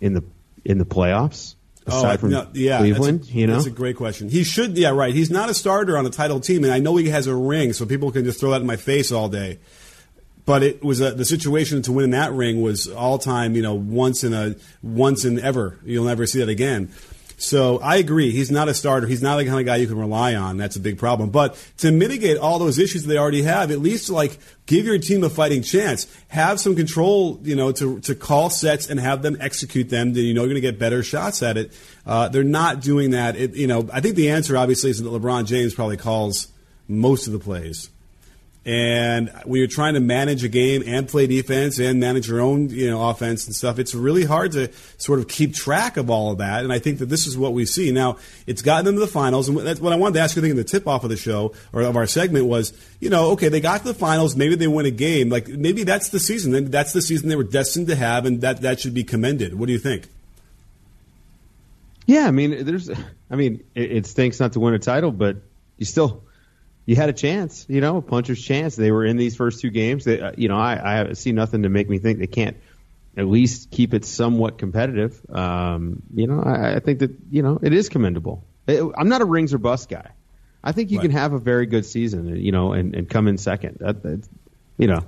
in 0.00 0.14
the 0.14 0.24
in 0.64 0.78
the 0.78 0.84
playoffs? 0.84 1.54
Oh, 1.88 1.98
aside 1.98 2.14
oh, 2.14 2.18
from 2.18 2.30
no, 2.30 2.48
yeah, 2.52 2.78
Cleveland, 2.78 3.20
that's 3.20 3.30
a, 3.30 3.32
you 3.32 3.46
know, 3.46 3.54
that's 3.54 3.66
a 3.66 3.70
great 3.70 3.96
question. 3.96 4.28
He 4.28 4.42
should, 4.42 4.76
yeah, 4.76 4.90
right. 4.90 5.14
He's 5.14 5.30
not 5.30 5.48
a 5.48 5.54
starter 5.54 5.96
on 5.96 6.04
a 6.04 6.10
title 6.10 6.40
team, 6.40 6.64
and 6.64 6.72
I 6.72 6.80
know 6.80 6.96
he 6.96 7.10
has 7.10 7.28
a 7.28 7.34
ring, 7.34 7.72
so 7.72 7.86
people 7.86 8.10
can 8.10 8.24
just 8.24 8.40
throw 8.40 8.50
that 8.50 8.60
in 8.60 8.66
my 8.66 8.74
face 8.74 9.12
all 9.12 9.28
day. 9.28 9.60
But 10.44 10.64
it 10.64 10.82
was 10.82 11.00
a, 11.00 11.12
the 11.12 11.24
situation 11.24 11.82
to 11.82 11.92
win 11.92 12.10
that 12.10 12.32
ring 12.32 12.60
was 12.60 12.88
all 12.88 13.18
time, 13.18 13.54
you 13.54 13.62
know, 13.62 13.74
once 13.74 14.24
in 14.24 14.32
a 14.32 14.56
once 14.82 15.24
in 15.24 15.38
ever. 15.38 15.78
You'll 15.84 16.06
never 16.06 16.26
see 16.26 16.40
that 16.40 16.48
again. 16.48 16.90
So 17.36 17.78
I 17.78 17.96
agree. 17.96 18.30
He's 18.30 18.50
not 18.50 18.68
a 18.68 18.74
starter. 18.74 19.06
He's 19.06 19.22
not 19.22 19.36
the 19.36 19.44
kind 19.44 19.60
of 19.60 19.66
guy 19.66 19.76
you 19.76 19.86
can 19.86 19.98
rely 19.98 20.34
on. 20.34 20.56
That's 20.56 20.76
a 20.76 20.80
big 20.80 20.98
problem. 20.98 21.30
But 21.30 21.56
to 21.78 21.92
mitigate 21.92 22.38
all 22.38 22.58
those 22.58 22.78
issues 22.78 23.02
that 23.02 23.08
they 23.08 23.18
already 23.18 23.42
have, 23.42 23.70
at 23.70 23.80
least 23.80 24.08
like 24.08 24.38
give 24.64 24.86
your 24.86 24.98
team 24.98 25.22
a 25.22 25.28
fighting 25.28 25.62
chance. 25.62 26.06
Have 26.28 26.58
some 26.60 26.74
control, 26.74 27.38
you 27.42 27.54
know, 27.54 27.72
to, 27.72 28.00
to 28.00 28.14
call 28.14 28.48
sets 28.48 28.88
and 28.88 28.98
have 28.98 29.20
them 29.22 29.36
execute 29.40 29.90
them. 29.90 30.14
Then 30.14 30.24
you 30.24 30.32
know 30.32 30.42
you're 30.42 30.48
going 30.48 30.54
to 30.56 30.60
get 30.62 30.78
better 30.78 31.02
shots 31.02 31.42
at 31.42 31.58
it. 31.58 31.72
Uh, 32.06 32.28
they're 32.28 32.42
not 32.42 32.80
doing 32.80 33.10
that. 33.10 33.36
It, 33.36 33.54
you 33.54 33.66
know, 33.66 33.88
I 33.92 34.00
think 34.00 34.16
the 34.16 34.30
answer 34.30 34.56
obviously 34.56 34.90
is 34.90 35.02
that 35.02 35.08
LeBron 35.08 35.46
James 35.46 35.74
probably 35.74 35.98
calls 35.98 36.48
most 36.88 37.26
of 37.26 37.34
the 37.34 37.38
plays. 37.38 37.90
And 38.66 39.30
when 39.44 39.60
you're 39.60 39.68
trying 39.68 39.94
to 39.94 40.00
manage 40.00 40.42
a 40.42 40.48
game 40.48 40.82
and 40.84 41.06
play 41.06 41.28
defense 41.28 41.78
and 41.78 42.00
manage 42.00 42.28
your 42.28 42.40
own, 42.40 42.68
you 42.68 42.90
know, 42.90 43.08
offense 43.08 43.46
and 43.46 43.54
stuff, 43.54 43.78
it's 43.78 43.94
really 43.94 44.24
hard 44.24 44.50
to 44.52 44.72
sort 44.98 45.20
of 45.20 45.28
keep 45.28 45.54
track 45.54 45.96
of 45.96 46.10
all 46.10 46.32
of 46.32 46.38
that. 46.38 46.64
And 46.64 46.72
I 46.72 46.80
think 46.80 46.98
that 46.98 47.06
this 47.06 47.28
is 47.28 47.38
what 47.38 47.52
we 47.52 47.64
see 47.64 47.92
now. 47.92 48.16
It's 48.44 48.62
gotten 48.62 48.84
them 48.84 48.96
to 48.96 49.00
the 49.00 49.06
finals, 49.06 49.48
and 49.48 49.56
that's 49.58 49.78
what 49.78 49.92
I 49.92 49.96
wanted 49.96 50.14
to 50.14 50.20
ask 50.20 50.34
you. 50.34 50.40
I 50.40 50.42
think 50.42 50.50
in 50.50 50.56
the 50.56 50.64
tip 50.64 50.88
off 50.88 51.04
of 51.04 51.10
the 51.10 51.16
show 51.16 51.54
or 51.72 51.82
of 51.82 51.96
our 51.96 52.08
segment 52.08 52.46
was, 52.46 52.72
you 52.98 53.08
know, 53.08 53.30
okay, 53.30 53.48
they 53.48 53.60
got 53.60 53.82
to 53.82 53.84
the 53.84 53.94
finals, 53.94 54.34
maybe 54.34 54.56
they 54.56 54.66
win 54.66 54.84
a 54.84 54.90
game, 54.90 55.28
like 55.28 55.46
maybe 55.46 55.84
that's 55.84 56.08
the 56.08 56.18
season. 56.18 56.68
That's 56.72 56.92
the 56.92 57.02
season 57.02 57.28
they 57.28 57.36
were 57.36 57.44
destined 57.44 57.86
to 57.86 57.94
have, 57.94 58.26
and 58.26 58.40
that 58.40 58.62
that 58.62 58.80
should 58.80 58.94
be 58.94 59.04
commended. 59.04 59.54
What 59.54 59.66
do 59.66 59.74
you 59.74 59.78
think? 59.78 60.08
Yeah, 62.06 62.26
I 62.26 62.32
mean, 62.32 62.64
there's, 62.64 62.90
I 63.30 63.36
mean, 63.36 63.62
it, 63.76 63.92
it 63.92 64.06
stinks 64.06 64.40
not 64.40 64.54
to 64.54 64.60
win 64.60 64.74
a 64.74 64.80
title, 64.80 65.12
but 65.12 65.36
you 65.76 65.86
still 65.86 66.24
you 66.86 66.96
had 66.96 67.08
a 67.08 67.12
chance, 67.12 67.66
you 67.68 67.80
know, 67.80 67.98
a 67.98 68.02
puncher's 68.02 68.42
chance. 68.42 68.76
They 68.76 68.92
were 68.92 69.04
in 69.04 69.16
these 69.16 69.36
first 69.36 69.60
two 69.60 69.70
games. 69.70 70.04
They, 70.04 70.20
uh, 70.20 70.32
you 70.36 70.48
know, 70.48 70.56
I, 70.56 71.08
I 71.08 71.12
see 71.12 71.32
nothing 71.32 71.64
to 71.64 71.68
make 71.68 71.88
me 71.88 71.98
think 71.98 72.20
they 72.20 72.28
can't 72.28 72.56
at 73.16 73.26
least 73.26 73.70
keep 73.70 73.92
it 73.92 74.04
somewhat 74.04 74.56
competitive. 74.56 75.20
Um, 75.28 76.02
you 76.14 76.28
know, 76.28 76.42
I, 76.42 76.76
I 76.76 76.80
think 76.80 77.00
that 77.00 77.10
you 77.30 77.42
know 77.42 77.58
it 77.60 77.72
is 77.72 77.88
commendable. 77.88 78.44
It, 78.66 78.82
I'm 78.96 79.08
not 79.08 79.20
a 79.20 79.24
rings 79.24 79.52
or 79.52 79.58
bust 79.58 79.88
guy. 79.88 80.12
I 80.62 80.72
think 80.72 80.90
you 80.90 80.98
right. 80.98 81.04
can 81.04 81.10
have 81.12 81.32
a 81.32 81.38
very 81.38 81.66
good 81.66 81.86
season, 81.86 82.36
you 82.36 82.50
know, 82.50 82.72
and, 82.72 82.94
and 82.94 83.08
come 83.08 83.28
in 83.28 83.38
second. 83.38 83.78
That, 83.80 84.02
that, 84.02 84.28
you 84.78 84.88
know, 84.88 85.06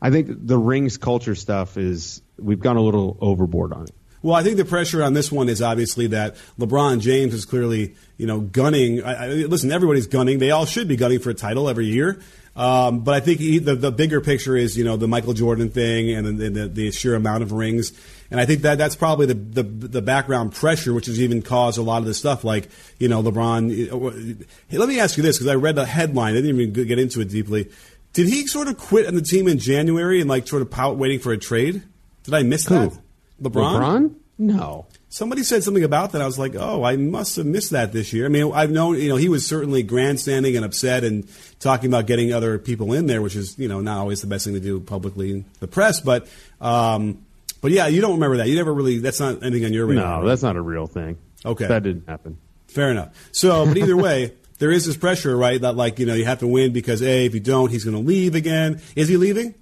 I 0.00 0.10
think 0.10 0.46
the 0.46 0.56
rings 0.56 0.96
culture 0.96 1.34
stuff 1.34 1.76
is 1.76 2.22
we've 2.38 2.60
gone 2.60 2.76
a 2.76 2.80
little 2.80 3.18
overboard 3.20 3.74
on 3.74 3.84
it. 3.84 3.94
Well, 4.26 4.34
I 4.34 4.42
think 4.42 4.56
the 4.56 4.64
pressure 4.64 5.04
on 5.04 5.12
this 5.12 5.30
one 5.30 5.48
is 5.48 5.62
obviously 5.62 6.08
that 6.08 6.34
LeBron 6.58 6.98
James 6.98 7.32
is 7.32 7.44
clearly, 7.44 7.94
you 8.16 8.26
know, 8.26 8.40
gunning. 8.40 9.00
I, 9.04 9.12
I, 9.12 9.28
listen, 9.28 9.70
everybody's 9.70 10.08
gunning. 10.08 10.40
They 10.40 10.50
all 10.50 10.66
should 10.66 10.88
be 10.88 10.96
gunning 10.96 11.20
for 11.20 11.30
a 11.30 11.34
title 11.34 11.68
every 11.68 11.86
year. 11.86 12.20
Um, 12.56 13.04
but 13.04 13.14
I 13.14 13.20
think 13.20 13.38
he, 13.38 13.60
the, 13.60 13.76
the 13.76 13.92
bigger 13.92 14.20
picture 14.20 14.56
is, 14.56 14.76
you 14.76 14.82
know, 14.82 14.96
the 14.96 15.06
Michael 15.06 15.32
Jordan 15.32 15.70
thing 15.70 16.10
and 16.10 16.40
the, 16.40 16.50
the, 16.50 16.66
the 16.66 16.90
sheer 16.90 17.14
amount 17.14 17.44
of 17.44 17.52
rings. 17.52 17.92
And 18.28 18.40
I 18.40 18.46
think 18.46 18.62
that 18.62 18.78
that's 18.78 18.96
probably 18.96 19.26
the, 19.26 19.34
the, 19.34 19.62
the 19.62 20.02
background 20.02 20.52
pressure, 20.52 20.92
which 20.92 21.06
has 21.06 21.22
even 21.22 21.40
caused 21.40 21.78
a 21.78 21.82
lot 21.82 21.98
of 21.98 22.06
this 22.06 22.18
stuff. 22.18 22.42
Like, 22.42 22.68
you 22.98 23.08
know, 23.08 23.22
LeBron. 23.22 24.44
Hey, 24.66 24.76
let 24.76 24.88
me 24.88 24.98
ask 24.98 25.16
you 25.16 25.22
this 25.22 25.38
because 25.38 25.52
I 25.52 25.54
read 25.54 25.76
the 25.76 25.86
headline. 25.86 26.32
I 26.32 26.40
didn't 26.40 26.60
even 26.60 26.72
get 26.72 26.98
into 26.98 27.20
it 27.20 27.28
deeply. 27.28 27.70
Did 28.12 28.26
he 28.26 28.48
sort 28.48 28.66
of 28.66 28.76
quit 28.76 29.06
on 29.06 29.14
the 29.14 29.22
team 29.22 29.46
in 29.46 29.60
January 29.60 30.20
and 30.20 30.28
like 30.28 30.48
sort 30.48 30.62
of 30.62 30.70
pout 30.72 30.96
waiting 30.96 31.20
for 31.20 31.30
a 31.30 31.38
trade? 31.38 31.84
Did 32.24 32.34
I 32.34 32.42
miss 32.42 32.66
Who? 32.66 32.74
that? 32.74 32.98
LeBron? 33.40 33.52
LeBron? 33.52 34.14
No. 34.38 34.86
Somebody 35.08 35.42
said 35.44 35.64
something 35.64 35.84
about 35.84 36.12
that. 36.12 36.20
I 36.20 36.26
was 36.26 36.38
like, 36.38 36.54
oh, 36.56 36.84
I 36.84 36.96
must 36.96 37.36
have 37.36 37.46
missed 37.46 37.70
that 37.70 37.92
this 37.92 38.12
year. 38.12 38.26
I 38.26 38.28
mean, 38.28 38.52
I've 38.52 38.70
known, 38.70 38.96
you 38.96 39.08
know, 39.08 39.16
he 39.16 39.30
was 39.30 39.46
certainly 39.46 39.82
grandstanding 39.82 40.56
and 40.56 40.64
upset 40.64 41.04
and 41.04 41.26
talking 41.58 41.88
about 41.88 42.06
getting 42.06 42.34
other 42.34 42.58
people 42.58 42.92
in 42.92 43.06
there, 43.06 43.22
which 43.22 43.34
is, 43.34 43.58
you 43.58 43.66
know, 43.66 43.80
not 43.80 43.96
always 43.96 44.20
the 44.20 44.26
best 44.26 44.44
thing 44.44 44.52
to 44.52 44.60
do 44.60 44.78
publicly 44.78 45.30
in 45.30 45.44
the 45.60 45.66
press. 45.66 46.00
But, 46.00 46.28
um, 46.60 47.24
but 47.62 47.70
yeah, 47.70 47.86
you 47.86 48.02
don't 48.02 48.14
remember 48.14 48.36
that. 48.38 48.48
You 48.48 48.56
never 48.56 48.74
really, 48.74 48.98
that's 48.98 49.20
not 49.20 49.42
anything 49.42 49.64
on 49.64 49.72
your 49.72 49.86
radar. 49.86 50.20
No, 50.20 50.28
that's 50.28 50.42
not 50.42 50.56
a 50.56 50.60
real 50.60 50.86
thing. 50.86 51.16
Okay. 51.46 51.66
That 51.66 51.82
didn't 51.82 52.06
happen. 52.06 52.36
Fair 52.68 52.90
enough. 52.90 53.14
So, 53.32 53.64
but 53.64 53.78
either 53.78 53.96
way, 53.96 54.34
there 54.58 54.70
is 54.70 54.84
this 54.84 54.98
pressure, 54.98 55.34
right? 55.34 55.58
That 55.58 55.76
like, 55.76 55.98
you 55.98 56.04
know, 56.04 56.14
you 56.14 56.26
have 56.26 56.40
to 56.40 56.46
win 56.46 56.74
because, 56.74 57.00
A, 57.00 57.24
if 57.24 57.32
you 57.32 57.40
don't, 57.40 57.70
he's 57.70 57.84
going 57.84 57.96
to 57.96 58.02
leave 58.02 58.34
again. 58.34 58.82
Is 58.94 59.08
he 59.08 59.16
leaving? 59.16 59.54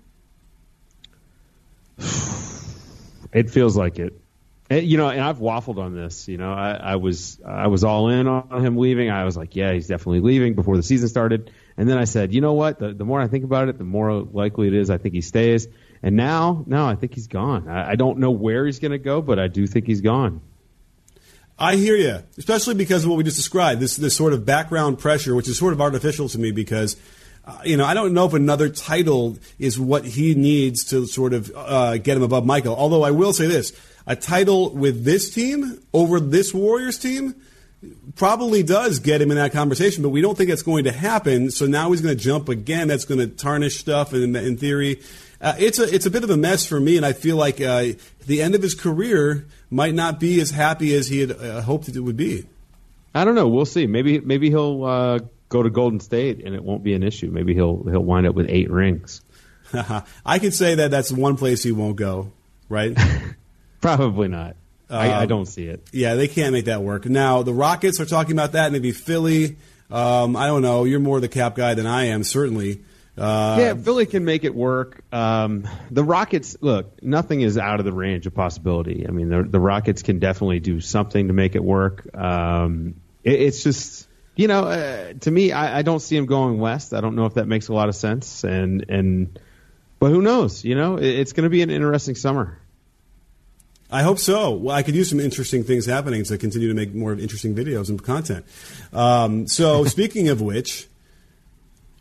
It 3.35 3.51
feels 3.51 3.77
like 3.77 3.99
it. 3.99 4.19
And, 4.71 4.87
you 4.87 4.97
know, 4.97 5.11
and 5.11 5.21
I've 5.21 5.39
waffled 5.39 5.77
on 5.79 5.95
this. 5.95 6.27
You 6.27 6.39
know, 6.39 6.53
I, 6.53 6.73
I 6.73 6.97
was 6.97 7.39
I 7.47 7.67
was 7.67 7.85
all 7.85 8.09
in 8.09 8.27
on 8.27 8.65
him 8.65 8.79
leaving. 8.79 9.11
I 9.11 9.25
was 9.25 9.37
like, 9.37 9.55
yeah, 9.57 9.73
he's 9.73 9.89
definitely 9.89 10.21
leaving 10.21 10.55
before 10.55 10.77
the 10.79 10.83
season 10.83 11.09
started. 11.09 11.51
And 11.77 11.87
then 11.87 11.99
I 11.99 12.05
said, 12.05 12.33
you 12.33 12.41
know 12.41 12.55
what? 12.55 12.79
The, 12.79 12.95
the 12.95 13.05
more 13.05 13.21
I 13.21 13.27
think 13.27 13.45
about 13.45 13.69
it, 13.69 13.77
the 13.77 13.85
more 13.85 14.23
likely 14.23 14.69
it 14.69 14.75
is 14.75 14.89
I 14.89 14.97
think 14.97 15.15
he 15.15 15.21
stays. 15.21 15.69
And 16.03 16.17
now, 16.17 16.65
now 16.67 16.89
I 16.89 16.95
think 16.95 17.15
he's 17.15 17.27
gone. 17.27 17.69
I, 17.69 17.91
I 17.91 17.95
don't 17.97 18.19
know 18.19 18.31
where 18.31 18.65
he's 18.65 18.79
going 18.79 18.93
to 18.93 18.99
go, 18.99 19.21
but 19.21 19.39
I 19.39 19.49
do 19.49 19.67
think 19.67 19.87
he's 19.87 20.01
gone. 20.01 20.41
I 21.59 21.77
hear 21.77 21.97
you, 21.97 22.23
especially 22.39 22.75
because 22.75 23.05
of 23.05 23.11
what 23.11 23.17
we 23.17 23.25
just 23.25 23.37
described. 23.37 23.81
This 23.81 23.97
this 23.97 24.17
sort 24.17 24.33
of 24.33 24.45
background 24.45 24.99
pressure, 24.99 25.35
which 25.35 25.49
is 25.49 25.59
sort 25.59 25.73
of 25.73 25.81
artificial 25.81 26.29
to 26.31 26.39
me, 26.39 26.51
because 26.53 26.97
uh, 27.47 27.59
you 27.65 27.77
know 27.77 27.85
I 27.85 27.95
don't 27.95 28.13
know 28.13 28.27
if 28.27 28.33
another 28.33 28.69
title 28.69 29.39
is 29.59 29.79
what 29.79 30.05
he 30.05 30.35
needs 30.35 30.85
to 30.91 31.07
sort 31.07 31.33
of 31.33 31.53
uh, 31.55 31.99
get 31.99 32.17
him 32.17 32.23
above 32.23 32.47
Michael. 32.47 32.75
Although 32.77 33.03
I 33.03 33.11
will 33.11 33.33
say 33.33 33.47
this: 33.47 33.73
a 34.07 34.17
title 34.17 34.71
with 34.71 35.05
this 35.05 35.33
team 35.33 35.81
over 35.93 36.21
this 36.21 36.55
Warriors 36.55 36.99
team 36.99 37.35
probably 38.17 38.63
does 38.63 38.99
get 38.99 39.21
him 39.21 39.31
in 39.31 39.37
that 39.37 39.53
conversation, 39.53 40.03
but 40.03 40.11
we 40.11 40.21
don't 40.21 40.37
think 40.37 40.51
it's 40.51 40.63
going 40.63 40.85
to 40.85 40.93
happen. 40.93 41.51
So 41.51 41.67
now 41.67 41.91
he's 41.91 42.01
going 42.01 42.17
to 42.17 42.23
jump 42.23 42.49
again. 42.49 42.89
That's 42.89 43.05
going 43.05 43.21
to 43.21 43.27
tarnish 43.27 43.77
stuff. 43.77 44.13
And 44.13 44.37
in 44.37 44.57
theory, 44.57 45.01
uh, 45.41 45.55
it's 45.59 45.79
a 45.79 45.95
it's 45.95 46.07
a 46.07 46.11
bit 46.11 46.25
of 46.25 46.31
a 46.31 46.37
mess 46.37 46.67
for 46.67 46.81
me. 46.81 46.97
And 46.97 47.05
I 47.05 47.13
feel 47.13 47.37
like 47.37 47.61
uh, 47.61 47.93
the 48.27 48.43
end 48.43 48.55
of 48.55 48.63
his 48.63 48.75
career 48.75 49.47
might 49.71 49.95
not 49.95 50.21
be 50.21 50.41
as 50.41 50.51
happy 50.51 50.95
as 50.95 51.09
he 51.09 51.21
had 51.21 51.33
uh, 51.33 51.63
hoped 51.63 51.89
it 51.89 52.01
would 52.01 52.17
be. 52.17 52.47
I 53.15 53.25
don't 53.25 53.35
know. 53.35 53.49
We'll 53.49 53.67
see. 53.67 53.87
Maybe 53.87 54.21
maybe 54.21 54.51
he'll 54.51 54.85
uh, 54.85 55.19
go 55.49 55.63
to 55.63 55.71
Golden 55.71 56.01
State 56.01 56.45
and 56.45 56.55
it 56.55 56.63
won't 56.63 56.83
be 56.83 56.95
an 56.95 57.03
issue. 57.03 57.31
Maybe 57.31 57.55
he'll 57.55 57.83
he'll 57.85 58.05
wind 58.05 58.27
up 58.27 58.35
with 58.35 58.47
eight 58.49 58.71
rings. 58.71 59.21
I 60.27 60.39
could 60.39 60.55
say 60.55 60.77
that 60.77 60.91
that's 60.91 61.11
one 61.11 61.37
place 61.37 61.63
he 61.63 61.73
won't 61.73 61.97
go. 61.97 62.33
Right. 62.69 62.97
Probably 63.81 64.29
not. 64.29 64.57
I, 64.91 65.11
I, 65.11 65.23
um, 65.23 65.29
don't 65.29 65.47
see 65.47 65.67
it. 65.67 65.89
Yeah, 65.93 66.15
they 66.15 66.29
can't 66.29 66.53
make 66.53 66.67
that 66.67 66.83
work. 66.83 67.07
Now 67.07 67.43
the 67.43 67.55
Rockets 67.55 68.01
are 68.01 68.07
talking 68.07 68.33
about 68.33 68.53
that. 68.53 68.73
Maybe 68.73 68.93
Philly. 68.93 69.57
Um, 69.91 70.37
I 70.37 70.47
don't 70.47 70.63
know. 70.63 70.85
You're 70.85 71.01
more 71.01 71.21
the 71.21 71.29
cap 71.29 71.55
guy 71.55 71.75
than 71.75 71.87
I 71.87 72.07
am, 72.07 72.25
certainly. 72.25 72.81
Uh, 73.17 73.57
yeah, 73.61 73.75
Philly 73.75 74.07
can 74.07 74.25
make 74.25 74.45
it 74.45 74.55
work. 74.55 75.01
Um, 75.13 75.69
the 75.91 76.03
Rockets, 76.03 76.57
look, 76.61 77.03
nothing 77.03 77.43
is 77.43 77.57
out 77.57 77.79
of 77.79 77.87
the 77.87 77.93
range 77.93 78.27
of 78.27 78.35
possibility. 78.35 79.07
I 79.07 79.13
mean, 79.13 79.29
the, 79.29 79.45
the 79.45 79.61
Rockets 79.61 80.03
can 80.03 80.19
definitely 80.19 80.61
do 80.61 80.81
something 80.81 81.29
to 81.29 81.33
make 81.33 81.55
it 81.55 81.63
work. 81.63 82.09
Um, 82.17 82.97
it, 83.23 83.41
it's 83.41 83.63
just, 83.63 84.09
you 84.37 84.49
know, 84.49 84.65
uh, 84.65 85.13
to 85.21 85.31
me, 85.31 85.53
I, 85.53 85.79
I 85.79 85.83
don't 85.83 86.01
see 86.01 86.17
him 86.17 86.27
going 86.27 86.59
west. 86.59 86.93
I 86.93 87.01
don't 87.01 87.15
know 87.15 87.27
if 87.27 87.35
that 87.35 87.47
makes 87.47 87.69
a 87.69 87.73
lot 87.73 87.89
of 87.89 87.95
sense. 87.95 88.45
And 88.45 88.85
and, 88.89 89.39
but 90.01 90.11
who 90.11 90.23
knows? 90.23 90.65
You 90.65 90.75
know, 90.75 90.97
it, 90.97 91.07
it's 91.07 91.33
going 91.33 91.45
to 91.45 91.51
be 91.51 91.63
an 91.63 91.71
interesting 91.71 92.15
summer. 92.15 92.59
I 93.91 94.03
hope 94.03 94.19
so. 94.19 94.51
Well, 94.53 94.75
I 94.75 94.83
could 94.83 94.97
use 94.97 95.09
some 95.09 95.21
interesting 95.21 95.63
things 95.63 95.87
happening 95.87 96.25
to 96.25 96.39
continue 96.39 96.69
to 96.69 96.75
make 96.75 96.95
more 96.95 97.13
of 97.13 97.21
interesting 97.21 97.55
videos 97.55 97.89
and 97.89 98.03
content. 98.03 98.45
Um, 98.93 99.47
so, 99.47 99.85
speaking 99.85 100.29
of 100.29 100.41
which, 100.41 100.89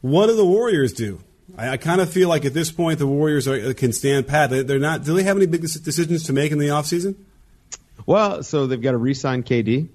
what 0.01 0.27
do 0.27 0.35
the 0.35 0.45
Warriors 0.45 0.91
do? 0.91 1.19
I, 1.55 1.69
I 1.69 1.77
kind 1.77 2.01
of 2.01 2.09
feel 2.09 2.29
like 2.29 2.45
at 2.45 2.53
this 2.53 2.71
point 2.71 2.97
the 2.99 3.07
Warriors 3.07 3.47
are, 3.47 3.73
can 3.75 3.93
stand 3.93 4.27
pat. 4.27 4.49
They, 4.49 4.73
are 4.73 4.79
not. 4.79 5.03
Do 5.03 5.13
they 5.13 5.23
have 5.23 5.37
any 5.37 5.45
big 5.45 5.61
decisions 5.61 6.23
to 6.23 6.33
make 6.33 6.51
in 6.51 6.57
the 6.57 6.69
offseason? 6.69 7.15
Well, 8.07 8.41
so 8.41 8.65
they've 8.65 8.81
got 8.81 8.91
to 8.91 8.97
re-sign 8.97 9.43
KD, 9.43 9.87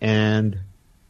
and 0.00 0.58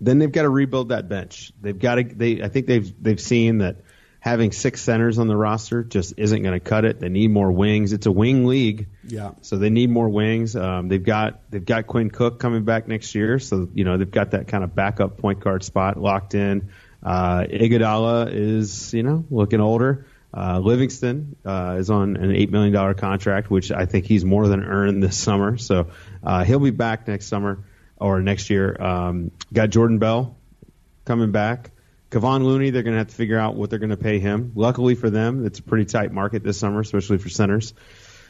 then 0.05 0.19
they've 0.19 0.33
got 0.33 0.43
to 0.43 0.49
rebuild 0.49 0.91
that 0.91 1.09
bench. 1.09 1.53
They've 1.61 1.79
got 1.79 1.97
to. 1.97 2.05
They. 2.05 2.43
I 2.43 2.49
think 2.49 2.67
they've 2.67 3.03
they've 3.03 3.21
seen 3.21 3.59
that 3.59 3.77
having 4.25 4.53
six 4.53 4.81
centers 4.81 5.19
on 5.19 5.29
the 5.29 5.37
roster 5.37 5.85
just 5.85 6.15
isn't 6.17 6.43
going 6.43 6.59
to 6.59 6.61
cut 6.61 6.87
it. 6.87 6.99
They 6.99 7.11
need 7.11 7.31
more 7.31 7.53
wings. 7.53 7.93
It's 7.93 8.07
a 8.07 8.11
wing 8.13 8.47
league. 8.47 8.89
Yeah. 9.07 9.33
So 9.43 9.59
they 9.59 9.69
need 9.69 9.91
more 9.91 10.09
wings. 10.09 10.57
Um, 10.57 10.89
they've 10.89 11.03
got 11.03 11.43
they've 11.51 11.65
got 11.65 11.87
Quinn 11.87 12.11
Cook 12.11 12.41
coming 12.41 12.65
back 12.65 12.89
next 12.89 13.15
year, 13.15 13.39
so 13.39 13.69
you 13.75 13.85
know 13.85 13.99
they've 13.99 14.11
got 14.11 14.31
that 14.31 14.49
kind 14.49 14.65
of 14.65 14.75
backup 14.75 15.19
point 15.19 15.41
guard 15.41 15.63
spot 15.63 16.01
locked 16.01 16.35
in. 16.35 16.71
Uh, 17.03 17.41
Iguodala 17.43 18.33
is 18.33 18.95
you 18.95 19.03
know 19.03 19.25
looking 19.31 19.61
older. 19.61 20.07
Uh, 20.33 20.59
Livingston 20.59 21.37
uh, 21.45 21.77
is 21.79 21.91
on 21.91 22.17
an 22.17 22.35
eight 22.35 22.51
million 22.51 22.73
dollar 22.73 22.95
contract, 22.95 23.51
which 23.51 23.71
I 23.71 23.85
think 23.85 24.07
he's 24.07 24.25
more 24.25 24.49
than 24.49 24.65
earned 24.65 25.03
this 25.03 25.19
summer. 25.19 25.59
So 25.59 25.89
uh, 26.25 26.45
he'll 26.45 26.59
be 26.59 26.71
back 26.71 27.07
next 27.07 27.27
summer 27.27 27.63
or 28.05 28.21
next 28.21 28.51
year. 28.51 28.77
Um, 28.81 29.31
got 29.53 29.71
Jordan 29.71 29.99
Bell 29.99 30.37
coming 31.07 31.33
back. 31.33 31.71
Kevon 32.11 32.45
Looney, 32.45 32.71
they're 32.71 32.83
going 32.83 32.93
to 32.93 32.99
have 32.99 33.09
to 33.09 33.15
figure 33.15 33.39
out 33.39 33.57
what 33.57 33.71
they're 33.71 33.79
going 33.79 33.91
to 33.91 33.97
pay 33.97 34.19
him. 34.19 34.53
Luckily 34.55 34.95
for 34.95 35.09
them, 35.09 35.47
it's 35.47 35.59
a 35.59 35.63
pretty 35.63 35.87
tight 35.87 36.13
market 36.13 36.45
this 36.45 36.59
summer, 36.59 36.81
especially 36.81 37.19
for 37.19 37.31
centers. 37.31 37.73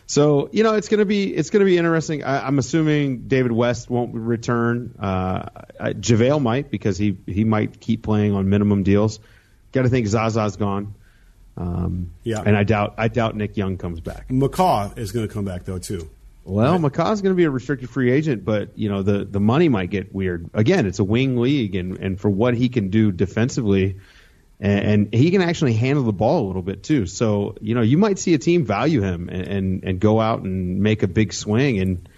So 0.06 0.48
you 0.52 0.62
know 0.62 0.74
it's 0.74 0.88
going 0.88 0.98
to 0.98 1.06
be 1.06 1.34
it's 1.34 1.50
going 1.50 1.60
to 1.60 1.66
be 1.66 1.76
interesting. 1.76 2.24
I, 2.24 2.46
am 2.46 2.58
assuming 2.58 3.26
David 3.26 3.52
West 3.52 3.90
won't 3.90 4.14
return. 4.14 4.94
Uh, 4.98 5.48
JaVale 5.80 6.40
might 6.40 6.70
because 6.70 6.96
he 6.98 7.16
he 7.26 7.44
might 7.44 7.80
keep 7.80 8.02
playing 8.02 8.32
on 8.32 8.48
minimum 8.48 8.82
deals. 8.82 9.18
Got 9.72 9.82
to 9.82 9.88
think 9.88 10.06
Zaza's 10.06 10.56
gone. 10.56 10.94
Um, 11.56 12.10
yeah, 12.22 12.42
and 12.44 12.54
I 12.56 12.64
doubt 12.64 12.94
I 12.98 13.08
doubt 13.08 13.34
Nick 13.34 13.56
Young 13.56 13.78
comes 13.78 14.00
back. 14.00 14.28
McCaw 14.28 14.96
is 14.98 15.10
going 15.10 15.26
to 15.26 15.32
come 15.32 15.46
back 15.46 15.64
though 15.64 15.78
too. 15.78 16.10
Well, 16.44 16.78
right. 16.78 16.92
McCaw's 16.92 17.22
going 17.22 17.34
to 17.34 17.36
be 17.36 17.44
a 17.44 17.50
restricted 17.50 17.88
free 17.88 18.12
agent, 18.12 18.44
but 18.44 18.76
you 18.78 18.90
know 18.90 19.02
the 19.02 19.24
the 19.24 19.40
money 19.40 19.68
might 19.68 19.90
get 19.90 20.14
weird. 20.14 20.50
Again, 20.52 20.86
it's 20.86 20.98
a 20.98 21.04
wing 21.04 21.38
league, 21.38 21.74
and 21.74 21.98
and 21.98 22.20
for 22.20 22.28
what 22.28 22.54
he 22.54 22.68
can 22.68 22.90
do 22.90 23.12
defensively, 23.12 23.96
and, 24.60 24.84
and 24.84 25.14
he 25.14 25.30
can 25.30 25.40
actually 25.40 25.72
handle 25.72 26.04
the 26.04 26.12
ball 26.12 26.44
a 26.44 26.46
little 26.46 26.62
bit 26.62 26.82
too. 26.82 27.06
So 27.06 27.56
you 27.62 27.74
know 27.74 27.80
you 27.80 27.96
might 27.96 28.18
see 28.18 28.34
a 28.34 28.38
team 28.38 28.66
value 28.66 29.00
him 29.00 29.30
and 29.30 29.48
and, 29.48 29.84
and 29.84 30.00
go 30.00 30.20
out 30.20 30.42
and 30.42 30.80
make 30.80 31.02
a 31.02 31.08
big 31.08 31.32
swing 31.32 31.78
and 31.80 32.08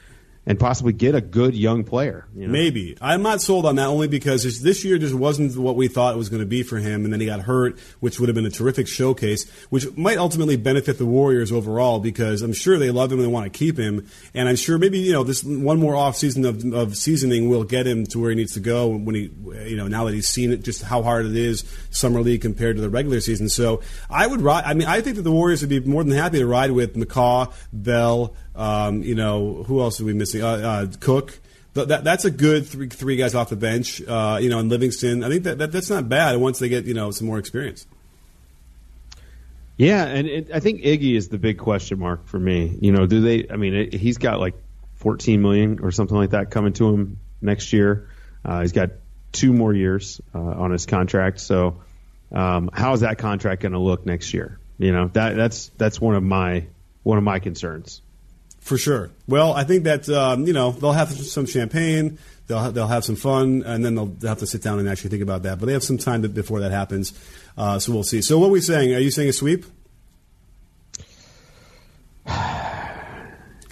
and 0.47 0.61
possibly 0.61 0.93
get 0.93 1.15
a 1.15 1.21
good 1.21 1.55
young 1.55 1.83
player. 1.83 2.27
You 2.35 2.47
know? 2.47 2.53
Maybe 2.53 2.97
I'm 3.01 3.23
not 3.23 3.43
sold 3.43 3.67
on 3.67 3.77
that 3.77 3.89
only 3.89 4.09
because 4.09 4.63
this 4.63 4.85
year 4.85 4.97
just 4.97 5.15
wasn't 5.15 5.57
what 5.57 5.75
we 5.75 5.89
thought 5.89 6.15
it 6.15 6.19
was 6.19 6.29
going 6.29 6.41
to 6.41 6.47
be 6.47 6.63
for 6.63 6.79
him, 6.79 7.05
and 7.05 7.13
then 7.13 7.21
he 7.21 7.27
got 7.27 7.41
hurt, 7.41 7.79
which 8.01 8.21
would 8.21 8.29
have 8.29 8.37
been 8.37 8.47
a 8.47 8.51
terrific 8.51 8.87
showcase, 8.87 9.49
which 9.71 9.95
might 9.97 10.19
ultimately 10.19 10.57
benefit 10.57 10.99
the 10.99 11.07
Warriors 11.07 11.51
overall 11.51 11.99
because 11.99 12.43
I'm 12.43 12.53
sure 12.53 12.79
they 12.79 12.91
love 12.91 13.11
him 13.11 13.19
and 13.19 13.27
they 13.27 13.33
want 13.33 13.53
to 13.53 13.59
keep 13.59 13.77
him, 13.77 14.07
and 14.35 14.49
I'm 14.49 14.57
sure 14.57 14.79
maybe 14.79 14.99
you 15.01 15.13
know 15.13 15.25
this 15.25 15.43
one 15.43 15.81
more 15.81 15.97
off 15.97 16.17
season 16.17 16.45
of, 16.45 16.65
of 16.73 16.97
seasoning 16.97 17.49
will 17.49 17.65
get 17.65 17.87
him 17.87 18.07
to 18.07 18.21
where 18.21 18.31
he 18.31 18.37
needs 18.37 18.55
to 18.55 18.61
go 18.61 18.89
when 18.89 19.15
he 19.15 19.31
you 19.69 19.77
know 19.77 19.89
now 19.89 20.05
that 20.05 20.15
he's 20.15 20.29
seen 20.29 20.53
it 20.53 20.63
just 20.63 20.83
how 20.83 21.03
hard 21.03 21.27
it 21.27 21.37
is 21.37 21.65
summer 21.91 22.21
league 22.21 22.43
compared 22.43 22.77
to 22.77 22.83
the 22.83 22.91
regular 22.91 23.21
season. 23.21 23.49
So 23.49 23.81
I 24.09 24.27
would 24.27 24.41
ride. 24.41 24.65
I 24.65 24.75
mean, 24.75 24.87
I 24.87 25.01
think 25.01 25.17
that 25.17 25.23
the 25.23 25.33
Warriors 25.33 25.63
would 25.63 25.71
be 25.71 25.81
more 25.81 26.05
than 26.05 26.13
happy 26.13 26.39
to 26.39 26.47
ride 26.47 26.71
with 26.71 26.95
McCaw, 26.95 27.53
Bell. 27.73 28.35
Um, 28.57 29.03
you 29.03 29.15
know, 29.15 29.65
who 29.65 29.81
else 29.81 30.01
are 30.01 30.05
we 30.05 30.15
missing? 30.15 30.43
Uh, 30.43 30.47
uh, 30.47 30.87
Cook. 31.01 31.39
That, 31.75 32.05
that's 32.05 32.25
a 32.25 32.31
good 32.31 32.67
three, 32.67 32.89
three 32.89 33.17
guys 33.17 33.35
off 33.35 33.51
the 33.51 33.57
bench. 33.57 34.01
Uh, 34.01 34.39
you 34.41 34.49
know, 34.49 34.59
and 34.59 34.71
Livingston. 34.71 35.23
I 35.23 35.29
think 35.29 35.45
that, 35.45 35.59
that 35.59 35.73
that's 35.73 35.91
not 35.91 36.09
bad 36.09 36.39
once 36.39 36.59
they 36.59 36.71
get 36.71 36.87
you 36.87 36.95
know 36.95 37.11
some 37.11 37.27
more 37.27 37.39
experience. 37.39 37.87
Yeah, 39.77 40.05
and 40.05 40.27
it, 40.27 40.51
I 40.55 40.61
think 40.61 40.81
Iggy 40.83 41.17
is 41.17 41.29
the 41.29 41.37
big 41.37 41.59
question 41.59 41.99
mark 41.99 42.27
for 42.29 42.39
me. 42.39 42.79
You 42.81 42.93
know, 42.93 43.07
do 43.07 43.21
they? 43.21 43.47
I 43.51 43.57
mean, 43.57 43.75
it, 43.75 43.93
he's 43.93 44.17
got 44.17 44.41
like 44.41 44.55
14 44.97 45.43
million 45.43 45.81
or 45.81 45.91
something 45.91 46.17
like 46.17 46.31
that 46.31 46.51
coming 46.51 46.73
to 46.75 46.89
him 46.89 47.19
next 47.43 47.73
year. 47.75 48.09
Uh, 48.43 48.63
he's 48.63 48.73
got 48.73 48.91
two 49.33 49.53
more 49.53 49.75
years 49.75 50.21
uh, 50.35 50.39
on 50.39 50.71
his 50.71 50.87
contract. 50.87 51.41
So, 51.41 51.83
um, 52.33 52.71
how 52.73 52.95
is 52.95 53.01
that 53.01 53.19
contract 53.19 53.63
going 53.63 53.73
to 53.73 53.79
look 53.79 54.07
next 54.07 54.33
year? 54.33 54.59
You 54.79 54.93
know, 54.93 55.09
that 55.09 55.37
that's 55.37 55.69
that's 55.77 56.01
one 56.01 56.15
of 56.15 56.23
my 56.23 56.67
one 57.03 57.19
of 57.19 57.25
my 57.25 57.39
concerns. 57.39 58.01
For 58.67 58.77
sure. 58.77 59.11
Well, 59.29 59.53
I 59.53 59.63
think 59.63 59.85
that 59.85 60.09
um, 60.09 60.45
you 60.45 60.53
know 60.53 60.73
they'll 60.73 60.91
have 60.91 61.13
some 61.13 61.47
champagne, 61.47 62.19
they'll 62.49 62.73
they'll 62.73 62.89
have 62.89 63.05
some 63.05 63.15
fun, 63.15 63.63
and 63.65 63.85
then 63.85 63.95
they'll, 63.95 64.07
they'll 64.07 64.31
have 64.31 64.41
to 64.41 64.47
sit 64.49 64.61
down 64.61 64.81
and 64.81 64.89
actually 64.89 65.11
think 65.11 65.23
about 65.23 65.45
that. 65.45 65.61
But 65.61 65.67
they 65.67 65.73
have 65.73 65.85
some 65.85 65.99
time 65.99 66.23
to, 66.23 66.29
before 66.29 66.59
that 66.59 66.73
happens, 66.73 67.13
uh, 67.57 67.79
so 67.79 67.93
we'll 67.93 68.03
see. 68.03 68.23
So, 68.23 68.41
what 68.41 68.49
are 68.49 68.51
we 68.51 68.61
saying? 68.61 68.93
Are 68.93 68.99
you 68.99 69.13
saying 69.13 69.29
a 69.29 69.33
sweep? 69.33 69.67
God, 72.27 72.35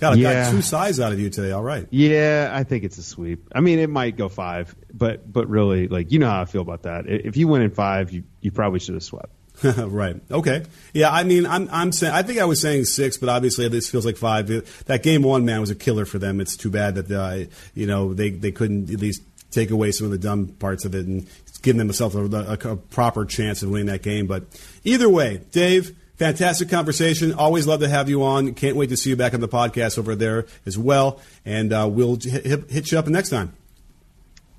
I 0.01 0.15
yeah. 0.15 0.45
got 0.45 0.53
two 0.53 0.63
sides 0.63 1.01
out 1.01 1.11
of 1.11 1.19
you 1.19 1.29
today. 1.29 1.51
All 1.51 1.65
right. 1.65 1.89
Yeah, 1.91 2.51
I 2.53 2.63
think 2.63 2.85
it's 2.85 2.97
a 2.97 3.03
sweep. 3.03 3.49
I 3.53 3.59
mean, 3.59 3.81
it 3.81 3.91
might 3.91 4.17
go 4.17 4.29
five, 4.29 4.77
but 4.93 5.31
but 5.31 5.49
really, 5.49 5.89
like 5.89 6.13
you 6.13 6.21
know 6.21 6.31
how 6.31 6.41
I 6.41 6.45
feel 6.45 6.63
about 6.63 6.85
that. 6.85 7.09
If 7.09 7.37
you 7.37 7.49
win 7.49 7.63
in 7.63 7.73
five, 7.73 8.13
you 8.13 8.23
you 8.41 8.53
probably 8.53 8.79
should 8.79 8.95
have 8.95 9.03
swept. 9.03 9.33
right. 9.79 10.17
Okay. 10.31 10.65
Yeah. 10.93 11.11
I 11.11 11.25
mean, 11.25 11.47
I'm 11.47 11.69
I'm 11.73 11.93
saying 11.93 12.13
I 12.13 12.23
think 12.23 12.39
I 12.39 12.45
was 12.45 12.61
saying 12.61 12.85
six, 12.85 13.17
but 13.17 13.29
obviously 13.29 13.69
this 13.69 13.89
feels 13.89 14.05
like 14.05 14.17
five. 14.17 14.49
That 14.87 15.03
game 15.03 15.23
one 15.23 15.45
man 15.45 15.61
was 15.61 15.71
a 15.71 15.75
killer 15.75 16.05
for 16.05 16.19
them. 16.19 16.41
It's 16.41 16.57
too 16.57 16.71
bad 16.71 16.97
that 16.97 17.11
uh, 17.11 17.51
you 17.75 17.87
know 17.87 18.13
they 18.13 18.31
they 18.31 18.53
couldn't 18.53 18.91
at 18.91 19.01
least 19.01 19.23
take 19.51 19.71
away 19.71 19.93
some 19.93 20.05
of 20.07 20.11
the 20.11 20.19
dumb 20.19 20.49
parts 20.49 20.85
of 20.85 20.95
it 20.95 21.07
and 21.07 21.27
give 21.63 21.77
themselves 21.77 22.15
a, 22.15 22.21
a, 22.21 22.73
a 22.73 22.77
proper 22.77 23.25
chance 23.25 23.63
of 23.63 23.71
winning 23.71 23.87
that 23.87 24.03
game. 24.03 24.27
But 24.27 24.45
either 24.85 25.09
way, 25.09 25.41
Dave. 25.51 25.97
Fantastic 26.17 26.69
conversation. 26.69 27.35
Always 27.35 27.67
love 27.67 27.81
to 27.81 27.89
have 27.89 28.09
you 28.09 28.23
on. 28.23 28.55
Can't 28.55 28.77
wait 28.77 28.91
to 28.91 28.97
see 28.97 29.11
you 29.11 29.17
back 29.17 29.35
on 29.35 29.41
the 29.41 29.49
podcast 29.49 29.99
over 29.99 30.15
there 30.15 30.47
as 30.65 30.79
well. 30.79 31.21
And 31.45 31.73
uh, 31.73 31.89
we'll 31.91 32.15
hit, 32.15 32.71
hit 32.71 32.93
you 32.93 33.01
up 33.01 33.09
next 33.09 33.31
time. 33.31 33.53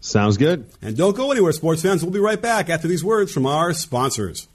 Sounds 0.02 0.36
good. 0.36 0.70
And 0.82 0.98
don't 0.98 1.16
go 1.16 1.32
anywhere, 1.32 1.54
sports 1.54 1.82
fans. 1.82 2.04
We'll 2.04 2.12
be 2.12 2.20
right 2.20 2.42
back 2.42 2.70
after 2.70 2.90
these 2.90 3.06
words 3.06 3.32
from 3.32 3.46
our 3.46 3.74
sponsors. 3.74 4.50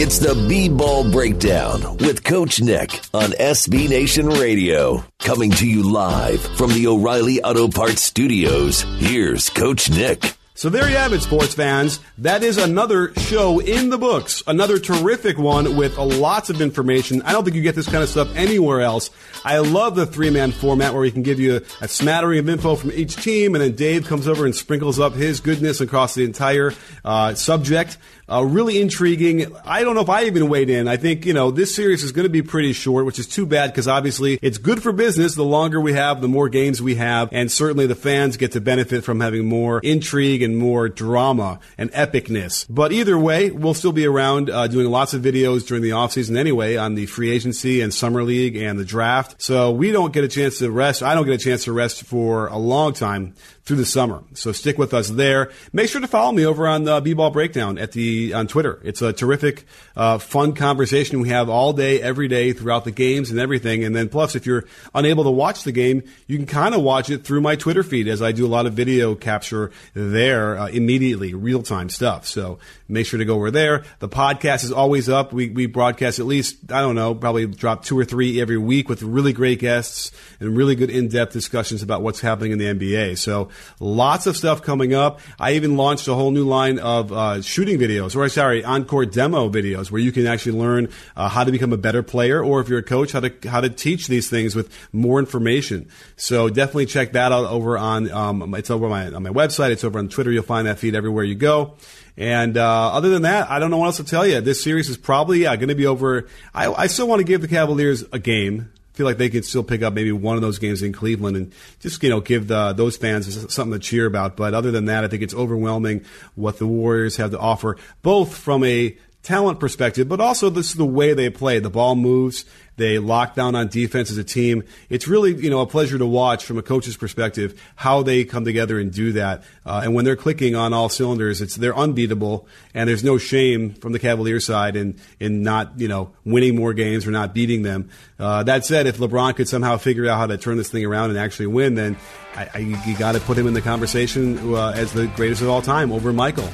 It's 0.00 0.20
the 0.20 0.36
B 0.48 0.68
Ball 0.68 1.10
Breakdown 1.10 1.96
with 1.96 2.22
Coach 2.22 2.60
Nick 2.60 3.00
on 3.12 3.30
SB 3.32 3.88
Nation 3.88 4.28
Radio. 4.28 5.04
Coming 5.18 5.50
to 5.50 5.66
you 5.66 5.90
live 5.90 6.40
from 6.56 6.72
the 6.72 6.86
O'Reilly 6.86 7.42
Auto 7.42 7.66
Parts 7.66 8.00
Studios. 8.00 8.82
Here's 8.98 9.50
Coach 9.50 9.90
Nick. 9.90 10.36
So 10.54 10.68
there 10.68 10.88
you 10.88 10.96
have 10.96 11.12
it, 11.12 11.22
sports 11.22 11.54
fans. 11.54 12.00
That 12.18 12.42
is 12.42 12.58
another 12.58 13.12
show 13.14 13.60
in 13.60 13.90
the 13.90 13.98
books. 13.98 14.42
Another 14.46 14.80
terrific 14.80 15.38
one 15.38 15.76
with 15.76 15.96
lots 15.98 16.50
of 16.50 16.60
information. 16.60 17.22
I 17.22 17.30
don't 17.30 17.44
think 17.44 17.54
you 17.54 17.62
get 17.62 17.76
this 17.76 17.88
kind 17.88 18.02
of 18.02 18.08
stuff 18.08 18.34
anywhere 18.34 18.80
else. 18.80 19.10
I 19.44 19.58
love 19.58 19.94
the 19.94 20.04
three 20.04 20.30
man 20.30 20.50
format 20.50 20.92
where 20.92 21.02
we 21.02 21.12
can 21.12 21.22
give 21.22 21.38
you 21.38 21.60
a 21.80 21.86
smattering 21.86 22.40
of 22.40 22.48
info 22.48 22.74
from 22.74 22.90
each 22.92 23.14
team, 23.16 23.54
and 23.54 23.62
then 23.62 23.76
Dave 23.76 24.06
comes 24.08 24.26
over 24.26 24.46
and 24.46 24.54
sprinkles 24.54 24.98
up 24.98 25.14
his 25.14 25.40
goodness 25.40 25.80
across 25.80 26.14
the 26.14 26.24
entire 26.24 26.72
uh, 27.04 27.34
subject. 27.34 27.96
Uh, 28.30 28.44
really 28.44 28.80
intriguing. 28.80 29.54
I 29.64 29.82
don't 29.84 29.94
know 29.94 30.02
if 30.02 30.10
I 30.10 30.24
even 30.24 30.48
weighed 30.48 30.68
in. 30.68 30.86
I 30.86 30.96
think, 30.98 31.24
you 31.24 31.32
know, 31.32 31.50
this 31.50 31.74
series 31.74 32.02
is 32.02 32.12
going 32.12 32.24
to 32.24 32.30
be 32.30 32.42
pretty 32.42 32.74
short, 32.74 33.06
which 33.06 33.18
is 33.18 33.26
too 33.26 33.46
bad 33.46 33.70
because 33.70 33.88
obviously 33.88 34.38
it's 34.42 34.58
good 34.58 34.82
for 34.82 34.92
business. 34.92 35.34
The 35.34 35.44
longer 35.44 35.80
we 35.80 35.94
have, 35.94 36.20
the 36.20 36.28
more 36.28 36.48
games 36.48 36.82
we 36.82 36.96
have. 36.96 37.30
And 37.32 37.50
certainly 37.50 37.86
the 37.86 37.94
fans 37.94 38.36
get 38.36 38.52
to 38.52 38.60
benefit 38.60 39.04
from 39.04 39.20
having 39.20 39.46
more 39.46 39.80
intrigue 39.80 40.42
and 40.42 40.58
more 40.58 40.88
drama 40.88 41.60
and 41.78 41.90
epicness. 41.92 42.66
But 42.68 42.92
either 42.92 43.18
way, 43.18 43.50
we'll 43.50 43.74
still 43.74 43.92
be 43.92 44.06
around 44.06 44.50
uh, 44.50 44.66
doing 44.66 44.90
lots 44.90 45.14
of 45.14 45.22
videos 45.22 45.66
during 45.66 45.82
the 45.82 45.90
offseason 45.90 46.36
anyway 46.36 46.76
on 46.76 46.96
the 46.96 47.06
free 47.06 47.30
agency 47.30 47.80
and 47.80 47.94
summer 47.94 48.22
league 48.22 48.56
and 48.56 48.78
the 48.78 48.84
draft. 48.84 49.40
So 49.40 49.70
we 49.70 49.90
don't 49.90 50.12
get 50.12 50.24
a 50.24 50.28
chance 50.28 50.58
to 50.58 50.70
rest. 50.70 51.02
I 51.02 51.14
don't 51.14 51.24
get 51.24 51.34
a 51.34 51.44
chance 51.44 51.64
to 51.64 51.72
rest 51.72 52.04
for 52.04 52.48
a 52.48 52.58
long 52.58 52.92
time 52.92 53.34
through 53.68 53.76
the 53.76 53.84
summer. 53.84 54.24
So 54.32 54.50
stick 54.52 54.78
with 54.78 54.94
us 54.94 55.10
there. 55.10 55.50
Make 55.74 55.90
sure 55.90 56.00
to 56.00 56.08
follow 56.08 56.32
me 56.32 56.46
over 56.46 56.66
on 56.66 56.84
the 56.84 57.02
B-Ball 57.02 57.30
Breakdown 57.30 57.76
at 57.76 57.92
the 57.92 58.32
on 58.32 58.46
Twitter. 58.46 58.80
It's 58.82 59.02
a 59.02 59.12
terrific, 59.12 59.66
uh, 59.94 60.16
fun 60.16 60.54
conversation 60.54 61.20
we 61.20 61.28
have 61.28 61.50
all 61.50 61.74
day, 61.74 62.00
every 62.00 62.28
day 62.28 62.54
throughout 62.54 62.86
the 62.86 62.90
games 62.90 63.30
and 63.30 63.38
everything. 63.38 63.84
And 63.84 63.94
then 63.94 64.08
plus, 64.08 64.34
if 64.34 64.46
you're 64.46 64.64
unable 64.94 65.24
to 65.24 65.30
watch 65.30 65.64
the 65.64 65.72
game, 65.72 66.02
you 66.26 66.38
can 66.38 66.46
kind 66.46 66.74
of 66.74 66.80
watch 66.80 67.10
it 67.10 67.24
through 67.24 67.42
my 67.42 67.56
Twitter 67.56 67.82
feed 67.82 68.08
as 68.08 68.22
I 68.22 68.32
do 68.32 68.46
a 68.46 68.48
lot 68.48 68.64
of 68.64 68.72
video 68.72 69.14
capture 69.14 69.70
there 69.92 70.58
uh, 70.58 70.68
immediately, 70.68 71.34
real 71.34 71.62
time 71.62 71.90
stuff. 71.90 72.26
So 72.26 72.58
make 72.88 73.04
sure 73.04 73.18
to 73.18 73.26
go 73.26 73.34
over 73.34 73.50
there. 73.50 73.84
The 73.98 74.08
podcast 74.08 74.64
is 74.64 74.72
always 74.72 75.10
up. 75.10 75.34
We 75.34 75.50
we 75.50 75.66
broadcast 75.66 76.18
at 76.18 76.24
least 76.26 76.72
I 76.72 76.80
don't 76.80 76.94
know, 76.94 77.14
probably 77.14 77.44
drop 77.46 77.84
two 77.84 77.98
or 77.98 78.06
three 78.06 78.40
every 78.40 78.56
week 78.56 78.88
with 78.88 79.02
really 79.02 79.34
great 79.34 79.58
guests 79.58 80.10
and 80.40 80.56
really 80.56 80.74
good 80.74 80.88
in 80.88 81.08
depth 81.08 81.34
discussions 81.34 81.82
about 81.82 82.00
what's 82.00 82.22
happening 82.22 82.52
in 82.52 82.58
the 82.58 82.64
NBA. 82.64 83.18
So 83.18 83.50
Lots 83.80 84.26
of 84.26 84.36
stuff 84.36 84.62
coming 84.62 84.94
up. 84.94 85.20
I 85.38 85.52
even 85.52 85.76
launched 85.76 86.08
a 86.08 86.14
whole 86.14 86.30
new 86.30 86.44
line 86.44 86.78
of 86.78 87.12
uh, 87.12 87.42
shooting 87.42 87.78
videos, 87.78 88.16
or 88.16 88.28
sorry, 88.28 88.64
encore 88.64 89.06
demo 89.06 89.48
videos, 89.48 89.90
where 89.90 90.00
you 90.00 90.12
can 90.12 90.26
actually 90.26 90.58
learn 90.58 90.88
uh, 91.16 91.28
how 91.28 91.44
to 91.44 91.52
become 91.52 91.72
a 91.72 91.76
better 91.76 92.02
player, 92.02 92.42
or 92.42 92.60
if 92.60 92.68
you're 92.68 92.80
a 92.80 92.82
coach, 92.82 93.12
how 93.12 93.20
to 93.20 93.32
how 93.48 93.60
to 93.60 93.70
teach 93.70 94.08
these 94.08 94.28
things 94.28 94.54
with 94.54 94.72
more 94.92 95.18
information. 95.18 95.88
So 96.16 96.48
definitely 96.48 96.86
check 96.86 97.12
that 97.12 97.32
out 97.32 97.44
over 97.46 97.78
on 97.78 98.10
um, 98.10 98.54
it's 98.54 98.70
over 98.70 98.86
on 98.86 98.90
my 98.90 99.06
on 99.12 99.22
my 99.22 99.30
website. 99.30 99.70
It's 99.70 99.84
over 99.84 99.98
on 99.98 100.08
Twitter. 100.08 100.30
You'll 100.30 100.42
find 100.42 100.66
that 100.66 100.78
feed 100.78 100.94
everywhere 100.94 101.24
you 101.24 101.34
go. 101.34 101.76
And 102.16 102.56
uh, 102.56 102.92
other 102.92 103.10
than 103.10 103.22
that, 103.22 103.48
I 103.48 103.60
don't 103.60 103.70
know 103.70 103.76
what 103.76 103.86
else 103.86 103.98
to 103.98 104.04
tell 104.04 104.26
you. 104.26 104.40
This 104.40 104.62
series 104.62 104.88
is 104.88 104.96
probably 104.96 105.42
yeah, 105.44 105.54
going 105.54 105.68
to 105.68 105.76
be 105.76 105.86
over. 105.86 106.26
I, 106.52 106.72
I 106.72 106.86
still 106.88 107.06
want 107.06 107.20
to 107.20 107.24
give 107.24 107.42
the 107.42 107.48
Cavaliers 107.48 108.04
a 108.12 108.18
game 108.18 108.72
feel 108.98 109.06
like 109.06 109.16
they 109.16 109.30
could 109.30 109.44
still 109.44 109.62
pick 109.62 109.80
up 109.80 109.94
maybe 109.94 110.10
one 110.10 110.34
of 110.34 110.42
those 110.42 110.58
games 110.58 110.82
in 110.82 110.92
Cleveland 110.92 111.36
and 111.36 111.52
just 111.78 112.02
you 112.02 112.10
know 112.10 112.20
give 112.20 112.48
the, 112.48 112.72
those 112.72 112.96
fans 112.96 113.54
something 113.54 113.72
to 113.72 113.78
cheer 113.78 114.06
about. 114.06 114.36
But 114.36 114.54
other 114.54 114.72
than 114.72 114.86
that, 114.86 115.04
I 115.04 115.08
think 115.08 115.22
it's 115.22 115.34
overwhelming 115.34 116.04
what 116.34 116.58
the 116.58 116.66
Warriors 116.66 117.16
have 117.16 117.30
to 117.30 117.38
offer, 117.38 117.76
both 118.02 118.36
from 118.36 118.64
a 118.64 118.96
talent 119.22 119.60
perspective, 119.60 120.08
but 120.08 120.20
also 120.20 120.48
this 120.48 120.70
is 120.70 120.74
the 120.74 120.84
way 120.84 121.12
they 121.12 121.28
play. 121.28 121.58
The 121.58 121.70
ball 121.70 121.94
moves. 121.96 122.44
They 122.76 123.00
lock 123.00 123.34
down 123.34 123.56
on 123.56 123.66
defense 123.66 124.10
as 124.12 124.18
a 124.18 124.24
team. 124.24 124.62
It's 124.88 125.08
really, 125.08 125.34
you 125.34 125.50
know, 125.50 125.60
a 125.60 125.66
pleasure 125.66 125.98
to 125.98 126.06
watch 126.06 126.44
from 126.44 126.58
a 126.58 126.62
coach's 126.62 126.96
perspective 126.96 127.60
how 127.74 128.02
they 128.02 128.24
come 128.24 128.44
together 128.44 128.78
and 128.78 128.92
do 128.92 129.12
that. 129.12 129.42
Uh, 129.66 129.80
and 129.82 129.94
when 129.94 130.04
they're 130.04 130.16
clicking 130.16 130.54
on 130.54 130.72
all 130.72 130.88
cylinders, 130.88 131.42
it's 131.42 131.56
they're 131.56 131.76
unbeatable, 131.76 132.46
and 132.74 132.88
there's 132.88 133.02
no 133.02 133.18
shame 133.18 133.74
from 133.74 133.92
the 133.92 133.98
Cavalier 133.98 134.38
side 134.38 134.76
in 134.76 134.96
in 135.18 135.42
not, 135.42 135.72
you 135.80 135.88
know, 135.88 136.12
winning 136.24 136.54
more 136.54 136.72
games 136.72 137.04
or 137.04 137.10
not 137.10 137.34
beating 137.34 137.62
them. 137.62 137.90
Uh, 138.18 138.44
that 138.44 138.64
said, 138.64 138.86
if 138.86 138.98
LeBron 138.98 139.34
could 139.34 139.48
somehow 139.48 139.76
figure 139.76 140.06
out 140.06 140.16
how 140.16 140.26
to 140.26 140.38
turn 140.38 140.56
this 140.56 140.70
thing 140.70 140.84
around 140.84 141.10
and 141.10 141.18
actually 141.18 141.48
win, 141.48 141.74
then 141.74 141.96
I, 142.36 142.48
I, 142.54 142.58
you 142.58 142.96
got 142.96 143.12
to 143.12 143.20
put 143.20 143.36
him 143.36 143.48
in 143.48 143.54
the 143.54 143.62
conversation 143.62 144.54
uh, 144.54 144.70
as 144.70 144.92
the 144.92 145.08
greatest 145.08 145.42
of 145.42 145.48
all 145.48 145.62
time 145.62 145.90
over 145.90 146.12
Michael. 146.12 146.48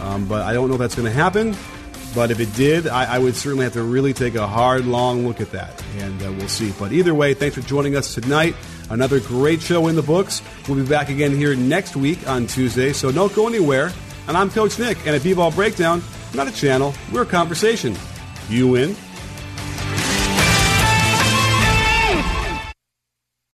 Um, 0.00 0.26
but 0.26 0.42
I 0.42 0.52
don't 0.52 0.68
know 0.68 0.74
if 0.74 0.80
that's 0.80 0.96
going 0.96 1.06
to 1.06 1.14
happen. 1.14 1.54
But 2.14 2.30
if 2.30 2.40
it 2.40 2.52
did, 2.54 2.88
I, 2.88 3.14
I, 3.14 3.18
would 3.18 3.36
certainly 3.36 3.64
have 3.64 3.74
to 3.74 3.84
really 3.84 4.12
take 4.12 4.34
a 4.34 4.46
hard, 4.46 4.84
long 4.84 5.26
look 5.26 5.40
at 5.40 5.52
that, 5.52 5.82
and 5.98 6.20
uh, 6.22 6.32
we'll 6.32 6.48
see. 6.48 6.72
But 6.76 6.92
either 6.92 7.14
way, 7.14 7.34
thanks 7.34 7.54
for 7.54 7.62
joining 7.62 7.94
us 7.94 8.14
tonight. 8.14 8.56
Another 8.90 9.20
great 9.20 9.62
show 9.62 9.86
in 9.86 9.94
the 9.94 10.02
books. 10.02 10.42
We'll 10.68 10.82
be 10.82 10.88
back 10.88 11.08
again 11.08 11.36
here 11.36 11.54
next 11.54 11.94
week 11.94 12.28
on 12.28 12.48
Tuesday, 12.48 12.92
so 12.92 13.12
don't 13.12 13.32
go 13.32 13.46
anywhere. 13.46 13.92
And 14.26 14.36
I'm 14.36 14.50
Coach 14.50 14.78
Nick, 14.78 14.98
and 15.06 15.14
at 15.14 15.22
B-Ball 15.22 15.52
Breakdown, 15.52 16.02
not 16.34 16.48
a 16.48 16.52
channel, 16.52 16.94
we're 17.12 17.22
a 17.22 17.26
conversation. 17.26 17.94
You 18.48 18.66
win, 18.68 18.96